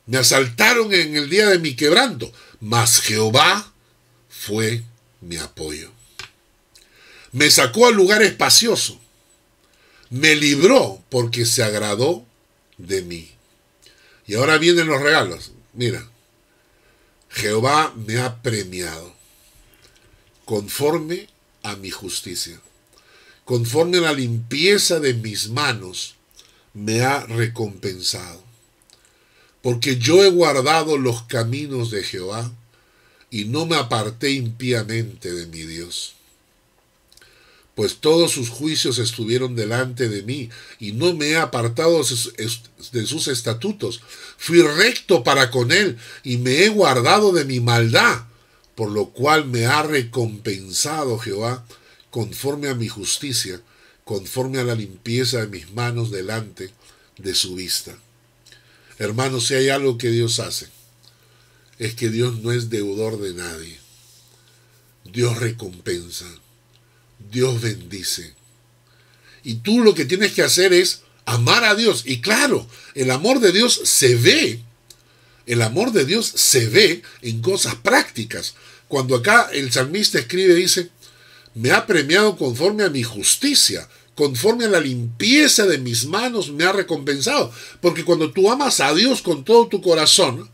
Me 0.05 0.19
asaltaron 0.19 0.93
en 0.93 1.17
el 1.17 1.31
día 1.31 1.49
de 1.49 1.59
mi 1.59 1.75
quebranto, 1.75 2.31
mas 2.61 3.01
Jehová 3.01 3.73
fue 4.29 4.83
mi 5.23 5.39
apoyo. 5.39 5.91
Me 7.33 7.51
sacó 7.51 7.87
al 7.87 7.95
lugar 7.95 8.21
espacioso, 8.21 9.01
me 10.11 10.35
libró 10.35 11.03
porque 11.09 11.47
se 11.47 11.63
agradó 11.63 12.27
de 12.77 13.01
mí. 13.01 13.31
Y 14.27 14.35
ahora 14.35 14.59
vienen 14.59 14.89
los 14.89 15.01
regalos. 15.01 15.53
Mira, 15.73 16.07
Jehová 17.37 17.93
me 17.95 18.17
ha 18.19 18.41
premiado 18.41 19.15
conforme 20.47 21.29
a 21.63 21.77
mi 21.77 21.91
justicia. 21.91 22.59
Conforme 23.45 23.99
a 23.99 24.01
la 24.01 24.13
limpieza 24.15 25.01
de 25.01 25.13
mis 25.13 25.51
manos, 25.51 26.15
me 26.73 27.03
ha 27.03 27.27
recompensado. 27.27 28.43
Porque 29.61 29.99
yo 29.99 30.25
he 30.25 30.31
guardado 30.31 30.97
los 30.97 31.25
caminos 31.25 31.91
de 31.91 32.03
Jehová 32.03 32.51
y 33.31 33.45
no 33.45 33.67
me 33.67 33.77
aparté 33.77 34.31
impíamente 34.31 35.31
de 35.31 35.47
mi 35.47 35.61
Dios 35.63 36.16
pues 37.77 37.99
todos 37.99 38.33
sus 38.33 38.49
juicios 38.49 38.99
estuvieron 38.99 39.55
delante 39.55 40.09
de 40.09 40.23
mí, 40.23 40.49
y 40.81 40.93
no 40.93 41.13
me 41.13 41.29
he 41.29 41.37
apartado 41.37 41.99
de 41.99 43.07
sus 43.07 43.29
estatutos. 43.29 44.01
Fui 44.39 44.63
recto 44.63 45.23
para 45.23 45.51
con 45.51 45.71
él, 45.71 45.99
y 46.25 46.39
me 46.39 46.65
he 46.65 46.71
guardado 46.71 47.33
de 47.33 47.45
mi 47.45 47.61
maldad, 47.61 48.25
por 48.75 48.91
lo 48.91 49.11
cual 49.11 49.45
me 49.45 49.67
ha 49.67 49.83
recompensado 49.83 51.19
Jehová 51.19 51.67
conforme 52.11 52.71
a 52.71 52.75
mi 52.75 52.89
justicia, 52.89 53.61
conforme 54.05 54.59
a 54.59 54.65
la 54.65 54.75
limpieza 54.75 55.43
de 55.43 55.49
mis 55.49 55.71
manos 55.73 56.11
delante 56.11 56.71
de 57.19 57.35
su 57.35 57.57
vista. 57.57 57.99
Hermanos, 58.99 59.49
si 59.49 59.55
hay 59.55 59.69
algo 59.69 59.99
que 59.99 60.11
Dios 60.11 60.41
hace, 60.41 60.69
es 61.79 61.95
que 61.95 62.09
Dios 62.09 62.41
no 62.41 62.53
es 62.53 62.71
deudor 62.71 63.21
de 63.21 63.35
nadie. 63.35 63.79
Dios 65.05 65.37
recompensa. 65.39 66.25
Dios 67.19 67.61
bendice. 67.61 68.35
Y 69.43 69.57
tú 69.57 69.83
lo 69.83 69.95
que 69.95 70.05
tienes 70.05 70.33
que 70.33 70.43
hacer 70.43 70.73
es 70.73 71.03
amar 71.25 71.65
a 71.65 71.75
Dios. 71.75 72.03
Y 72.07 72.21
claro, 72.21 72.67
el 72.95 73.11
amor 73.11 73.41
de 73.41 73.53
Dios 73.53 73.81
se 73.85 74.17
ve. 74.17 74.61
El 75.47 75.63
amor 75.63 75.93
de 75.93 76.05
Dios 76.05 76.27
se 76.27 76.69
ve 76.69 77.03
en 77.23 77.41
cosas 77.43 77.77
prácticas. 77.77 78.55
Cuando 78.89 79.15
acá 79.15 79.49
el 79.53 79.71
salmista 79.71 80.19
escribe, 80.19 80.55
dice, 80.55 80.91
me 81.55 81.71
ha 81.71 81.87
premiado 81.87 82.37
conforme 82.37 82.85
a 82.85 82.91
mi 82.91 83.03
justicia, 83.03 83.89
conforme 84.15 84.65
a 84.65 84.69
la 84.69 84.81
limpieza 84.81 85.67
de 85.67 85.79
mis 85.79 86.07
manos 86.07 86.51
me 86.51 86.65
ha 86.65 86.73
recompensado. 86.73 87.53
Porque 87.81 88.05
cuando 88.05 88.33
tú 88.33 88.51
amas 88.51 88.81
a 88.81 88.95
Dios 88.95 89.23
con 89.23 89.45
todo 89.45 89.69
tu 89.69 89.81
corazón, 89.81 90.51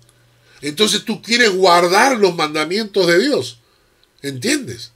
entonces 0.61 1.05
tú 1.05 1.23
quieres 1.23 1.51
guardar 1.51 2.19
los 2.19 2.35
mandamientos 2.35 3.07
de 3.07 3.19
Dios. 3.21 3.59
¿Entiendes? 4.23 4.93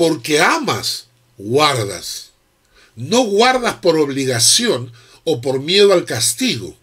Porque 0.00 0.40
amas, 0.40 1.08
guardas. 1.36 2.30
No 2.96 3.24
guardas 3.24 3.74
por 3.82 3.98
obligación 3.98 4.90
o 5.24 5.42
por 5.42 5.60
miedo 5.60 5.92
al 5.92 6.06
castigo. 6.06 6.74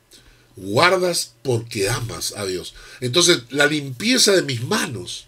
Guardas 0.55 1.33
porque 1.41 1.89
amas 1.89 2.35
a 2.37 2.45
Dios. 2.45 2.75
Entonces, 3.01 3.39
la 3.49 3.65
limpieza 3.65 4.33
de 4.33 4.43
mis 4.43 4.61
manos. 4.61 5.25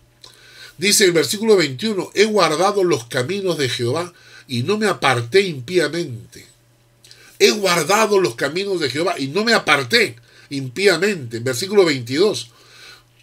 Dice 0.77 1.03
el 1.03 1.13
versículo 1.13 1.57
21, 1.57 2.11
he 2.13 2.25
guardado 2.25 2.83
los 2.83 3.07
caminos 3.07 3.57
de 3.57 3.69
Jehová 3.69 4.13
y 4.47 4.61
no 4.61 4.77
me 4.77 4.85
aparté 4.85 5.41
impíamente. 5.41 6.45
He 7.39 7.49
guardado 7.49 8.19
los 8.19 8.35
caminos 8.35 8.79
de 8.79 8.91
Jehová 8.91 9.15
y 9.17 9.29
no 9.29 9.43
me 9.43 9.55
aparté 9.55 10.15
impíamente. 10.51 11.39
Versículo 11.39 11.85
22, 11.85 12.51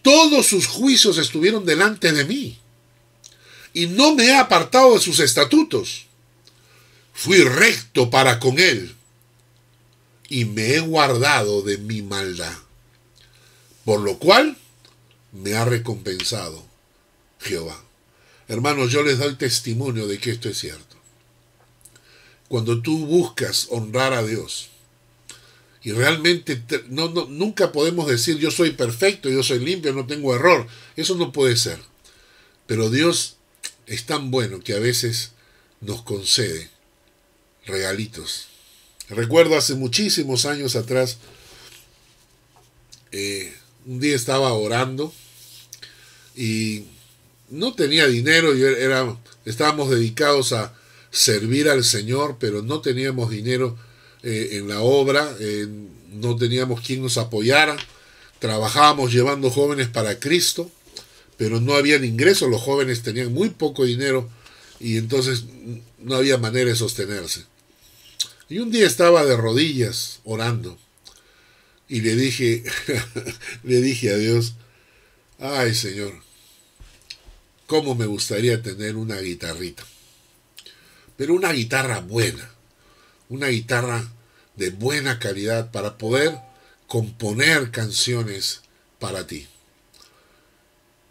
todos 0.02 0.44
sus 0.44 0.66
juicios 0.66 1.18
estuvieron 1.18 1.64
delante 1.64 2.10
de 2.10 2.24
mí 2.24 2.58
y 3.77 3.89
no 3.89 4.14
me 4.14 4.24
he 4.24 4.35
apartado 4.35 4.95
de 4.95 5.01
sus 5.01 5.20
estatutos. 5.20 6.07
Fui 7.12 7.45
recto 7.45 8.09
para 8.09 8.41
con 8.41 8.59
él 8.59 8.95
y 10.31 10.47
me 10.47 10.77
he 10.77 10.81
guardado 10.81 11.61
de 11.61 11.77
mi 11.77 12.01
maldad, 12.01 12.57
por 13.85 14.01
lo 14.01 14.18
cual 14.18 14.57
me 15.31 15.53
ha 15.57 15.66
recompensado 15.66 16.64
Jehová. 17.39 17.79
Hermanos, 18.49 18.93
yo 18.93 19.03
les 19.03 19.18
doy 19.18 19.35
testimonio 19.35 20.07
de 20.07 20.16
que 20.20 20.31
esto 20.31 20.49
es 20.49 20.59
cierto. 20.59 20.97
Cuando 22.49 22.81
tú 22.81 23.05
buscas 23.05 23.66
honrar 23.68 24.14
a 24.14 24.22
Dios, 24.22 24.70
y 25.83 25.93
realmente 25.93 26.62
no, 26.89 27.09
nunca 27.09 27.72
podemos 27.72 28.07
decir 28.07 28.39
yo 28.39 28.51
soy 28.51 28.70
perfecto, 28.70 29.29
yo 29.29 29.43
soy 29.43 29.59
limpio, 29.59 29.93
no 29.93 30.07
tengo 30.07 30.35
error. 30.35 30.66
Eso 30.97 31.14
no 31.16 31.31
puede 31.31 31.57
ser. 31.57 31.79
Pero 32.66 32.89
Dios 32.91 33.36
es 33.87 34.05
tan 34.05 34.30
bueno 34.30 34.61
que 34.61 34.74
a 34.74 34.78
veces 34.78 35.32
nos 35.80 36.03
concede 36.03 36.70
regalitos. 37.66 38.49
Recuerdo 39.09 39.57
hace 39.57 39.74
muchísimos 39.74 40.47
años 40.47 40.74
atrás, 40.74 41.18
eh, 43.12 43.55
un 43.84 44.01
día 44.01 44.16
estaba 44.16 44.53
orando 44.53 45.12
y 46.34 46.84
no 47.51 47.74
tenía 47.74 48.07
dinero, 48.09 48.55
yo 48.55 48.68
era, 48.68 49.16
estábamos 49.45 49.91
dedicados 49.91 50.53
a 50.53 50.74
servir 51.11 51.68
al 51.68 51.84
Señor, 51.84 52.37
pero 52.41 52.62
no 52.62 52.80
teníamos 52.80 53.30
dinero 53.30 53.78
eh, 54.24 54.51
en 54.53 54.68
la 54.68 54.80
obra, 54.80 55.37
eh, 55.39 55.68
no 56.11 56.37
teníamos 56.37 56.80
quien 56.80 57.03
nos 57.03 57.16
apoyara, 57.16 57.76
trabajábamos 58.41 59.12
llevando 59.12 59.51
jóvenes 59.51 59.89
para 59.89 60.18
Cristo 60.18 60.70
pero 61.37 61.61
no 61.61 61.74
habían 61.74 62.05
ingresos, 62.05 62.51
los 62.51 62.62
jóvenes 62.62 63.03
tenían 63.03 63.32
muy 63.32 63.51
poco 63.51 63.84
dinero 63.84 64.28
y 64.80 64.97
entonces 64.97 65.45
no 65.99 66.14
había 66.14 66.39
manera 66.39 66.70
de 66.70 66.76
sostenerse. 66.76 67.45
Y 68.49 68.59
un 68.59 68.70
día 68.70 68.87
estaba 68.87 69.24
de 69.24 69.37
rodillas 69.37 70.20
orando 70.24 70.78
y 71.89 72.01
le 72.01 72.16
dije, 72.16 72.64
le 73.64 73.80
dije 73.80 74.11
a 74.11 74.16
Dios, 74.16 74.55
ay 75.39 75.74
Señor, 75.74 76.14
cómo 77.66 77.95
me 77.95 78.07
gustaría 78.07 78.62
tener 78.62 78.97
una 78.97 79.18
guitarrita, 79.20 79.84
pero 81.16 81.34
una 81.34 81.53
guitarra 81.53 82.01
buena, 82.01 82.51
una 83.28 83.49
guitarra 83.49 84.11
de 84.55 84.70
buena 84.70 85.18
calidad 85.18 85.70
para 85.70 85.99
poder 85.99 86.39
componer 86.87 87.70
canciones 87.72 88.62
para 88.99 89.26
ti 89.26 89.47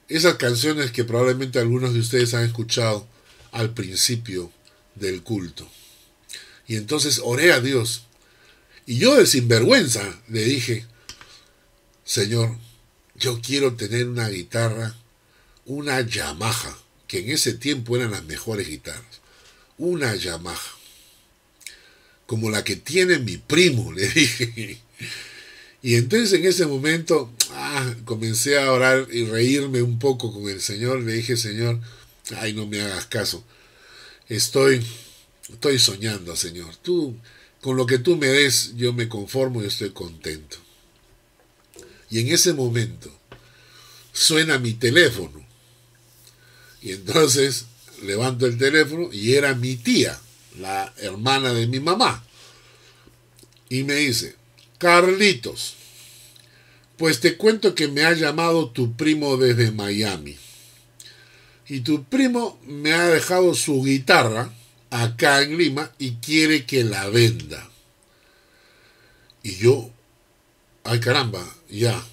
esas 0.08 0.36
canciones 0.36 0.92
que 0.92 1.04
probablemente 1.04 1.60
algunos 1.60 1.94
de 1.94 2.00
ustedes 2.00 2.34
han 2.34 2.44
escuchado 2.44 3.08
al 3.52 3.74
principio 3.74 4.52
del 4.96 5.24
culto. 5.24 5.70
Y 6.68 6.76
entonces 6.76 7.22
oré 7.24 7.54
a 7.54 7.62
Dios. 7.62 8.04
Y 8.86 8.98
yo 8.98 9.16
de 9.16 9.26
sinvergüenza 9.26 10.20
le 10.28 10.44
dije, 10.44 10.86
Señor, 12.04 12.56
yo 13.16 13.40
quiero 13.42 13.76
tener 13.76 14.08
una 14.08 14.30
guitarra, 14.30 14.96
una 15.66 16.02
Yamaha. 16.02 16.78
que 17.08 17.20
en 17.20 17.30
ese 17.30 17.54
tiempo 17.54 17.96
eran 17.96 18.12
las 18.12 18.24
mejores 18.26 18.68
guitarras. 18.68 19.22
Una 19.78 20.16
Yamaha, 20.16 20.76
como 22.26 22.50
la 22.50 22.64
que 22.64 22.76
tiene 22.76 23.20
mi 23.20 23.38
primo, 23.38 23.92
le 23.92 24.08
dije. 24.10 24.80
Y 25.82 25.96
entonces 25.96 26.34
en 26.34 26.46
ese 26.46 26.66
momento 26.66 27.32
comencé 28.06 28.58
a 28.58 28.72
orar 28.72 29.08
y 29.12 29.26
reírme 29.26 29.82
un 29.82 30.00
poco 30.00 30.34
con 30.34 30.50
el 30.50 30.62
Señor. 30.62 31.02
Le 31.02 31.14
dije, 31.14 31.38
Señor, 31.38 31.80
ay, 32.38 32.54
no 32.54 32.68
me 32.68 32.82
hagas 32.82 33.06
caso. 33.06 33.44
Estoy, 34.28 34.86
estoy 35.50 35.80
soñando, 35.80 36.36
Señor. 36.36 36.76
Tú, 36.78 37.16
con 37.62 37.78
lo 37.78 37.86
que 37.86 38.00
tú 38.00 38.16
me 38.18 38.28
des, 38.28 38.76
yo 38.76 38.94
me 38.94 39.10
conformo 39.10 39.64
y 39.64 39.68
estoy 39.68 39.92
contento. 39.92 40.58
Y 42.10 42.20
en 42.20 42.28
ese 42.30 42.54
momento 42.54 43.12
suena 44.14 44.60
mi 44.60 44.74
teléfono. 44.74 45.46
Y 46.82 46.92
entonces 46.92 47.66
levanto 48.04 48.46
el 48.46 48.58
teléfono 48.58 49.10
y 49.12 49.34
era 49.34 49.56
mi 49.56 49.76
tía, 49.76 50.20
la 50.60 50.94
hermana 50.98 51.54
de 51.54 51.68
mi 51.68 51.80
mamá. 51.80 52.24
Y 53.70 53.84
me 53.84 53.96
dice, 53.96 54.36
Carlitos, 54.78 55.76
pues 56.98 57.20
te 57.20 57.38
cuento 57.38 57.76
que 57.76 57.88
me 57.88 58.06
ha 58.06 58.14
llamado 58.14 58.70
tu 58.70 58.96
primo 58.96 59.38
desde 59.38 59.72
Miami. 59.72 60.38
Y 61.68 61.82
tu 61.82 62.04
primo 62.04 62.60
me 62.66 62.94
ha 62.94 63.08
dejado 63.08 63.54
su 63.56 63.84
guitarra 63.84 64.54
acá 64.90 65.42
en 65.42 65.58
Lima 65.58 65.92
y 65.98 66.16
quiere 66.16 66.66
que 66.66 66.84
la 66.84 67.10
venda. 67.10 67.70
Y 69.44 69.56
yo, 69.56 69.90
ay 70.84 71.00
caramba, 71.00 71.44
ya. 71.70 72.04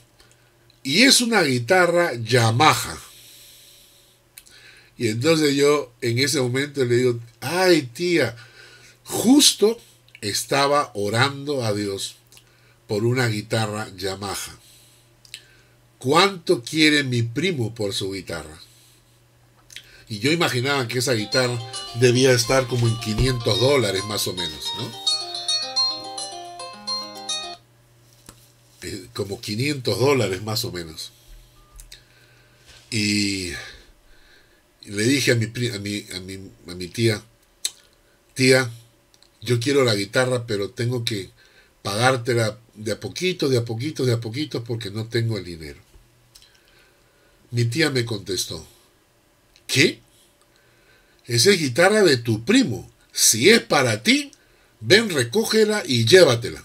Y 0.83 1.03
es 1.03 1.21
una 1.21 1.43
guitarra 1.43 2.15
Yamaha. 2.15 2.99
Y 4.99 5.09
entonces 5.09 5.55
yo 5.55 5.93
en 6.01 6.19
ese 6.19 6.41
momento 6.41 6.85
le 6.85 6.97
digo, 6.97 7.21
ay 7.41 7.83
tía, 7.83 8.37
justo 9.05 9.81
estaba 10.21 10.91
orando 10.95 11.65
a 11.65 11.73
Dios 11.73 12.17
por 12.87 13.05
una 13.05 13.29
guitarra 13.29 13.89
Yamaha. 13.97 14.62
¿Cuánto 16.03 16.63
quiere 16.65 17.05
mi 17.05 17.23
primo 17.23 17.77
por 17.77 17.95
su 17.95 18.11
guitarra? 18.11 18.61
Y 20.09 20.19
yo 20.19 20.33
imaginaba 20.33 20.89
que 20.89 20.99
esa 20.99 21.13
guitarra 21.13 21.57
debía 22.01 22.33
estar 22.33 22.67
como 22.67 22.89
en 22.89 22.99
500 22.99 23.61
dólares 23.61 24.05
más 24.07 24.27
o 24.27 24.33
menos, 24.33 24.65
¿no? 24.79 24.93
Eh, 28.83 29.07
como 29.15 29.41
500 29.41 29.97
dólares 29.97 30.43
más 30.43 30.65
o 30.65 30.73
menos. 30.73 31.13
Y 32.91 33.53
le 34.85 35.05
dije 35.05 35.31
a 35.31 35.35
mi, 35.37 35.45
a 35.45 35.79
mi, 35.79 36.05
a 36.17 36.21
mi, 36.21 36.51
a 36.67 36.75
mi 36.75 36.89
tía, 36.89 37.23
tía, 38.35 38.69
yo 39.41 39.61
quiero 39.61 39.85
la 39.85 39.95
guitarra, 39.95 40.49
pero 40.49 40.71
tengo 40.71 41.05
que 41.05 41.31
pagártela 41.83 42.59
de 42.75 42.91
a 42.91 42.99
poquito, 42.99 43.49
de 43.49 43.59
a 43.59 43.65
poquito, 43.65 44.05
de 44.05 44.15
a 44.15 44.21
poquito, 44.21 44.65
porque 44.65 44.91
no 44.91 45.07
tengo 45.07 45.39
el 45.39 45.45
dinero. 45.45 45.92
Mi 47.53 47.67
tía 47.67 47.91
me 47.91 48.05
contestó, 48.05 48.67
¿qué? 49.67 50.01
Esa 51.27 51.51
es 51.51 51.59
guitarra 51.59 52.03
de 52.03 52.17
tu 52.17 52.45
primo. 52.45 52.91
Si 53.13 53.51
es 53.51 53.61
para 53.61 54.03
ti, 54.03 54.33
ven, 54.81 55.11
recógela 55.11 55.83
y 55.87 56.07
llévatela. 56.07 56.65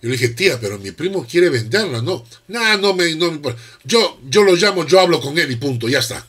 Yo 0.00 0.08
le 0.08 0.12
dije, 0.12 0.28
tía, 0.28 0.60
pero 0.60 0.78
mi 0.78 0.92
primo 0.92 1.26
quiere 1.28 1.50
venderla, 1.50 2.02
no. 2.02 2.24
Nah, 2.46 2.76
no 2.76 2.94
me, 2.94 3.14
no 3.16 3.32
me 3.32 3.54
Yo, 3.84 4.20
yo 4.28 4.44
lo 4.44 4.54
llamo, 4.54 4.86
yo 4.86 5.00
hablo 5.00 5.20
con 5.20 5.36
él 5.38 5.50
y 5.50 5.56
punto, 5.56 5.88
ya 5.88 5.98
está. 5.98 6.24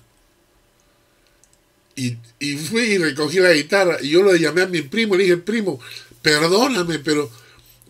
Y, 1.96 2.18
y 2.40 2.56
fui 2.56 2.82
y 2.82 2.98
recogí 2.98 3.40
la 3.40 3.54
guitarra 3.54 3.98
y 4.02 4.10
yo 4.10 4.24
lo 4.24 4.36
llamé 4.36 4.64
a 4.64 4.68
mi 4.68 4.82
primo 4.82 5.14
y 5.14 5.18
le 5.20 5.24
dije, 5.26 5.38
primo, 5.38 5.80
perdóname, 6.24 6.98
pero 6.98 7.30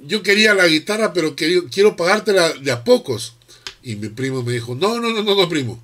yo 0.06 0.22
quería 0.22 0.54
la 0.54 0.68
guitarra, 0.68 1.14
pero 1.14 1.36
quiero 1.36 1.96
pagártela 1.96 2.50
de 2.54 2.72
a 2.72 2.84
pocos. 2.84 3.36
Y 3.82 3.96
mi 3.96 4.10
primo 4.10 4.44
me 4.44 4.54
dijo, 4.54 4.76
no, 4.76 5.00
no, 5.00 5.12
no, 5.12 5.24
no, 5.24 5.36
no, 5.36 5.48
primo. 5.48 5.82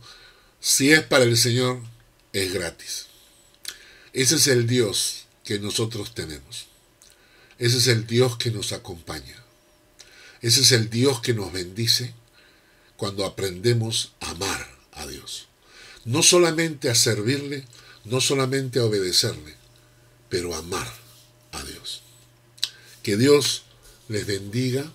Si 0.67 0.91
es 0.91 1.03
para 1.03 1.25
el 1.25 1.37
Señor, 1.37 1.79
es 2.33 2.51
gratis. 2.51 3.05
Ese 4.13 4.37
es 4.37 4.47
el 4.47 4.65
Dios 4.65 5.27
que 5.43 5.59
nosotros 5.59 6.15
tenemos. 6.15 6.65
Ese 7.59 7.77
es 7.77 7.87
el 7.87 8.07
Dios 8.07 8.35
que 8.37 8.49
nos 8.49 8.71
acompaña. 8.71 9.43
Ese 10.41 10.61
es 10.61 10.71
el 10.71 10.89
Dios 10.89 11.21
que 11.21 11.35
nos 11.35 11.53
bendice 11.53 12.15
cuando 12.97 13.25
aprendemos 13.25 14.13
a 14.21 14.31
amar 14.31 14.67
a 14.93 15.05
Dios. 15.05 15.49
No 16.03 16.23
solamente 16.23 16.89
a 16.89 16.95
servirle, 16.95 17.63
no 18.03 18.19
solamente 18.19 18.79
a 18.79 18.85
obedecerle, 18.85 19.53
pero 20.29 20.55
a 20.55 20.57
amar 20.57 20.91
a 21.51 21.63
Dios. 21.63 22.01
Que 23.03 23.17
Dios 23.17 23.65
les 24.07 24.25
bendiga 24.25 24.91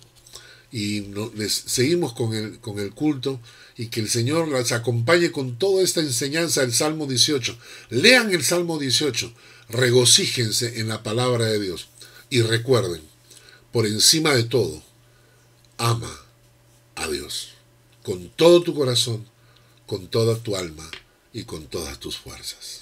y 0.69 1.03
les 1.35 1.53
seguimos 1.53 2.11
con 2.11 2.33
el, 2.33 2.59
con 2.59 2.77
el 2.77 2.93
culto 2.93 3.39
y 3.77 3.87
que 3.87 3.99
el 3.99 4.09
Señor 4.09 4.47
les 4.47 4.71
acompañe 4.71 5.31
con 5.31 5.57
toda 5.57 5.83
esta 5.83 6.01
enseñanza 6.01 6.61
del 6.61 6.73
Salmo 6.73 7.07
18. 7.07 7.57
Lean 7.89 8.31
el 8.31 8.43
Salmo 8.43 8.77
18, 8.77 9.33
regocíjense 9.69 10.79
en 10.79 10.87
la 10.87 11.03
palabra 11.03 11.45
de 11.45 11.59
Dios 11.59 11.87
y 12.29 12.41
recuerden, 12.41 13.01
por 13.71 13.85
encima 13.85 14.33
de 14.35 14.43
todo, 14.43 14.83
ama 15.77 16.11
a 16.95 17.07
Dios 17.07 17.51
con 18.03 18.29
todo 18.29 18.61
tu 18.61 18.73
corazón, 18.73 19.25
con 19.85 20.07
toda 20.07 20.37
tu 20.37 20.55
alma 20.55 20.89
y 21.33 21.43
con 21.43 21.67
todas 21.67 21.99
tus 21.99 22.17
fuerzas. 22.17 22.80